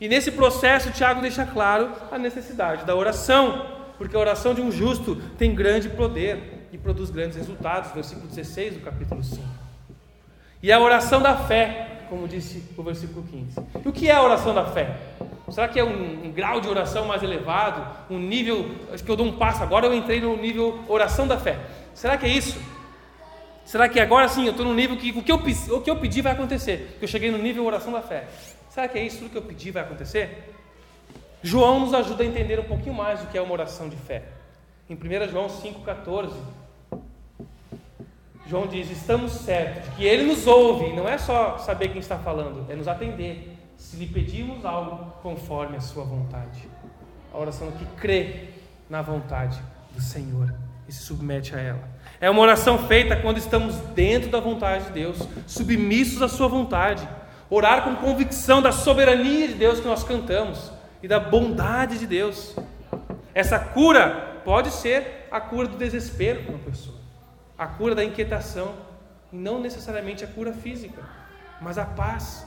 E 0.00 0.08
nesse 0.08 0.32
processo, 0.32 0.90
Tiago 0.90 1.20
deixa 1.20 1.46
claro 1.46 1.92
a 2.10 2.18
necessidade 2.18 2.84
da 2.84 2.96
oração, 2.96 3.66
porque 3.96 4.16
a 4.16 4.18
oração 4.18 4.52
de 4.52 4.60
um 4.60 4.72
justo 4.72 5.14
tem 5.38 5.54
grande 5.54 5.88
poder 5.88 6.53
e 6.74 6.78
produz 6.78 7.08
grandes 7.08 7.36
resultados, 7.36 7.92
versículo 7.92 8.26
16 8.26 8.74
do 8.74 8.80
capítulo 8.80 9.22
5. 9.22 9.40
E 10.60 10.72
a 10.72 10.80
oração 10.80 11.22
da 11.22 11.36
fé, 11.36 12.06
como 12.08 12.26
disse 12.26 12.64
o 12.76 12.82
versículo 12.82 13.24
15. 13.24 13.60
E 13.84 13.88
o 13.88 13.92
que 13.92 14.10
é 14.10 14.12
a 14.12 14.20
oração 14.20 14.52
da 14.52 14.66
fé? 14.66 14.96
Será 15.50 15.68
que 15.68 15.78
é 15.78 15.84
um, 15.84 16.26
um, 16.26 16.32
grau 16.32 16.60
de 16.60 16.68
oração 16.68 17.06
mais 17.06 17.22
elevado? 17.22 17.86
Um 18.10 18.18
nível. 18.18 18.74
Acho 18.92 19.04
que 19.04 19.10
eu 19.10 19.14
dou 19.14 19.24
um 19.24 19.36
passo, 19.36 19.62
agora 19.62 19.86
eu 19.86 19.94
entrei 19.94 20.20
no 20.20 20.36
nível 20.36 20.82
oração 20.88 21.28
da 21.28 21.38
fé. 21.38 21.60
Será 21.94 22.16
que 22.16 22.26
é 22.26 22.30
isso? 22.30 22.60
Será 23.64 23.88
que 23.88 24.00
agora 24.00 24.26
sim 24.26 24.44
eu 24.44 24.50
estou 24.50 24.66
no 24.66 24.74
nível 24.74 24.96
que 24.96 25.12
o 25.12 25.22
que, 25.22 25.30
eu, 25.30 25.36
o 25.76 25.80
que 25.80 25.88
eu 25.88 25.96
pedi 25.96 26.22
vai 26.22 26.32
acontecer? 26.32 26.96
Que 26.98 27.04
eu 27.04 27.08
cheguei 27.08 27.30
no 27.30 27.38
nível 27.38 27.64
oração 27.64 27.92
da 27.92 28.02
fé. 28.02 28.26
Será 28.68 28.88
que 28.88 28.98
é 28.98 29.06
isso 29.06 29.18
tudo 29.18 29.30
que 29.30 29.38
eu 29.38 29.42
pedi 29.42 29.70
vai 29.70 29.84
acontecer? 29.84 30.52
João 31.40 31.78
nos 31.78 31.94
ajuda 31.94 32.24
a 32.24 32.26
entender 32.26 32.58
um 32.58 32.64
pouquinho 32.64 32.96
mais 32.96 33.22
o 33.22 33.28
que 33.28 33.38
é 33.38 33.40
uma 33.40 33.52
oração 33.52 33.88
de 33.88 33.96
fé. 33.96 34.24
Em 34.90 34.94
1 34.94 35.28
João 35.30 35.46
5,14, 35.46 36.32
João 38.46 38.66
diz: 38.66 38.90
Estamos 38.90 39.32
certos 39.32 39.84
de 39.84 39.96
que 39.96 40.04
Ele 40.04 40.24
nos 40.24 40.46
ouve, 40.46 40.92
não 40.92 41.08
é 41.08 41.18
só 41.18 41.58
saber 41.58 41.88
quem 41.88 42.00
está 42.00 42.18
falando, 42.18 42.70
é 42.70 42.74
nos 42.74 42.88
atender, 42.88 43.56
se 43.76 43.96
lhe 43.96 44.06
pedimos 44.06 44.64
algo 44.64 45.12
conforme 45.22 45.76
a 45.76 45.80
Sua 45.80 46.04
vontade. 46.04 46.68
A 47.32 47.38
oração 47.38 47.70
que 47.72 47.84
crê 47.96 48.50
na 48.88 49.02
vontade 49.02 49.60
do 49.92 50.00
Senhor 50.00 50.54
e 50.88 50.92
se 50.92 51.02
submete 51.02 51.54
a 51.54 51.60
ela. 51.60 51.88
É 52.20 52.28
uma 52.28 52.42
oração 52.42 52.78
feita 52.86 53.16
quando 53.16 53.38
estamos 53.38 53.76
dentro 53.94 54.30
da 54.30 54.40
vontade 54.40 54.84
de 54.84 54.92
Deus, 54.92 55.28
submissos 55.46 56.22
à 56.22 56.28
Sua 56.28 56.48
vontade. 56.48 57.06
Orar 57.50 57.84
com 57.84 57.96
convicção 57.96 58.62
da 58.62 58.72
soberania 58.72 59.48
de 59.48 59.54
Deus 59.54 59.80
que 59.80 59.86
nós 59.86 60.02
cantamos 60.02 60.72
e 61.02 61.08
da 61.08 61.20
bondade 61.20 61.98
de 61.98 62.06
Deus. 62.06 62.56
Essa 63.34 63.58
cura 63.58 64.40
pode 64.44 64.70
ser 64.70 65.26
a 65.30 65.40
cura 65.40 65.68
do 65.68 65.76
desespero 65.76 66.42
para 66.42 66.54
uma 66.54 66.64
pessoa, 66.64 66.93
a 67.56 67.66
cura 67.66 67.94
da 67.94 68.04
inquietação, 68.04 68.74
e 69.32 69.36
não 69.36 69.60
necessariamente 69.60 70.24
a 70.24 70.26
cura 70.26 70.52
física, 70.52 71.02
mas 71.60 71.78
a 71.78 71.84
paz. 71.84 72.46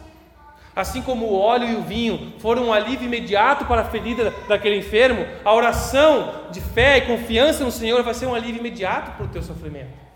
Assim 0.75 1.01
como 1.01 1.25
o 1.25 1.35
óleo 1.35 1.67
e 1.67 1.75
o 1.75 1.81
vinho 1.81 2.33
foram 2.39 2.67
um 2.67 2.73
alívio 2.73 3.07
imediato 3.07 3.65
para 3.65 3.81
a 3.81 3.85
ferida 3.85 4.31
daquele 4.47 4.77
enfermo, 4.77 5.25
a 5.43 5.53
oração 5.53 6.51
de 6.51 6.61
fé 6.61 6.97
e 6.97 7.01
confiança 7.01 7.63
no 7.63 7.71
Senhor 7.71 8.03
vai 8.03 8.13
ser 8.13 8.27
um 8.27 8.35
alívio 8.35 8.59
imediato 8.59 9.11
para 9.17 9.25
o 9.25 9.29
teu 9.29 9.41
sofrimento. 9.41 10.07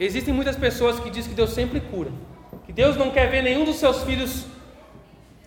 Existem 0.00 0.34
muitas 0.34 0.56
pessoas 0.56 0.98
que 0.98 1.08
dizem 1.08 1.30
que 1.30 1.36
Deus 1.36 1.50
sempre 1.50 1.80
cura, 1.80 2.10
que 2.66 2.72
Deus 2.72 2.96
não 2.96 3.10
quer 3.10 3.30
ver 3.30 3.42
nenhum 3.42 3.64
dos 3.64 3.76
seus 3.76 4.02
filhos 4.02 4.44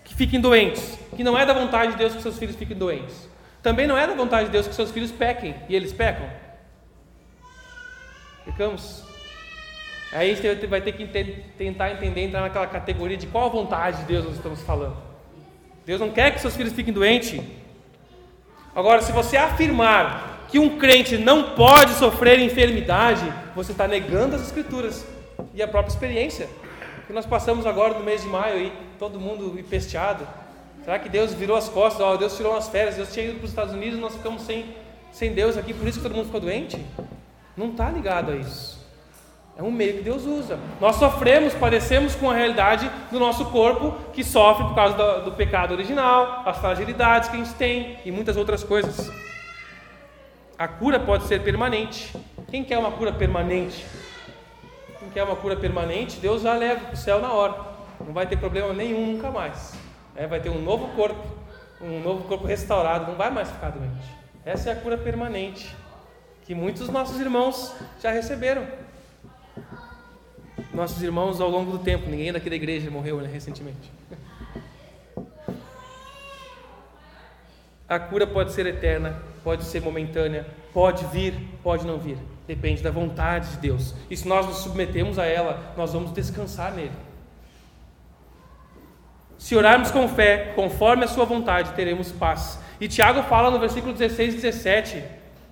que 0.06 0.16
fiquem 0.16 0.40
doentes, 0.40 0.98
que 1.18 1.24
não 1.24 1.38
é 1.38 1.46
da 1.46 1.54
vontade 1.54 1.92
de 1.92 1.98
Deus 1.98 2.16
que 2.16 2.22
seus 2.22 2.40
filhos 2.40 2.56
fiquem 2.56 2.78
doentes. 2.78 3.28
Também 3.62 3.88
não 3.88 3.98
é 3.98 4.08
da 4.08 4.14
vontade 4.14 4.46
de 4.46 4.52
Deus 4.52 4.68
que 4.68 4.76
seus 4.76 4.92
filhos 4.92 5.12
pequem 5.12 5.56
e 5.68 5.76
eles 5.76 5.92
pecam. 5.92 6.28
Ficamos. 8.46 9.04
Aí 10.12 10.32
a 10.32 10.36
gente 10.36 10.68
vai 10.68 10.80
ter 10.80 10.94
que 10.94 11.06
tentar 11.58 11.92
entender, 11.92 12.22
entrar 12.22 12.42
naquela 12.42 12.68
categoria 12.68 13.18
de 13.18 13.28
qual 13.28 13.52
vontade 13.52 13.98
de 13.98 14.04
Deus 14.06 14.26
nós 14.26 14.36
estamos 14.36 14.62
falando. 14.62 14.96
Deus 15.86 16.00
não 16.00 16.12
quer 16.12 16.32
que 16.32 16.40
seus 16.40 16.56
filhos 16.56 16.74
fiquem 16.74 16.94
doentes. 16.94 17.42
Agora, 18.74 19.02
se 19.02 19.12
você 19.12 19.36
afirmar 19.36 20.46
que 20.50 20.60
um 20.60 20.78
crente 20.78 21.18
não 21.18 21.56
pode 21.56 21.94
sofrer 21.94 22.40
enfermidade, 22.40 23.26
você 23.56 23.72
está 23.74 23.88
negando 23.88 24.36
as 24.36 24.44
Escrituras 24.44 25.06
e 25.54 25.62
a 25.62 25.68
própria 25.68 25.92
experiência. 25.92 26.48
Que 27.06 27.14
nós 27.14 27.26
passamos 27.26 27.66
agora 27.66 27.94
no 27.94 28.04
mês 28.04 28.22
de 28.22 28.28
maio 28.28 28.56
aí, 28.56 28.74
todo 29.00 29.20
mundo 29.20 29.60
empesteado. 29.60 30.28
Será 30.88 31.00
que 31.00 31.10
Deus 31.10 31.34
virou 31.34 31.58
as 31.58 31.68
costas? 31.68 32.00
Oh, 32.00 32.16
Deus 32.16 32.38
tirou 32.38 32.54
umas 32.54 32.70
férias, 32.70 32.96
Deus 32.96 33.12
tinha 33.12 33.26
ido 33.26 33.40
para 33.40 33.44
os 33.44 33.50
Estados 33.50 33.74
Unidos 33.74 34.00
e 34.00 34.02
nós 34.02 34.16
ficamos 34.16 34.44
sem, 34.44 34.74
sem 35.12 35.34
Deus 35.34 35.58
aqui, 35.58 35.74
por 35.74 35.86
isso 35.86 35.98
que 35.98 36.04
todo 36.04 36.16
mundo 36.16 36.28
ficou 36.28 36.40
doente? 36.40 36.82
Não 37.58 37.72
está 37.72 37.92
ligado 37.92 38.32
a 38.32 38.38
isso. 38.38 38.88
É 39.58 39.62
um 39.62 39.70
meio 39.70 39.98
que 39.98 40.04
Deus 40.04 40.24
usa. 40.24 40.58
Nós 40.80 40.96
sofremos, 40.96 41.54
padecemos 41.54 42.16
com 42.16 42.32
a 42.32 42.34
realidade 42.34 42.90
do 43.12 43.20
nosso 43.20 43.48
corpo 43.48 43.98
que 44.14 44.24
sofre 44.24 44.64
por 44.64 44.76
causa 44.76 44.96
do, 44.96 45.26
do 45.26 45.32
pecado 45.34 45.74
original, 45.74 46.44
as 46.46 46.58
fragilidades 46.58 47.28
que 47.28 47.36
a 47.36 47.40
gente 47.40 47.54
tem 47.56 48.00
e 48.06 48.10
muitas 48.10 48.38
outras 48.38 48.64
coisas. 48.64 49.12
A 50.58 50.70
cura 50.70 51.02
pode 51.02 51.26
ser 51.26 51.44
permanente. 51.44 52.16
Quem 52.50 52.64
quer 52.64 52.78
uma 52.78 52.92
cura 52.92 53.12
permanente? 53.12 53.86
Quem 55.00 55.10
quer 55.10 55.24
uma 55.26 55.36
cura 55.36 55.58
permanente, 55.58 56.18
Deus 56.18 56.44
já 56.44 56.54
leva 56.54 56.80
para 56.80 56.94
o 56.94 56.98
céu 56.98 57.20
na 57.20 57.34
hora. 57.34 57.56
Não 58.00 58.14
vai 58.14 58.26
ter 58.26 58.38
problema 58.38 58.72
nenhum 58.72 59.06
nunca 59.06 59.30
mais. 59.30 59.87
É, 60.18 60.26
vai 60.26 60.40
ter 60.40 60.50
um 60.50 60.60
novo 60.60 60.88
corpo, 60.96 61.24
um 61.80 62.00
novo 62.02 62.28
corpo 62.28 62.48
restaurado, 62.48 63.12
não 63.12 63.16
vai 63.16 63.30
mais 63.30 63.52
ficar 63.52 63.70
doente. 63.70 64.08
Essa 64.44 64.72
é 64.72 64.74
a 64.74 64.76
cura 64.76 64.98
permanente 64.98 65.76
que 66.44 66.56
muitos 66.56 66.90
nossos 66.90 67.20
irmãos 67.20 67.76
já 68.02 68.12
receberam. 68.12 68.66
Nossos 70.74 71.04
irmãos 71.04 71.40
ao 71.40 71.50
longo 71.50 71.72
do 71.72 71.80
tempo, 71.80 72.10
ninguém 72.10 72.34
daqui 72.34 72.50
da 72.50 72.56
igreja 72.56 72.90
morreu 72.90 73.22
né, 73.22 73.30
recentemente. 73.32 73.92
A 77.88 78.00
cura 78.00 78.26
pode 78.26 78.54
ser 78.54 78.66
eterna, 78.66 79.22
pode 79.44 79.64
ser 79.66 79.82
momentânea, 79.82 80.48
pode 80.74 81.06
vir, 81.06 81.34
pode 81.62 81.86
não 81.86 82.00
vir. 82.00 82.18
Depende 82.48 82.82
da 82.82 82.90
vontade 82.90 83.52
de 83.52 83.58
Deus. 83.58 83.94
E 84.10 84.18
se 84.18 84.28
nós 84.28 84.46
nos 84.46 84.58
submetemos 84.58 85.20
a 85.20 85.26
ela, 85.26 85.74
nós 85.78 85.94
vamos 85.94 86.12
descansar 86.12 86.74
nele. 86.74 86.92
Se 89.38 89.56
orarmos 89.56 89.92
com 89.92 90.08
fé, 90.08 90.54
conforme 90.56 91.06
a 91.06 91.08
sua 91.08 91.26
vontade, 91.26 91.72
teremos 91.74 92.12
paz. 92.12 92.60
E 92.80 92.88
Tiago 92.88 93.24
fala 93.24 93.52
no 93.52 93.60
versículo 93.60 93.94
16 93.94 94.34
e 94.34 94.38
17 94.38 95.04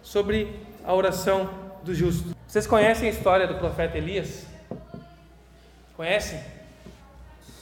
sobre 0.01 0.59
a 0.83 0.93
oração 0.93 1.49
do 1.83 1.93
justo. 1.93 2.35
Vocês 2.47 2.65
conhecem 2.65 3.07
a 3.07 3.11
história 3.11 3.47
do 3.47 3.55
profeta 3.55 3.97
Elias? 3.97 4.45
Conhecem? 5.95 6.39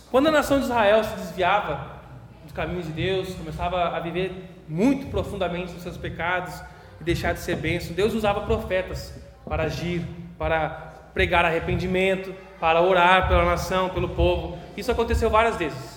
Quando 0.09 0.27
a 0.27 0.31
nação 0.31 0.59
de 0.59 0.65
Israel 0.65 1.03
se 1.03 1.15
desviava 1.15 2.01
dos 2.43 2.51
caminhos 2.51 2.85
de 2.85 2.91
Deus, 2.91 3.33
começava 3.35 3.95
a 3.95 3.99
viver 3.99 4.49
muito 4.67 5.07
profundamente 5.07 5.73
nos 5.73 5.83
seus 5.83 5.97
pecados 5.97 6.61
e 7.01 7.03
deixar 7.03 7.33
de 7.33 7.39
ser 7.39 7.57
bênção. 7.57 7.93
Deus 7.93 8.13
usava 8.13 8.41
profetas 8.41 9.13
para 9.47 9.63
agir, 9.63 10.05
para 10.37 10.93
pregar 11.13 11.45
arrependimento, 11.45 12.33
para 12.59 12.81
orar 12.81 13.27
pela 13.27 13.45
nação, 13.45 13.89
pelo 13.89 14.09
povo. 14.09 14.57
Isso 14.75 14.91
aconteceu 14.91 15.29
várias 15.29 15.57
vezes. 15.57 15.92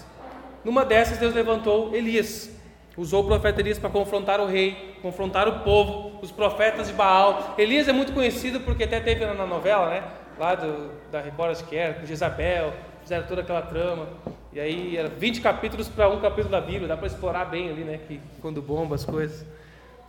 Numa 0.67 0.85
dessas, 0.85 1.19
Deus 1.19 1.33
levantou 1.33 1.95
Elias. 1.95 2.51
Usou 2.97 3.23
o 3.23 3.27
profeta 3.29 3.61
Elias 3.61 3.79
para 3.79 3.89
confrontar 3.89 4.41
o 4.41 4.47
rei, 4.47 4.97
confrontar 5.01 5.47
o 5.47 5.61
povo, 5.61 6.19
os 6.21 6.33
profetas 6.33 6.89
de 6.89 6.93
Baal. 6.93 7.55
Elias 7.57 7.87
é 7.87 7.93
muito 7.93 8.13
conhecido 8.13 8.59
porque 8.59 8.83
até 8.83 8.99
teve 8.99 9.25
na 9.25 9.47
novela, 9.47 9.91
né? 9.91 10.03
Lá 10.37 10.57
do, 10.57 10.91
da 11.13 11.21
Record, 11.21 11.53
acho 11.53 11.65
que 11.67 11.77
era, 11.77 11.95
com 11.95 12.05
Jezabel, 12.05 12.73
fizeram 13.01 13.25
toda 13.29 13.43
aquela 13.43 13.63
trama. 13.63 14.09
E 14.53 14.59
aí 14.59 14.97
era 14.97 15.09
20 15.09 15.41
capítulos 15.41 15.89
para 15.89 16.09
um 16.09 16.19
capítulo 16.21 16.51
da 16.51 16.61
Bíblia, 16.61 16.89
dá 16.89 16.97
para 16.97 17.07
explorar 17.07 17.45
bem 17.45 17.71
ali, 17.71 17.85
né? 17.85 18.01
Que, 18.09 18.21
quando 18.43 18.61
bomba 18.61 18.97
as 18.97 19.05
coisas. 19.05 19.47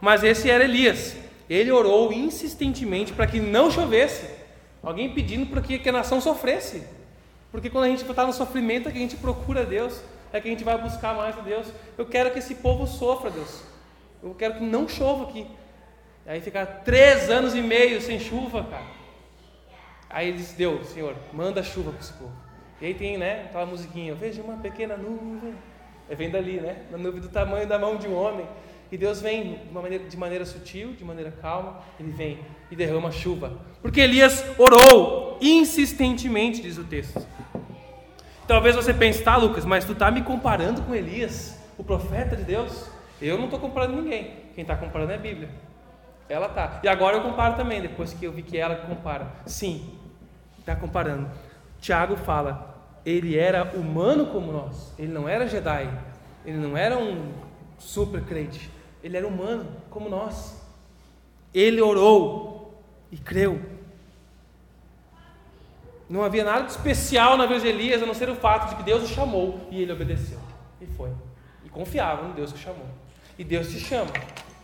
Mas 0.01 0.23
esse 0.23 0.49
era 0.49 0.63
Elias. 0.63 1.15
Ele 1.47 1.71
orou 1.71 2.11
insistentemente 2.11 3.13
para 3.13 3.27
que 3.27 3.39
não 3.39 3.69
chovesse. 3.69 4.27
Alguém 4.81 5.13
pedindo 5.13 5.45
para 5.45 5.61
que, 5.61 5.77
que 5.77 5.89
a 5.89 5.91
nação 5.91 6.19
sofresse. 6.19 6.81
Porque 7.51 7.69
quando 7.69 7.83
a 7.83 7.89
gente 7.89 8.03
está 8.09 8.25
no 8.25 8.33
sofrimento 8.33 8.89
é 8.89 8.91
que 8.91 8.97
a 8.97 9.01
gente 9.01 9.17
procura 9.17 9.63
Deus, 9.63 10.01
é 10.33 10.41
que 10.41 10.47
a 10.47 10.51
gente 10.51 10.63
vai 10.63 10.77
buscar 10.77 11.15
mais 11.15 11.37
a 11.37 11.41
Deus. 11.41 11.67
Eu 11.97 12.05
quero 12.05 12.31
que 12.31 12.39
esse 12.39 12.55
povo 12.55 12.85
sofra, 12.85 13.29
Deus. 13.29 13.63
Eu 14.21 14.33
quero 14.35 14.55
que 14.55 14.63
não 14.63 14.87
chova 14.87 15.23
aqui. 15.23 15.47
Aí 16.25 16.41
ficar 16.41 16.65
três 16.83 17.29
anos 17.29 17.55
e 17.55 17.61
meio 17.61 18.01
sem 18.01 18.19
chuva, 18.19 18.63
cara. 18.63 18.85
Aí 20.09 20.29
ele 20.29 20.37
disse: 20.37 20.55
Deus, 20.55 20.87
Senhor, 20.87 21.15
manda 21.31 21.63
chuva 21.63 21.91
para 21.91 22.01
esse 22.01 22.13
povo. 22.13 22.33
E 22.81 22.85
aí 22.85 22.93
tem, 22.93 23.17
né, 23.17 23.45
aquela 23.45 23.65
musiquinha, 23.65 24.13
veja 24.13 24.41
uma 24.41 24.57
pequena 24.57 24.97
nuvem. 24.97 25.55
É 26.09 26.15
vem 26.15 26.29
dali, 26.29 26.59
né? 26.59 26.83
Uma 26.89 26.97
nuvem 26.97 27.21
do 27.21 27.29
tamanho 27.29 27.67
da 27.67 27.77
mão 27.79 27.97
de 27.97 28.07
um 28.07 28.15
homem. 28.15 28.47
E 28.91 28.97
Deus 28.97 29.21
vem 29.21 29.59
de 29.65 29.73
maneira, 29.73 30.03
de 30.05 30.17
maneira 30.17 30.45
sutil, 30.45 30.93
de 30.93 31.03
maneira 31.03 31.31
calma, 31.31 31.81
ele 31.99 32.11
vem 32.11 32.39
e 32.71 32.75
derrama 32.75 33.11
chuva. 33.11 33.59
Porque 33.81 33.99
Elias 33.99 34.45
orou 34.57 35.37
insistentemente, 35.41 36.61
diz 36.61 36.77
o 36.77 36.85
texto. 36.85 37.25
Talvez 38.47 38.75
você 38.75 38.93
pense, 38.93 39.21
tá, 39.23 39.35
Lucas, 39.35 39.65
mas 39.65 39.83
tu 39.83 39.93
tá 39.93 40.09
me 40.09 40.21
comparando 40.21 40.81
com 40.81 40.95
Elias, 40.95 41.59
o 41.77 41.83
profeta 41.83 42.35
de 42.35 42.43
Deus? 42.43 42.89
Eu 43.21 43.37
não 43.37 43.45
estou 43.45 43.59
comparando 43.59 44.01
ninguém. 44.01 44.45
Quem 44.55 44.61
está 44.61 44.75
comparando 44.75 45.11
é 45.11 45.15
a 45.15 45.19
Bíblia. 45.19 45.49
Ela 46.29 46.47
tá. 46.47 46.79
E 46.81 46.87
agora 46.87 47.17
eu 47.17 47.21
comparo 47.21 47.55
também, 47.55 47.81
depois 47.81 48.13
que 48.13 48.25
eu 48.25 48.31
vi 48.31 48.41
que 48.41 48.57
ela 48.57 48.75
compara. 48.75 49.27
Sim, 49.45 49.93
está 50.59 50.75
comparando. 50.75 51.29
Tiago 51.81 52.15
fala, 52.15 52.75
ele 53.05 53.37
era 53.37 53.63
humano 53.75 54.27
como 54.27 54.51
nós, 54.51 54.93
ele 54.97 55.11
não 55.11 55.27
era 55.27 55.47
Jedi, 55.47 55.89
ele 56.45 56.57
não 56.57 56.75
era 56.75 56.97
um 56.97 57.31
super 57.77 58.21
crente, 58.23 58.69
ele 59.03 59.15
era 59.17 59.27
humano 59.27 59.67
como 59.89 60.09
nós. 60.09 60.65
Ele 61.53 61.81
orou 61.81 62.81
e 63.11 63.17
creu. 63.17 63.76
Não 66.09 66.23
havia 66.23 66.43
nada 66.43 66.65
de 66.65 66.71
especial 66.71 67.37
na 67.37 67.45
vida 67.45 67.59
de 67.59 67.67
Elias, 67.67 68.01
a 68.01 68.05
não 68.05 68.13
ser 68.13 68.29
o 68.29 68.35
fato 68.35 68.69
de 68.69 68.75
que 68.75 68.83
Deus 68.83 69.03
o 69.03 69.07
chamou 69.07 69.67
e 69.69 69.81
ele 69.81 69.91
obedeceu. 69.91 70.39
E 70.79 70.85
foi. 70.85 71.11
E 71.65 71.69
confiava 71.69 72.27
no 72.27 72.33
Deus 72.33 72.53
que 72.53 72.59
chamou. 72.59 72.87
E 73.37 73.43
Deus 73.43 73.69
te 73.69 73.79
chama. 73.79 74.11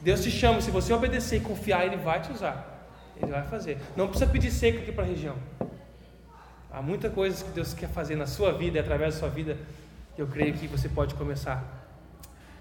Deus 0.02 0.22
te 0.22 0.32
chama. 0.32 0.62
Se 0.62 0.72
você 0.72 0.94
obedecer 0.94 1.38
e 1.38 1.39
confiar, 1.39 1.86
Ele 1.86 1.98
vai 1.98 2.22
te 2.22 2.32
usar. 2.32 2.88
Ele 3.22 3.32
vai 3.32 3.44
fazer. 3.44 3.78
Não 3.96 4.08
precisa 4.08 4.30
pedir 4.30 4.52
seco 4.52 4.80
aqui 4.80 4.91
para 4.91 5.04
a 5.04 5.08
região. 5.08 5.36
Há 6.72 6.82
muitas 6.82 7.14
coisas 7.14 7.44
que 7.44 7.52
Deus 7.52 7.74
quer 7.74 7.89
fazer 7.89 8.16
na 8.16 8.26
sua 8.26 8.52
vida 8.52 8.78
e 8.78 8.82
através 8.82 9.14
da 9.14 9.20
sua 9.20 9.30
vida. 9.30 9.58
Eu 10.18 10.28
creio 10.28 10.54
que 10.54 10.68
você 10.68 10.89
pode 10.89 11.14
começar 11.16 11.64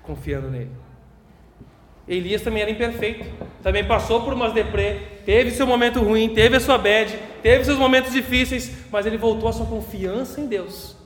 confiando 0.02 0.50
nele. 0.50 0.70
Elias 2.06 2.42
também 2.42 2.62
era 2.62 2.70
imperfeito, 2.70 3.24
também 3.62 3.84
passou 3.84 4.22
por 4.22 4.32
umas 4.32 4.52
deprê, 4.52 5.00
teve 5.24 5.50
seu 5.52 5.66
momento 5.66 6.00
ruim, 6.00 6.34
teve 6.34 6.56
a 6.56 6.60
sua 6.60 6.76
bad, 6.76 7.16
teve 7.42 7.64
seus 7.64 7.78
momentos 7.78 8.12
difíceis, 8.12 8.72
mas 8.90 9.06
ele 9.06 9.16
voltou 9.16 9.48
a 9.48 9.52
sua 9.52 9.66
confiança 9.66 10.40
em 10.40 10.46
Deus 10.46 10.96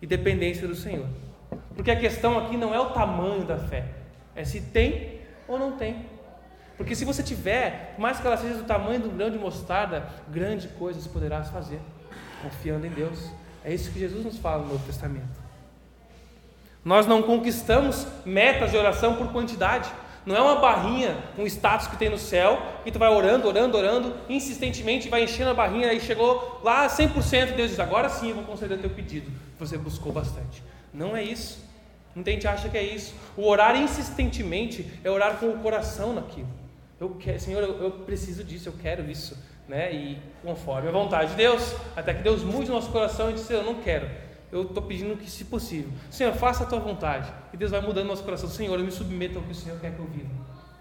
e 0.00 0.06
dependência 0.06 0.66
do 0.66 0.74
Senhor. 0.74 1.06
Porque 1.74 1.90
a 1.90 1.96
questão 1.96 2.38
aqui 2.38 2.56
não 2.56 2.74
é 2.74 2.80
o 2.80 2.86
tamanho 2.86 3.44
da 3.44 3.58
fé, 3.58 3.84
é 4.34 4.44
se 4.44 4.60
tem 4.60 5.20
ou 5.46 5.58
não 5.58 5.72
tem. 5.72 6.06
Porque 6.76 6.94
se 6.94 7.04
você 7.04 7.22
tiver, 7.22 7.94
mais 7.98 8.18
que 8.18 8.26
ela 8.26 8.36
seja 8.36 8.54
do 8.54 8.64
tamanho 8.64 9.00
do 9.00 9.10
grão 9.10 9.30
de 9.30 9.38
mostarda, 9.38 10.08
grande 10.28 10.68
coisa 10.68 11.00
você 11.00 11.08
poderá 11.08 11.42
fazer, 11.42 11.80
confiando 12.42 12.86
em 12.86 12.90
Deus. 12.90 13.30
É 13.64 13.72
isso 13.72 13.90
que 13.90 13.98
Jesus 13.98 14.24
nos 14.24 14.38
fala 14.38 14.62
no 14.62 14.72
Novo 14.72 14.86
Testamento. 14.86 15.46
Nós 16.84 17.06
não 17.06 17.22
conquistamos 17.22 18.06
metas 18.24 18.70
de 18.70 18.76
oração 18.76 19.16
por 19.16 19.32
quantidade. 19.32 19.90
Não 20.26 20.34
é 20.34 20.40
uma 20.40 20.56
barrinha, 20.56 21.16
um 21.38 21.46
status 21.46 21.86
que 21.86 21.96
tem 21.96 22.10
no 22.10 22.18
céu, 22.18 22.60
e 22.84 22.90
tu 22.90 22.98
vai 22.98 23.08
orando, 23.08 23.46
orando, 23.46 23.78
orando, 23.78 24.16
insistentemente, 24.28 25.08
vai 25.08 25.22
enchendo 25.22 25.50
a 25.50 25.54
barrinha, 25.54 25.88
aí 25.88 26.00
chegou 26.00 26.60
lá 26.64 26.88
100%, 26.88 27.54
Deus 27.54 27.70
diz, 27.70 27.78
agora 27.78 28.08
sim 28.08 28.30
eu 28.30 28.34
vou 28.34 28.44
conceder 28.44 28.76
teu 28.78 28.90
pedido. 28.90 29.30
Você 29.56 29.78
buscou 29.78 30.12
bastante. 30.12 30.64
Não 30.92 31.16
é 31.16 31.22
isso. 31.22 31.64
Muita 32.12 32.32
gente 32.32 32.48
acha 32.48 32.68
que 32.68 32.76
é 32.76 32.82
isso. 32.82 33.14
O 33.36 33.46
orar 33.46 33.76
insistentemente 33.76 34.90
é 35.04 35.10
orar 35.10 35.36
com 35.36 35.46
o 35.50 35.58
coração 35.58 36.12
naquilo. 36.12 36.48
Eu 36.98 37.10
quero, 37.10 37.38
Senhor, 37.38 37.62
eu, 37.62 37.80
eu 37.80 37.90
preciso 37.90 38.42
disso, 38.42 38.68
eu 38.68 38.74
quero 38.82 39.08
isso. 39.08 39.38
Né? 39.68 39.92
E 39.94 40.18
conforme 40.42 40.88
a 40.88 40.92
vontade 40.92 41.30
de 41.30 41.36
Deus, 41.36 41.74
até 41.94 42.14
que 42.14 42.22
Deus 42.22 42.42
mude 42.42 42.70
o 42.70 42.74
nosso 42.74 42.90
coração 42.90 43.30
e 43.30 43.34
diz, 43.34 43.48
eu 43.48 43.62
não 43.62 43.74
quero. 43.74 44.08
Eu 44.56 44.62
estou 44.62 44.82
pedindo 44.82 45.14
que, 45.16 45.30
se 45.30 45.44
possível, 45.44 45.90
Senhor, 46.10 46.32
faça 46.32 46.64
a 46.64 46.66
tua 46.66 46.78
vontade. 46.78 47.30
E 47.52 47.56
Deus 47.58 47.70
vai 47.70 47.80
mudando 47.82 48.06
nosso 48.06 48.24
coração. 48.24 48.48
Senhor, 48.48 48.78
eu 48.78 48.84
me 48.84 48.90
submeto 48.90 49.38
ao 49.38 49.44
que 49.44 49.52
o 49.52 49.54
Senhor 49.54 49.78
quer 49.78 49.94
que 49.94 49.98
eu 49.98 50.06
viva. 50.06 50.30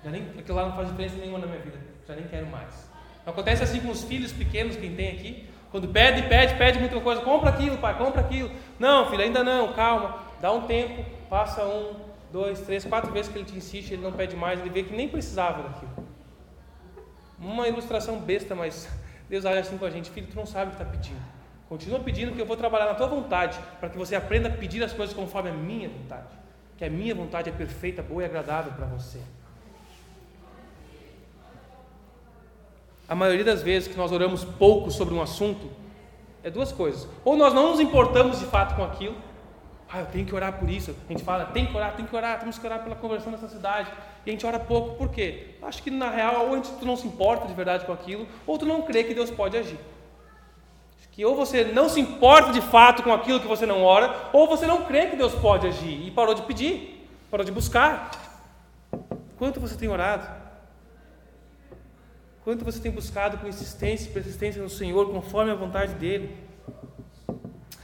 Já 0.04 0.12
nem, 0.12 0.24
aquilo 0.40 0.56
lá 0.56 0.68
não 0.68 0.76
faz 0.76 0.88
diferença 0.88 1.18
nenhuma 1.18 1.40
na 1.40 1.48
minha 1.48 1.60
vida. 1.60 1.78
Já 2.08 2.16
nem 2.16 2.26
quero 2.26 2.48
mais. 2.48 2.90
Acontece 3.26 3.64
assim 3.64 3.82
com 3.82 3.90
os 3.90 4.04
filhos 4.04 4.32
pequenos, 4.32 4.78
quem 4.78 4.96
tem 4.96 5.10
aqui. 5.10 5.50
Quando 5.72 5.90
pede, 5.90 6.22
pede, 6.30 6.56
pede 6.56 6.80
muita 6.80 6.98
coisa. 7.02 7.22
Compra 7.22 7.50
aquilo, 7.50 7.78
pai, 7.78 7.98
compra 7.98 8.22
aquilo. 8.22 8.50
Não, 8.80 9.10
filho, 9.10 9.24
ainda 9.24 9.44
não, 9.44 9.74
calma. 9.74 10.20
Dá 10.40 10.54
um 10.54 10.62
tempo, 10.62 11.04
passa 11.30 11.66
um, 11.66 11.96
dois, 12.32 12.62
três, 12.62 12.86
quatro 12.86 13.12
vezes 13.12 13.30
que 13.30 13.38
ele 13.38 13.46
te 13.46 13.58
insiste, 13.58 13.92
ele 13.92 14.02
não 14.02 14.12
pede 14.12 14.36
mais, 14.36 14.60
ele 14.60 14.70
vê 14.70 14.84
que 14.84 14.96
nem 14.96 15.10
precisava 15.10 15.64
daquilo. 15.64 15.92
Uma 17.40 17.68
ilustração 17.68 18.20
besta, 18.20 18.56
mas 18.56 18.88
Deus 19.30 19.46
age 19.46 19.60
assim 19.60 19.78
com 19.78 19.86
a 19.86 19.90
gente, 19.90 20.10
filho, 20.12 20.28
tu 20.28 20.36
não 20.36 20.46
sabe 20.46 20.72
o 20.72 20.76
que 20.76 20.82
está 20.82 20.86
pedindo. 20.86 21.35
Continua 21.68 22.00
pedindo 22.00 22.34
que 22.34 22.42
eu 22.42 22.46
vou 22.46 22.56
trabalhar 22.56 22.86
na 22.86 22.94
tua 22.94 23.08
vontade, 23.08 23.60
para 23.80 23.90
que 23.90 23.98
você 23.98 24.16
aprenda 24.16 24.50
a 24.50 24.52
pedir 24.52 24.84
as 24.84 24.94
coisas 24.94 25.16
conforme 25.16 25.50
a 25.50 25.54
minha 25.54 25.90
vontade. 25.90 26.36
Que 26.78 26.86
a 26.86 26.90
minha 26.90 27.16
vontade 27.16 27.50
é 27.50 27.52
perfeita, 27.52 28.04
boa 28.04 28.22
e 28.22 28.26
agradável 28.26 28.74
para 28.74 28.86
você. 28.86 29.20
A 33.08 33.16
maioria 33.16 33.44
das 33.44 33.62
vezes 33.62 33.88
que 33.88 33.98
nós 33.98 34.12
oramos 34.12 34.44
pouco 34.44 34.92
sobre 34.92 35.14
um 35.14 35.22
assunto, 35.22 35.70
é 36.44 36.50
duas 36.50 36.72
coisas. 36.72 37.08
Ou 37.24 37.36
nós 37.36 37.54
não 37.54 37.72
nos 37.72 37.80
importamos 37.80 38.40
de 38.40 38.46
fato 38.46 38.76
com 38.76 38.84
aquilo, 38.84 39.16
ah, 39.92 40.02
eu 40.02 40.06
tenho 40.08 40.26
que 40.26 40.36
orar 40.36 40.60
por 40.60 40.70
isso. 40.70 40.96
A 41.08 41.12
gente 41.12 41.24
fala, 41.24 41.46
tem 41.46 41.66
que 41.66 41.76
orar, 41.76 41.96
tem 41.96 42.06
que 42.06 42.16
orar, 42.16 42.40
temos 42.40 42.58
que 42.60 42.66
orar 42.66 42.84
pela 42.84 42.96
conversão 42.96 43.32
dessa 43.32 43.48
cidade. 43.48 43.92
E 44.26 44.30
a 44.30 44.32
gente 44.32 44.46
ora 44.46 44.60
pouco, 44.60 44.96
por 44.96 45.10
quê? 45.10 45.56
Acho 45.62 45.82
que 45.82 45.90
na 45.90 46.10
real, 46.10 46.50
ou 46.50 46.62
tu 46.62 46.86
não 46.86 46.96
se 46.96 47.08
importa 47.08 47.48
de 47.48 47.54
verdade 47.54 47.86
com 47.86 47.94
aquilo, 47.94 48.28
ou 48.46 48.58
tu 48.58 48.66
não 48.66 48.82
crê 48.82 49.04
que 49.04 49.14
Deus 49.14 49.32
pode 49.32 49.58
agir. 49.58 49.80
Que 51.16 51.24
ou 51.24 51.34
você 51.34 51.64
não 51.64 51.88
se 51.88 51.98
importa 51.98 52.52
de 52.52 52.60
fato 52.60 53.02
com 53.02 53.14
aquilo 53.14 53.40
que 53.40 53.48
você 53.48 53.66
não 53.66 53.82
ora, 53.82 54.14
ou 54.34 54.48
você 54.48 54.68
não 54.68 54.84
crê 54.84 55.08
que 55.08 55.16
Deus 55.16 55.34
pode 55.34 55.66
agir 55.66 56.06
e 56.06 56.12
parou 56.12 56.36
de 56.36 56.42
pedir, 56.42 57.10
parou 57.32 57.46
de 57.46 57.54
buscar. 57.54 58.12
Quanto 59.38 59.62
você 59.62 59.78
tem 59.78 59.88
orado? 59.88 60.28
Quanto 62.44 62.66
você 62.66 62.82
tem 62.82 62.92
buscado 62.92 63.38
com 63.38 63.48
insistência 63.48 64.10
e 64.10 64.12
persistência 64.12 64.62
no 64.62 64.70
Senhor, 64.70 65.10
conforme 65.10 65.52
a 65.52 65.56
vontade 65.56 65.94
dEle? 65.94 66.36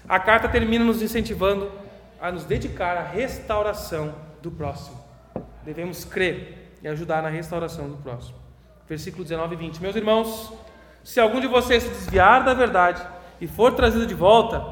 A 0.09 0.19
carta 0.19 0.49
termina 0.49 0.83
nos 0.83 1.01
incentivando 1.01 1.71
a 2.19 2.33
nos 2.33 2.43
dedicar 2.43 2.97
à 2.97 3.01
restauração 3.01 4.13
do 4.41 4.51
próximo. 4.51 5.01
Devemos 5.63 6.03
crer 6.03 6.75
e 6.83 6.87
ajudar 6.89 7.23
na 7.23 7.29
restauração 7.29 7.87
do 7.87 7.95
próximo. 7.95 8.35
Versículo 8.89 9.23
19 9.23 9.55
e 9.55 9.57
20. 9.57 9.81
Meus 9.81 9.95
irmãos, 9.95 10.51
se 11.01 11.17
algum 11.17 11.39
de 11.39 11.47
vocês 11.47 11.81
se 11.81 11.89
desviar 11.89 12.43
da 12.43 12.53
verdade 12.53 13.01
e 13.41 13.47
for 13.47 13.73
trazido 13.73 14.05
de 14.05 14.13
volta, 14.13 14.63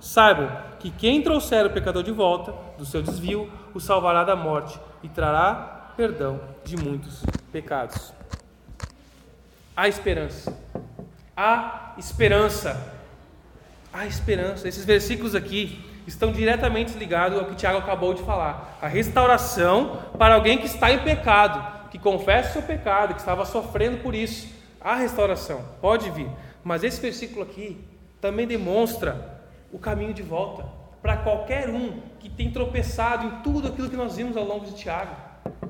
saibam 0.00 0.50
que 0.80 0.90
quem 0.90 1.22
trouxer 1.22 1.66
o 1.66 1.70
pecador 1.70 2.02
de 2.02 2.10
volta 2.10 2.54
do 2.78 2.84
seu 2.86 3.02
desvio 3.02 3.52
o 3.74 3.80
salvará 3.80 4.24
da 4.24 4.34
morte 4.34 4.80
e 5.02 5.08
trará 5.08 5.92
perdão 5.94 6.40
de 6.64 6.76
muitos 6.76 7.22
pecados. 7.52 8.12
Há 9.76 9.88
esperança. 9.88 10.56
Há 11.36 11.94
esperança. 11.98 12.94
Há 13.92 14.06
esperança. 14.06 14.66
Esses 14.66 14.84
versículos 14.84 15.34
aqui 15.34 15.84
estão 16.06 16.32
diretamente 16.32 16.96
ligados 16.96 17.38
ao 17.38 17.44
que 17.46 17.54
Tiago 17.54 17.78
acabou 17.78 18.14
de 18.14 18.22
falar. 18.22 18.78
A 18.80 18.88
restauração 18.88 20.00
para 20.18 20.34
alguém 20.34 20.58
que 20.58 20.66
está 20.66 20.90
em 20.92 20.98
pecado, 21.00 21.90
que 21.90 21.98
confessa 21.98 22.50
o 22.50 22.52
seu 22.54 22.62
pecado, 22.62 23.14
que 23.14 23.20
estava 23.20 23.44
sofrendo 23.44 23.98
por 23.98 24.14
isso. 24.14 24.48
A 24.80 24.94
restauração 24.94 25.64
pode 25.80 26.10
vir, 26.10 26.28
mas 26.62 26.84
esse 26.84 27.00
versículo 27.00 27.42
aqui 27.42 27.84
também 28.24 28.46
demonstra 28.46 29.20
o 29.70 29.78
caminho 29.78 30.14
de 30.14 30.22
volta 30.22 30.64
para 31.02 31.18
qualquer 31.18 31.68
um 31.68 32.00
que 32.18 32.30
tem 32.30 32.50
tropeçado 32.50 33.26
em 33.26 33.30
tudo 33.42 33.68
aquilo 33.68 33.90
que 33.90 33.96
nós 33.96 34.16
vimos 34.16 34.34
ao 34.34 34.44
longo 34.44 34.64
de 34.64 34.72
Tiago. 34.72 35.14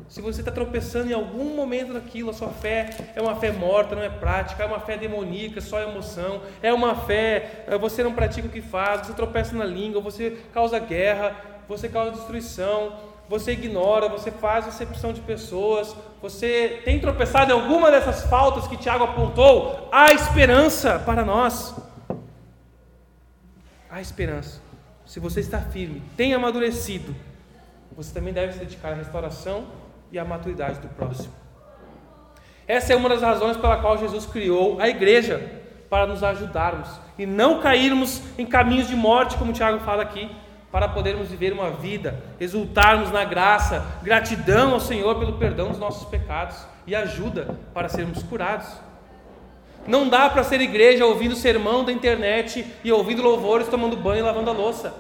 Se 0.09 0.21
você 0.21 0.41
está 0.41 0.53
tropeçando 0.53 1.11
em 1.11 1.15
algum 1.15 1.57
momento 1.57 1.95
daquilo, 1.95 2.31
a 2.31 2.33
sua 2.33 2.51
fé 2.51 2.91
é 3.17 3.21
uma 3.21 3.35
fé 3.35 3.51
morta, 3.51 3.97
não 3.97 4.05
é 4.05 4.09
prática, 4.09 4.63
é 4.63 4.67
uma 4.67 4.79
fé 4.79 4.97
demoníaca, 4.97 5.61
só 5.61 5.81
emoção, 5.81 6.43
é 6.63 6.73
uma 6.73 6.95
fé, 6.95 7.65
eh, 7.67 7.77
você 7.77 8.05
não 8.05 8.13
pratica 8.13 8.47
o 8.47 8.51
que 8.51 8.61
faz, 8.61 9.05
você 9.05 9.15
tropeça 9.15 9.57
na 9.57 9.65
língua, 9.65 10.01
você 10.01 10.39
causa 10.53 10.79
guerra, 10.79 11.35
você 11.67 11.89
causa 11.89 12.13
destruição, 12.13 12.93
você 13.29 13.51
ignora, 13.51 14.09
você 14.09 14.31
faz 14.31 14.69
acepção 14.69 15.13
de 15.13 15.21
pessoas, 15.23 15.93
você 16.23 16.83
tem 16.85 17.01
tropeçado 17.01 17.51
em 17.51 17.55
alguma 17.55 17.91
dessas 17.91 18.23
faltas 18.27 18.69
que 18.69 18.77
Tiago 18.77 19.03
apontou, 19.03 19.89
há 19.91 20.13
esperança 20.13 21.01
para 21.01 21.25
nós. 21.25 21.75
Há 23.95 24.01
esperança. 24.01 24.61
Se 25.07 25.21
você 25.21 25.39
está 25.39 25.61
firme, 25.61 26.03
tem 26.17 26.35
amadurecido, 26.35 27.15
você 27.97 28.13
também 28.13 28.33
deve 28.33 28.53
se 28.53 28.59
dedicar 28.59 28.91
à 28.91 28.95
restauração 28.97 29.67
e 30.11 30.19
à 30.19 30.25
maturidade 30.25 30.81
do 30.81 30.89
próximo. 30.89 31.33
Essa 32.67 32.93
é 32.93 32.97
uma 32.97 33.09
das 33.09 33.23
razões 33.23 33.57
pela 33.57 33.77
qual 33.77 33.97
Jesus 33.97 34.27
criou 34.27 34.81
a 34.81 34.89
igreja, 34.89 35.49
para 35.89 36.09
nos 36.09 36.25
ajudarmos 36.25 36.89
e 37.17 37.25
não 37.25 37.61
cairmos 37.61 38.21
em 38.37 38.45
caminhos 38.45 38.89
de 38.89 38.97
morte, 38.97 39.37
como 39.37 39.53
o 39.53 39.55
Tiago 39.55 39.79
fala 39.85 40.03
aqui, 40.03 40.29
para 40.73 40.89
podermos 40.89 41.29
viver 41.29 41.53
uma 41.53 41.71
vida, 41.71 42.21
exultarmos 42.41 43.13
na 43.13 43.25
graça, 43.25 43.87
gratidão 44.03 44.73
ao 44.73 44.81
Senhor 44.81 45.21
pelo 45.21 45.35
perdão 45.35 45.69
dos 45.69 45.79
nossos 45.79 46.09
pecados 46.09 46.57
e 46.85 46.97
ajuda 46.97 47.61
para 47.73 47.89
sermos 47.89 48.25
curados. 48.25 48.67
Não 49.87 50.09
dá 50.09 50.31
para 50.31 50.43
ser 50.43 50.61
igreja 50.61 51.05
ouvindo 51.05 51.37
sermão 51.37 51.85
da 51.85 51.93
internet 51.93 52.65
e 52.83 52.91
ouvindo 52.91 53.23
louvores, 53.23 53.69
tomando 53.69 53.97
banho 53.97 54.21
e 54.21 54.23
lavando 54.23 54.51
a 54.51 54.53
louça. 54.53 54.95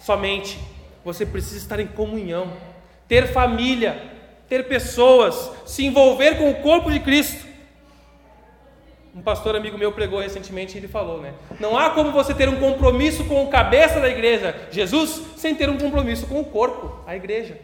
Somente 0.00 0.58
você 1.04 1.26
precisa 1.26 1.58
estar 1.58 1.78
em 1.80 1.86
comunhão, 1.86 2.52
ter 3.06 3.32
família, 3.32 4.10
ter 4.48 4.66
pessoas, 4.66 5.50
se 5.66 5.84
envolver 5.84 6.36
com 6.38 6.50
o 6.50 6.54
corpo 6.56 6.90
de 6.90 7.00
Cristo. 7.00 7.46
Um 9.14 9.20
pastor 9.20 9.54
amigo 9.54 9.76
meu 9.76 9.92
pregou 9.92 10.20
recentemente 10.20 10.74
e 10.74 10.80
ele 10.80 10.88
falou, 10.88 11.20
né? 11.20 11.34
Não 11.60 11.76
há 11.76 11.90
como 11.90 12.12
você 12.12 12.32
ter 12.32 12.48
um 12.48 12.58
compromisso 12.58 13.24
com 13.24 13.44
o 13.44 13.48
cabeça 13.48 14.00
da 14.00 14.08
igreja, 14.08 14.68
Jesus, 14.70 15.22
sem 15.36 15.54
ter 15.54 15.68
um 15.68 15.76
compromisso 15.76 16.26
com 16.26 16.40
o 16.40 16.44
corpo, 16.44 16.98
a 17.06 17.14
igreja. 17.14 17.58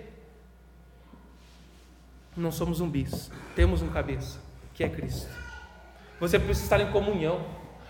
Não 2.37 2.53
somos 2.53 2.79
zumbis, 2.79 3.31
temos 3.57 3.81
um 3.81 3.89
cabeça, 3.89 4.39
que 4.75 4.85
é 4.85 4.89
Cristo. 4.89 5.48
Você 6.21 6.39
precisa 6.39 6.67
estar 6.67 6.81
em 6.81 6.91
comunhão. 6.91 7.41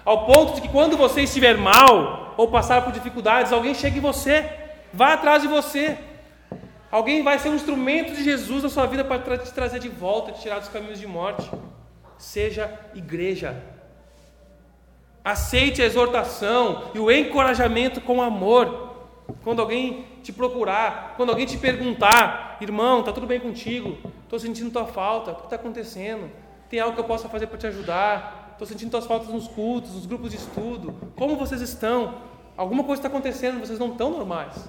Ao 0.04 0.26
ponto 0.26 0.54
de 0.54 0.62
que 0.62 0.68
quando 0.68 0.96
você 0.96 1.22
estiver 1.22 1.56
mal 1.56 2.34
ou 2.36 2.48
passar 2.48 2.82
por 2.82 2.92
dificuldades, 2.92 3.52
alguém 3.52 3.74
chegue 3.74 3.98
em 3.98 4.02
você, 4.02 4.48
vá 4.92 5.14
atrás 5.14 5.42
de 5.42 5.48
você. 5.48 5.98
Alguém 6.90 7.22
vai 7.22 7.38
ser 7.38 7.50
um 7.50 7.54
instrumento 7.54 8.14
de 8.14 8.24
Jesus 8.24 8.62
na 8.62 8.68
sua 8.70 8.86
vida 8.86 9.04
para 9.04 9.36
te 9.36 9.52
trazer 9.52 9.78
de 9.78 9.88
volta, 9.88 10.32
te 10.32 10.40
tirar 10.40 10.58
dos 10.58 10.68
caminhos 10.68 10.98
de 10.98 11.06
morte. 11.06 11.50
Seja 12.16 12.72
igreja. 12.94 13.62
Aceite 15.22 15.82
a 15.82 15.84
exortação 15.84 16.90
e 16.94 16.98
o 16.98 17.10
encorajamento 17.10 18.00
com 18.00 18.22
amor. 18.22 18.86
Quando 19.44 19.60
alguém 19.60 20.06
te 20.22 20.32
procurar, 20.32 21.14
quando 21.16 21.28
alguém 21.28 21.44
te 21.44 21.58
perguntar, 21.58 22.56
irmão, 22.62 23.00
está 23.00 23.12
tudo 23.12 23.26
bem 23.26 23.38
contigo? 23.38 23.98
Estou 24.22 24.38
sentindo 24.38 24.70
tua 24.70 24.86
falta, 24.86 25.32
o 25.32 25.34
que 25.34 25.44
está 25.44 25.56
acontecendo? 25.56 26.30
Tem 26.68 26.80
algo 26.80 26.94
que 26.94 27.00
eu 27.00 27.04
possa 27.04 27.28
fazer 27.28 27.46
para 27.46 27.58
te 27.58 27.66
ajudar? 27.66 28.50
Estou 28.52 28.66
sentindo 28.66 28.90
tuas 28.90 29.06
faltas 29.06 29.28
nos 29.28 29.48
cultos, 29.48 29.94
nos 29.94 30.06
grupos 30.06 30.30
de 30.30 30.36
estudo. 30.36 30.94
Como 31.16 31.36
vocês 31.36 31.60
estão? 31.60 32.22
Alguma 32.56 32.82
coisa 32.82 33.00
está 33.00 33.08
acontecendo, 33.08 33.60
vocês 33.60 33.78
não 33.78 33.92
estão 33.92 34.10
normais. 34.10 34.68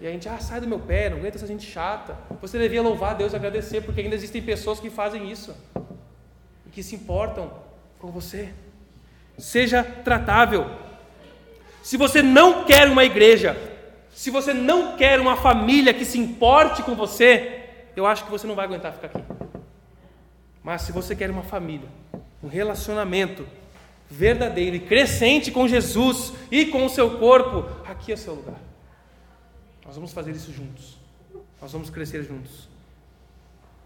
E 0.00 0.06
a 0.06 0.10
gente, 0.10 0.28
ah, 0.28 0.38
sai 0.40 0.60
do 0.60 0.66
meu 0.66 0.78
pé, 0.78 1.08
não 1.08 1.18
aguenta 1.18 1.36
essa 1.36 1.46
gente 1.46 1.64
chata. 1.64 2.16
Você 2.40 2.58
devia 2.58 2.82
louvar 2.82 3.12
a 3.12 3.14
Deus 3.14 3.32
e 3.32 3.36
agradecer, 3.36 3.82
porque 3.82 4.00
ainda 4.00 4.14
existem 4.14 4.42
pessoas 4.42 4.80
que 4.80 4.90
fazem 4.90 5.30
isso 5.30 5.54
e 6.66 6.70
que 6.70 6.82
se 6.82 6.96
importam 6.96 7.50
com 7.98 8.10
você. 8.10 8.52
Seja 9.38 9.84
tratável. 9.84 10.66
Se 11.82 11.96
você 11.96 12.22
não 12.22 12.64
quer 12.64 12.88
uma 12.88 13.04
igreja, 13.04 13.56
se 14.10 14.30
você 14.30 14.52
não 14.52 14.96
quer 14.96 15.20
uma 15.20 15.36
família 15.36 15.94
que 15.94 16.04
se 16.04 16.18
importe 16.18 16.82
com 16.82 16.94
você, 16.94 17.68
eu 17.94 18.06
acho 18.06 18.24
que 18.24 18.30
você 18.30 18.46
não 18.46 18.54
vai 18.54 18.64
aguentar 18.64 18.92
ficar 18.92 19.06
aqui. 19.06 19.39
Mas 20.62 20.82
se 20.82 20.92
você 20.92 21.16
quer 21.16 21.30
uma 21.30 21.42
família, 21.42 21.88
um 22.42 22.48
relacionamento 22.48 23.46
verdadeiro 24.08 24.76
e 24.76 24.80
crescente 24.80 25.50
com 25.50 25.68
Jesus 25.68 26.32
e 26.50 26.66
com 26.66 26.84
o 26.84 26.88
seu 26.88 27.18
corpo, 27.18 27.64
aqui 27.86 28.10
é 28.10 28.14
o 28.14 28.18
seu 28.18 28.34
lugar. 28.34 28.60
Nós 29.86 29.94
vamos 29.94 30.12
fazer 30.12 30.32
isso 30.32 30.52
juntos. 30.52 30.98
Nós 31.60 31.72
vamos 31.72 31.90
crescer 31.90 32.22
juntos. 32.24 32.68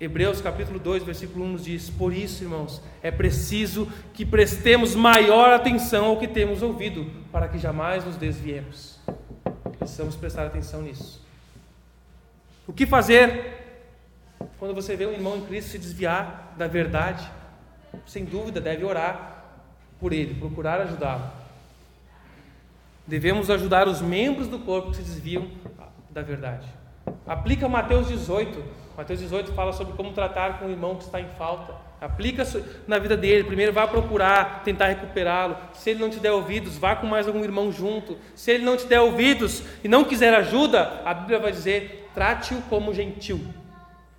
Hebreus 0.00 0.40
capítulo 0.40 0.78
2, 0.78 1.04
versículo 1.04 1.44
1 1.44 1.48
nos 1.52 1.64
diz: 1.64 1.88
Por 1.88 2.12
isso, 2.12 2.42
irmãos, 2.42 2.82
é 3.02 3.10
preciso 3.10 3.88
que 4.12 4.26
prestemos 4.26 4.94
maior 4.94 5.50
atenção 5.52 6.06
ao 6.06 6.18
que 6.18 6.26
temos 6.26 6.62
ouvido, 6.62 7.10
para 7.30 7.48
que 7.48 7.58
jamais 7.58 8.04
nos 8.04 8.16
desviemos. 8.16 8.98
Precisamos 9.78 10.16
prestar 10.16 10.46
atenção 10.46 10.82
nisso. 10.82 11.24
O 12.66 12.72
que 12.72 12.86
fazer 12.86 13.63
quando 14.58 14.74
você 14.74 14.96
vê 14.96 15.06
um 15.06 15.12
irmão 15.12 15.36
em 15.36 15.46
Cristo 15.46 15.70
se 15.70 15.78
desviar 15.78 16.54
da 16.56 16.66
verdade? 16.66 17.28
Sem 18.06 18.24
dúvida, 18.24 18.60
deve 18.60 18.84
orar 18.84 19.44
por 20.00 20.12
ele, 20.12 20.34
procurar 20.34 20.80
ajudá-lo. 20.80 21.30
Devemos 23.06 23.50
ajudar 23.50 23.86
os 23.86 24.00
membros 24.00 24.48
do 24.48 24.58
corpo 24.58 24.90
que 24.90 24.96
se 24.96 25.02
desviam 25.02 25.48
da 26.10 26.22
verdade. 26.22 26.66
Aplica 27.26 27.68
Mateus 27.68 28.08
18. 28.08 28.62
Mateus 28.96 29.20
18 29.20 29.52
fala 29.52 29.72
sobre 29.72 29.94
como 29.94 30.12
tratar 30.12 30.58
com 30.58 30.66
o 30.66 30.70
irmão 30.70 30.96
que 30.96 31.04
está 31.04 31.20
em 31.20 31.28
falta. 31.36 31.74
Aplica 32.00 32.44
na 32.86 32.98
vida 32.98 33.16
dele. 33.16 33.44
Primeiro 33.44 33.72
vá 33.72 33.86
procurar, 33.86 34.62
tentar 34.62 34.88
recuperá-lo. 34.88 35.56
Se 35.74 35.90
ele 35.90 36.00
não 36.00 36.10
te 36.10 36.18
der 36.18 36.32
ouvidos, 36.32 36.78
vá 36.78 36.94
com 36.94 37.06
mais 37.06 37.26
algum 37.26 37.42
irmão 37.42 37.72
junto. 37.72 38.16
Se 38.34 38.52
ele 38.52 38.64
não 38.64 38.76
te 38.76 38.86
der 38.86 39.00
ouvidos 39.00 39.62
e 39.82 39.88
não 39.88 40.04
quiser 40.04 40.32
ajuda, 40.34 41.02
a 41.04 41.12
Bíblia 41.14 41.38
vai 41.38 41.52
dizer: 41.52 42.10
trate-o 42.14 42.60
como 42.62 42.94
gentil. 42.94 43.40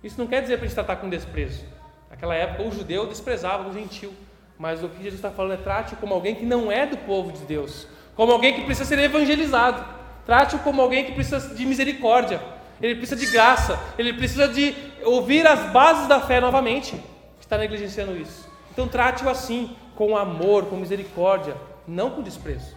Isso 0.02 0.18
não 0.18 0.26
quer 0.26 0.42
dizer 0.42 0.56
para 0.56 0.64
a 0.64 0.68
gente 0.68 0.74
tratar 0.74 0.96
com 0.96 1.08
desprezo. 1.08 1.64
Naquela 2.10 2.34
época 2.34 2.62
o 2.62 2.72
judeu 2.72 3.06
desprezava 3.06 3.68
o 3.68 3.72
gentil. 3.72 4.12
Mas 4.58 4.82
o 4.82 4.88
que 4.88 4.96
Jesus 4.98 5.14
está 5.14 5.30
falando 5.30 5.54
é 5.54 5.62
trate-o 5.62 5.96
como 5.98 6.14
alguém 6.14 6.34
que 6.34 6.46
não 6.46 6.72
é 6.72 6.86
do 6.86 6.96
povo 6.96 7.30
de 7.30 7.40
Deus, 7.40 7.86
como 8.14 8.32
alguém 8.32 8.54
que 8.54 8.62
precisa 8.64 8.88
ser 8.88 8.98
evangelizado. 8.98 9.84
Trate-o 10.24 10.58
como 10.60 10.80
alguém 10.80 11.04
que 11.04 11.12
precisa 11.12 11.54
de 11.54 11.66
misericórdia, 11.66 12.40
ele 12.80 12.96
precisa 12.96 13.20
de 13.20 13.26
graça, 13.30 13.78
ele 13.98 14.12
precisa 14.14 14.48
de 14.48 14.74
ouvir 15.04 15.46
as 15.46 15.70
bases 15.70 16.08
da 16.08 16.20
fé 16.20 16.40
novamente. 16.40 17.00
Está 17.40 17.58
negligenciando 17.58 18.16
isso. 18.16 18.48
Então 18.72 18.88
trate-o 18.88 19.28
assim, 19.28 19.76
com 19.94 20.16
amor, 20.16 20.66
com 20.66 20.76
misericórdia, 20.76 21.56
não 21.86 22.10
com 22.10 22.22
desprezo. 22.22 22.74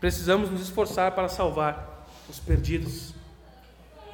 Precisamos 0.00 0.50
nos 0.50 0.60
esforçar 0.60 1.12
para 1.12 1.28
salvar 1.28 2.06
os 2.28 2.38
perdidos, 2.38 3.13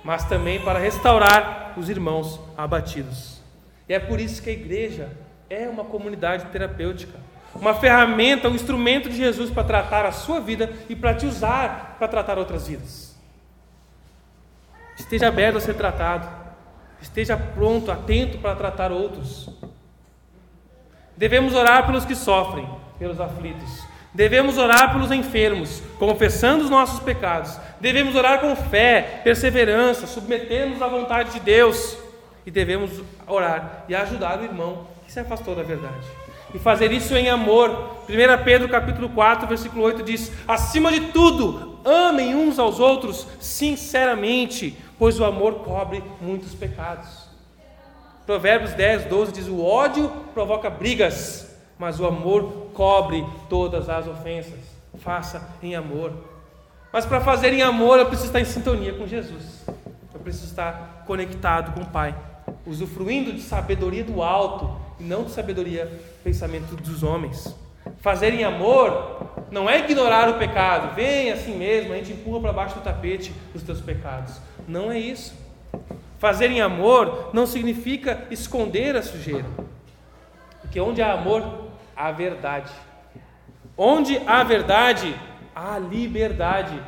mas 0.04 0.24
também 0.24 0.60
para 0.60 0.78
restaurar 0.78 1.74
os 1.76 1.88
irmãos 1.88 2.40
abatidos. 2.56 3.40
E 3.88 3.94
é 3.94 3.98
por 3.98 4.20
isso 4.20 4.42
que 4.42 4.50
a 4.50 4.52
igreja 4.52 5.10
é 5.48 5.68
uma 5.68 5.84
comunidade 5.84 6.46
terapêutica 6.46 7.30
uma 7.54 7.74
ferramenta, 7.74 8.48
um 8.48 8.54
instrumento 8.54 9.08
de 9.08 9.16
Jesus 9.16 9.50
para 9.50 9.64
tratar 9.64 10.06
a 10.06 10.12
sua 10.12 10.40
vida 10.40 10.72
e 10.88 10.94
para 10.94 11.14
te 11.14 11.26
usar 11.26 11.96
para 11.98 12.08
tratar 12.08 12.38
outras 12.38 12.68
vidas. 12.68 13.18
Esteja 14.96 15.28
aberto 15.28 15.56
a 15.56 15.60
ser 15.60 15.74
tratado, 15.74 16.28
esteja 17.00 17.36
pronto, 17.36 17.90
atento 17.90 18.38
para 18.38 18.54
tratar 18.54 18.92
outros. 18.92 19.48
Devemos 21.16 21.54
orar 21.54 21.86
pelos 21.86 22.04
que 22.04 22.14
sofrem, 22.14 22.68
pelos 22.98 23.20
aflitos. 23.20 23.89
Devemos 24.12 24.58
orar 24.58 24.92
pelos 24.92 25.10
enfermos, 25.12 25.82
confessando 25.98 26.64
os 26.64 26.70
nossos 26.70 27.00
pecados. 27.00 27.56
Devemos 27.80 28.14
orar 28.14 28.40
com 28.40 28.54
fé, 28.56 29.20
perseverança, 29.22 30.06
submetendo-nos 30.06 30.82
à 30.82 30.88
vontade 30.88 31.32
de 31.32 31.40
Deus. 31.40 31.96
E 32.44 32.50
devemos 32.50 33.02
orar 33.26 33.84
e 33.88 33.94
ajudar 33.94 34.40
o 34.40 34.44
irmão 34.44 34.86
que 35.06 35.12
se 35.12 35.20
afastou 35.20 35.54
da 35.54 35.62
verdade 35.62 36.06
e 36.54 36.58
fazer 36.58 36.92
isso 36.92 37.14
em 37.16 37.28
amor. 37.28 37.96
1 38.08 38.44
Pedro 38.44 38.68
capítulo 38.68 39.08
4, 39.10 39.46
versículo 39.46 39.82
8 39.84 40.02
diz: 40.02 40.32
Acima 40.46 40.90
de 40.92 41.12
tudo, 41.12 41.78
amem 41.84 42.34
uns 42.34 42.58
aos 42.58 42.80
outros 42.80 43.26
sinceramente, 43.38 44.76
pois 44.98 45.18
o 45.20 45.24
amor 45.24 45.60
cobre 45.60 46.02
muitos 46.20 46.54
pecados. 46.54 47.28
Provérbios 48.26 48.72
10, 48.72 49.04
12 49.06 49.32
diz: 49.32 49.48
O 49.48 49.64
ódio 49.64 50.10
provoca 50.34 50.68
brigas, 50.68 51.56
mas 51.78 52.00
o 52.00 52.06
amor 52.06 52.69
cobre 52.80 53.26
todas 53.46 53.90
as 53.90 54.08
ofensas. 54.08 54.58
Faça 55.00 55.46
em 55.62 55.76
amor. 55.76 56.14
Mas 56.90 57.04
para 57.04 57.20
fazer 57.20 57.52
em 57.52 57.60
amor, 57.60 57.98
eu 57.98 58.06
preciso 58.06 58.28
estar 58.28 58.40
em 58.40 58.44
sintonia 58.46 58.94
com 58.94 59.06
Jesus. 59.06 59.66
Eu 60.14 60.20
preciso 60.20 60.46
estar 60.46 61.04
conectado 61.06 61.74
com 61.74 61.82
o 61.82 61.86
Pai, 61.86 62.16
usufruindo 62.66 63.34
de 63.34 63.42
sabedoria 63.42 64.02
do 64.02 64.22
alto 64.22 64.80
e 64.98 65.04
não 65.04 65.24
de 65.24 65.30
sabedoria, 65.30 65.92
pensamento 66.24 66.74
dos 66.74 67.02
homens. 67.02 67.54
Fazer 68.00 68.32
em 68.32 68.44
amor 68.44 69.26
não 69.50 69.68
é 69.68 69.80
ignorar 69.80 70.30
o 70.30 70.38
pecado, 70.38 70.94
vem 70.94 71.30
assim 71.30 71.54
mesmo, 71.54 71.92
a 71.92 71.96
gente 71.96 72.12
empurra 72.12 72.40
para 72.40 72.52
baixo 72.54 72.76
do 72.76 72.80
tapete 72.80 73.30
os 73.54 73.62
teus 73.62 73.82
pecados. 73.82 74.40
Não 74.66 74.90
é 74.90 74.98
isso. 74.98 75.34
Fazer 76.18 76.50
em 76.50 76.62
amor 76.62 77.28
não 77.34 77.46
significa 77.46 78.26
esconder 78.30 78.96
a 78.96 79.02
sujeira. 79.02 79.44
Porque 80.62 80.80
onde 80.80 81.02
há 81.02 81.12
amor, 81.12 81.68
há 82.06 82.10
verdade. 82.12 82.72
Onde 83.76 84.18
há 84.26 84.42
verdade, 84.42 85.14
há 85.54 85.78
liberdade. 85.78 86.80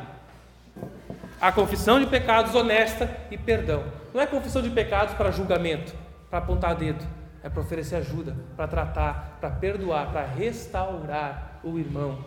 Há 1.41 1.51
confissão 1.51 1.99
de 1.99 2.07
pecados 2.07 2.55
honesta 2.55 3.15
e 3.29 3.37
perdão. 3.37 3.83
Não 4.13 4.21
é 4.21 4.25
confissão 4.25 4.61
de 4.61 4.69
pecados 4.69 5.13
para 5.15 5.31
julgamento, 5.31 5.93
para 6.29 6.39
apontar 6.39 6.75
dedo 6.75 7.03
é 7.43 7.49
para 7.49 7.61
oferecer 7.61 7.97
ajuda, 7.97 8.35
para 8.55 8.67
tratar, 8.67 9.37
para 9.41 9.49
perdoar, 9.49 10.11
para 10.13 10.25
restaurar 10.25 11.59
o 11.61 11.77
irmão. 11.77 12.23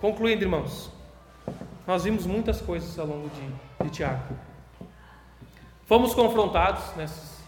Concluindo, 0.00 0.42
irmãos, 0.42 0.90
nós 1.86 2.04
vimos 2.04 2.24
muitas 2.24 2.62
coisas 2.62 2.98
ao 2.98 3.06
longo 3.06 3.28
de, 3.28 3.84
de 3.84 3.90
Tiago. 3.90 4.34
Fomos 5.84 6.14
confrontados 6.14 6.96
nesses 6.96 7.38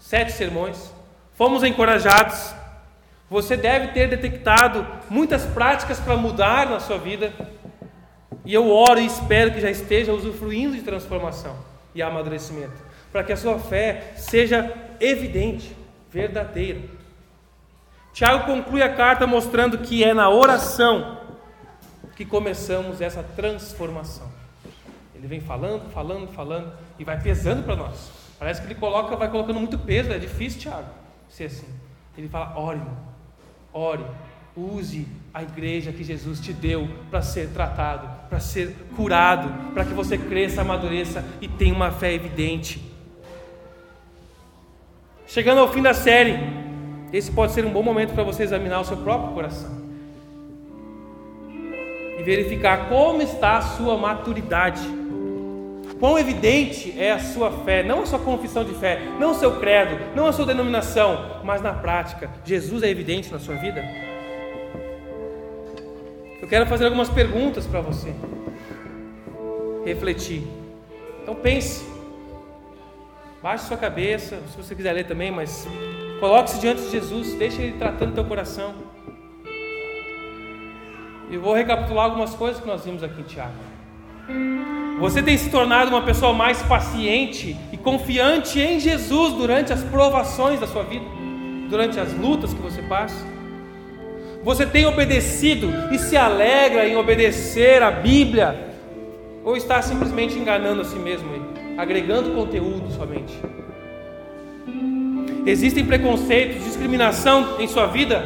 sete 0.00 0.32
sermões, 0.32 0.92
fomos 1.34 1.62
encorajados. 1.62 2.54
Você 3.30 3.56
deve 3.56 3.88
ter 3.88 4.08
detectado 4.08 4.86
muitas 5.08 5.44
práticas 5.44 5.98
para 5.98 6.16
mudar 6.16 6.68
na 6.68 6.80
sua 6.80 6.98
vida. 6.98 7.32
E 8.44 8.52
eu 8.52 8.70
oro 8.70 9.00
e 9.00 9.06
espero 9.06 9.52
que 9.52 9.60
já 9.60 9.70
esteja 9.70 10.12
usufruindo 10.12 10.74
de 10.74 10.82
transformação 10.82 11.56
e 11.94 12.02
amadurecimento, 12.02 12.82
para 13.10 13.24
que 13.24 13.32
a 13.32 13.36
sua 13.36 13.58
fé 13.58 14.12
seja 14.16 14.70
evidente, 15.00 15.74
verdadeira. 16.10 16.80
Tiago 18.12 18.44
conclui 18.44 18.82
a 18.82 18.94
carta 18.94 19.26
mostrando 19.26 19.78
que 19.78 20.04
é 20.04 20.12
na 20.12 20.28
oração 20.28 21.18
que 22.14 22.24
começamos 22.24 23.00
essa 23.00 23.22
transformação. 23.22 24.30
Ele 25.14 25.26
vem 25.26 25.40
falando, 25.40 25.90
falando, 25.90 26.28
falando 26.28 26.72
e 26.98 27.04
vai 27.04 27.20
pesando 27.20 27.64
para 27.64 27.74
nós. 27.74 28.10
Parece 28.38 28.60
que 28.60 28.66
ele 28.66 28.74
coloca, 28.74 29.16
vai 29.16 29.30
colocando 29.30 29.58
muito 29.58 29.78
peso, 29.78 30.12
é 30.12 30.18
difícil, 30.18 30.60
Tiago, 30.60 30.88
ser 31.28 31.44
assim. 31.44 31.66
Ele 32.16 32.28
fala: 32.28 32.56
ore, 32.58 32.80
ore, 33.74 34.04
use 34.56 35.06
a 35.32 35.42
igreja 35.42 35.92
que 35.92 36.04
Jesus 36.04 36.40
te 36.40 36.52
deu 36.52 36.88
para 37.10 37.20
ser 37.20 37.48
tratado, 37.48 38.08
para 38.28 38.38
ser 38.38 38.72
curado, 38.94 39.72
para 39.74 39.84
que 39.84 39.92
você 39.92 40.16
cresça, 40.16 40.60
amadureça 40.60 41.24
e 41.40 41.48
tenha 41.48 41.74
uma 41.74 41.90
fé 41.90 42.14
evidente. 42.14 42.80
Chegando 45.26 45.58
ao 45.58 45.72
fim 45.72 45.82
da 45.82 45.92
série, 45.92 46.38
esse 47.12 47.32
pode 47.32 47.52
ser 47.52 47.64
um 47.64 47.72
bom 47.72 47.82
momento 47.82 48.14
para 48.14 48.22
você 48.22 48.44
examinar 48.44 48.80
o 48.80 48.84
seu 48.84 48.96
próprio 48.98 49.34
coração 49.34 49.82
e 52.18 52.22
verificar 52.22 52.88
como 52.88 53.22
está 53.22 53.56
a 53.56 53.62
sua 53.62 53.96
maturidade. 53.96 54.82
Quão 55.98 56.18
evidente 56.18 56.94
é 56.98 57.12
a 57.12 57.18
sua 57.18 57.50
fé, 57.64 57.82
não 57.82 58.02
a 58.02 58.06
sua 58.06 58.18
confissão 58.18 58.64
de 58.64 58.74
fé, 58.74 59.00
não 59.18 59.30
o 59.30 59.34
seu 59.34 59.58
credo, 59.60 59.96
não 60.14 60.26
a 60.26 60.32
sua 60.32 60.46
denominação, 60.46 61.40
mas 61.44 61.62
na 61.62 61.72
prática. 61.72 62.30
Jesus 62.44 62.82
é 62.82 62.88
evidente 62.88 63.32
na 63.32 63.38
sua 63.38 63.54
vida? 63.54 63.84
Eu 66.42 66.48
quero 66.48 66.66
fazer 66.66 66.86
algumas 66.86 67.08
perguntas 67.08 67.66
para 67.66 67.80
você 67.80 68.12
refletir. 69.84 70.42
Então 71.22 71.34
pense. 71.34 71.86
Baixe 73.42 73.66
sua 73.66 73.76
cabeça, 73.76 74.40
se 74.50 74.56
você 74.56 74.74
quiser 74.74 74.92
ler 74.92 75.06
também, 75.06 75.30
mas 75.30 75.68
coloque-se 76.18 76.58
diante 76.58 76.82
de 76.82 76.90
Jesus, 76.90 77.34
deixe 77.34 77.62
Ele 77.62 77.78
tratando 77.78 78.14
teu 78.14 78.24
coração. 78.24 78.74
E 81.30 81.36
vou 81.36 81.54
recapitular 81.54 82.06
algumas 82.06 82.34
coisas 82.34 82.60
que 82.60 82.66
nós 82.66 82.84
vimos 82.84 83.02
aqui 83.02 83.20
em 83.20 83.24
Tiago. 83.24 83.73
Você 84.98 85.22
tem 85.22 85.36
se 85.36 85.50
tornado 85.50 85.90
uma 85.90 86.02
pessoa 86.02 86.32
mais 86.32 86.62
paciente 86.62 87.56
e 87.72 87.76
confiante 87.76 88.60
em 88.60 88.80
Jesus 88.80 89.34
durante 89.34 89.72
as 89.72 89.82
provações 89.82 90.60
da 90.60 90.66
sua 90.66 90.82
vida, 90.82 91.04
durante 91.68 91.98
as 91.98 92.12
lutas 92.14 92.54
que 92.54 92.62
você 92.62 92.80
passa. 92.82 93.26
Você 94.42 94.64
tem 94.66 94.86
obedecido 94.86 95.72
e 95.92 95.98
se 95.98 96.16
alegra 96.16 96.86
em 96.86 96.96
obedecer 96.96 97.82
a 97.82 97.90
Bíblia, 97.90 98.72
ou 99.44 99.56
está 99.56 99.82
simplesmente 99.82 100.38
enganando 100.38 100.82
a 100.82 100.84
si 100.84 100.96
mesmo, 100.96 101.28
agregando 101.76 102.30
conteúdo 102.30 102.90
somente? 102.92 103.34
Existem 105.46 105.84
preconceitos, 105.84 106.64
discriminação 106.64 107.60
em 107.60 107.68
sua 107.68 107.86
vida, 107.86 108.24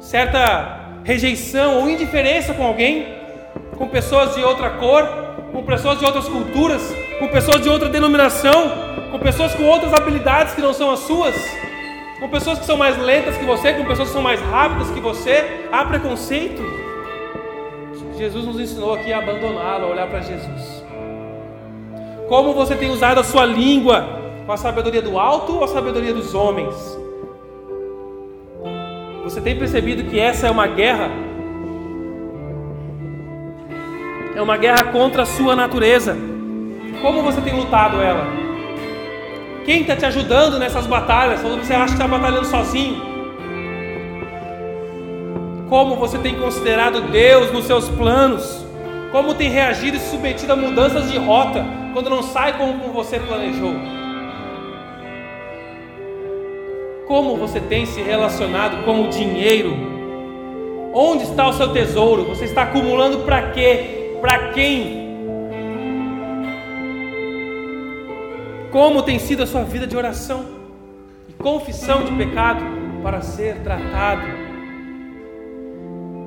certa 0.00 1.00
rejeição 1.02 1.80
ou 1.80 1.90
indiferença 1.90 2.54
com 2.54 2.64
alguém, 2.64 3.23
com 3.76 3.88
pessoas 3.88 4.34
de 4.34 4.42
outra 4.42 4.70
cor, 4.70 5.06
com 5.52 5.62
pessoas 5.62 5.98
de 5.98 6.04
outras 6.04 6.28
culturas, 6.28 6.94
com 7.18 7.28
pessoas 7.28 7.60
de 7.60 7.68
outra 7.68 7.88
denominação, 7.88 8.70
com 9.10 9.18
pessoas 9.18 9.54
com 9.54 9.64
outras 9.64 9.92
habilidades 9.92 10.54
que 10.54 10.60
não 10.60 10.72
são 10.72 10.90
as 10.90 11.00
suas, 11.00 11.34
com 12.20 12.28
pessoas 12.28 12.58
que 12.58 12.64
são 12.64 12.76
mais 12.76 12.96
lentas 12.98 13.36
que 13.36 13.44
você, 13.44 13.72
com 13.72 13.84
pessoas 13.84 14.08
que 14.08 14.14
são 14.14 14.22
mais 14.22 14.40
rápidas 14.40 14.90
que 14.90 15.00
você. 15.00 15.66
Há 15.70 15.84
preconceito. 15.84 16.62
Jesus 18.16 18.44
nos 18.46 18.60
ensinou 18.60 18.94
aqui 18.94 19.12
a 19.12 19.18
abandoná-lo, 19.18 19.86
a 19.86 19.88
olhar 19.88 20.08
para 20.08 20.20
Jesus. 20.20 20.84
Como 22.28 22.54
você 22.54 22.76
tem 22.76 22.90
usado 22.90 23.20
a 23.20 23.24
sua 23.24 23.44
língua? 23.44 24.22
Com 24.46 24.52
a 24.52 24.56
sabedoria 24.56 25.02
do 25.02 25.18
alto 25.18 25.56
ou 25.56 25.64
a 25.64 25.68
sabedoria 25.68 26.14
dos 26.14 26.34
homens? 26.34 26.74
Você 29.24 29.40
tem 29.40 29.58
percebido 29.58 30.04
que 30.04 30.18
essa 30.18 30.46
é 30.46 30.50
uma 30.50 30.66
guerra 30.66 31.10
é 34.34 34.42
uma 34.42 34.56
guerra 34.56 34.84
contra 34.84 35.22
a 35.22 35.26
sua 35.26 35.54
natureza. 35.54 36.16
Como 37.00 37.22
você 37.22 37.40
tem 37.40 37.54
lutado 37.54 38.00
ela? 38.00 38.26
Quem 39.64 39.82
está 39.82 39.96
te 39.96 40.04
ajudando 40.04 40.58
nessas 40.58 40.86
batalhas? 40.86 41.44
Ou 41.44 41.58
você 41.58 41.72
acha 41.72 41.86
que 41.86 41.92
está 41.92 42.08
batalhando 42.08 42.46
sozinho? 42.46 43.00
Como 45.68 45.96
você 45.96 46.18
tem 46.18 46.34
considerado 46.34 47.00
Deus 47.10 47.52
nos 47.52 47.64
seus 47.64 47.88
planos? 47.88 48.64
Como 49.12 49.34
tem 49.34 49.48
reagido 49.48 49.96
e 49.96 50.00
submetido 50.00 50.52
a 50.52 50.56
mudanças 50.56 51.10
de 51.10 51.16
rota 51.16 51.64
quando 51.92 52.10
não 52.10 52.22
sai 52.22 52.58
como 52.58 52.92
você 52.92 53.18
planejou? 53.20 53.74
Como 57.06 57.36
você 57.36 57.60
tem 57.60 57.86
se 57.86 58.02
relacionado 58.02 58.84
com 58.84 59.04
o 59.04 59.08
dinheiro? 59.08 59.72
Onde 60.92 61.24
está 61.24 61.46
o 61.48 61.52
seu 61.52 61.72
tesouro? 61.72 62.24
Você 62.24 62.44
está 62.44 62.62
acumulando 62.62 63.18
para 63.20 63.50
quê? 63.52 64.03
Para 64.24 64.52
quem? 64.52 65.18
Como 68.72 69.02
tem 69.02 69.18
sido 69.18 69.42
a 69.42 69.46
sua 69.46 69.64
vida 69.64 69.86
de 69.86 69.94
oração 69.98 70.46
e 71.28 71.34
confissão 71.34 72.04
de 72.06 72.12
pecado 72.12 72.64
para 73.02 73.20
ser 73.20 73.56
tratado? 73.56 74.22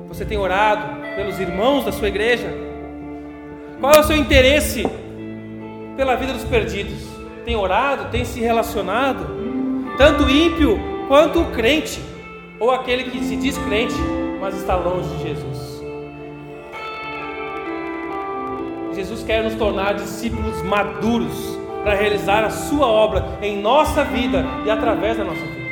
Você 0.06 0.24
tem 0.24 0.38
orado 0.38 1.16
pelos 1.16 1.40
irmãos 1.40 1.86
da 1.86 1.90
sua 1.90 2.06
igreja? 2.06 2.46
Qual 3.80 3.92
é 3.92 3.98
o 3.98 4.04
seu 4.04 4.16
interesse 4.16 4.84
pela 5.96 6.14
vida 6.14 6.34
dos 6.34 6.44
perdidos? 6.44 7.02
Tem 7.44 7.56
orado? 7.56 8.12
Tem 8.12 8.24
se 8.24 8.38
relacionado? 8.38 9.26
Tanto 9.96 10.30
ímpio 10.30 10.78
quanto 11.08 11.40
o 11.40 11.50
crente, 11.50 12.00
ou 12.60 12.70
aquele 12.70 13.10
que 13.10 13.24
se 13.24 13.34
diz 13.34 13.58
crente, 13.58 13.96
mas 14.40 14.54
está 14.54 14.76
longe 14.76 15.08
de 15.16 15.22
Jesus. 15.24 15.57
Jesus 18.98 19.22
quer 19.22 19.44
nos 19.44 19.54
tornar 19.54 19.94
discípulos 19.94 20.60
maduros 20.62 21.56
para 21.84 21.94
realizar 21.94 22.42
a 22.42 22.50
sua 22.50 22.84
obra 22.84 23.24
em 23.40 23.62
nossa 23.62 24.02
vida 24.02 24.44
e 24.66 24.70
através 24.70 25.16
da 25.16 25.22
nossa 25.22 25.40
vida. 25.40 25.68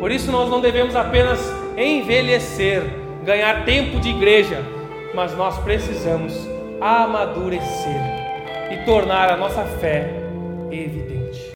Por 0.00 0.10
isso 0.10 0.32
nós 0.32 0.48
não 0.48 0.62
devemos 0.62 0.96
apenas 0.96 1.38
envelhecer, 1.76 2.82
ganhar 3.24 3.66
tempo 3.66 4.00
de 4.00 4.08
igreja, 4.08 4.64
mas 5.14 5.36
nós 5.36 5.58
precisamos 5.58 6.48
amadurecer 6.80 8.00
e 8.72 8.82
tornar 8.86 9.30
a 9.30 9.36
nossa 9.36 9.62
fé 9.62 10.14
evidente. 10.70 11.15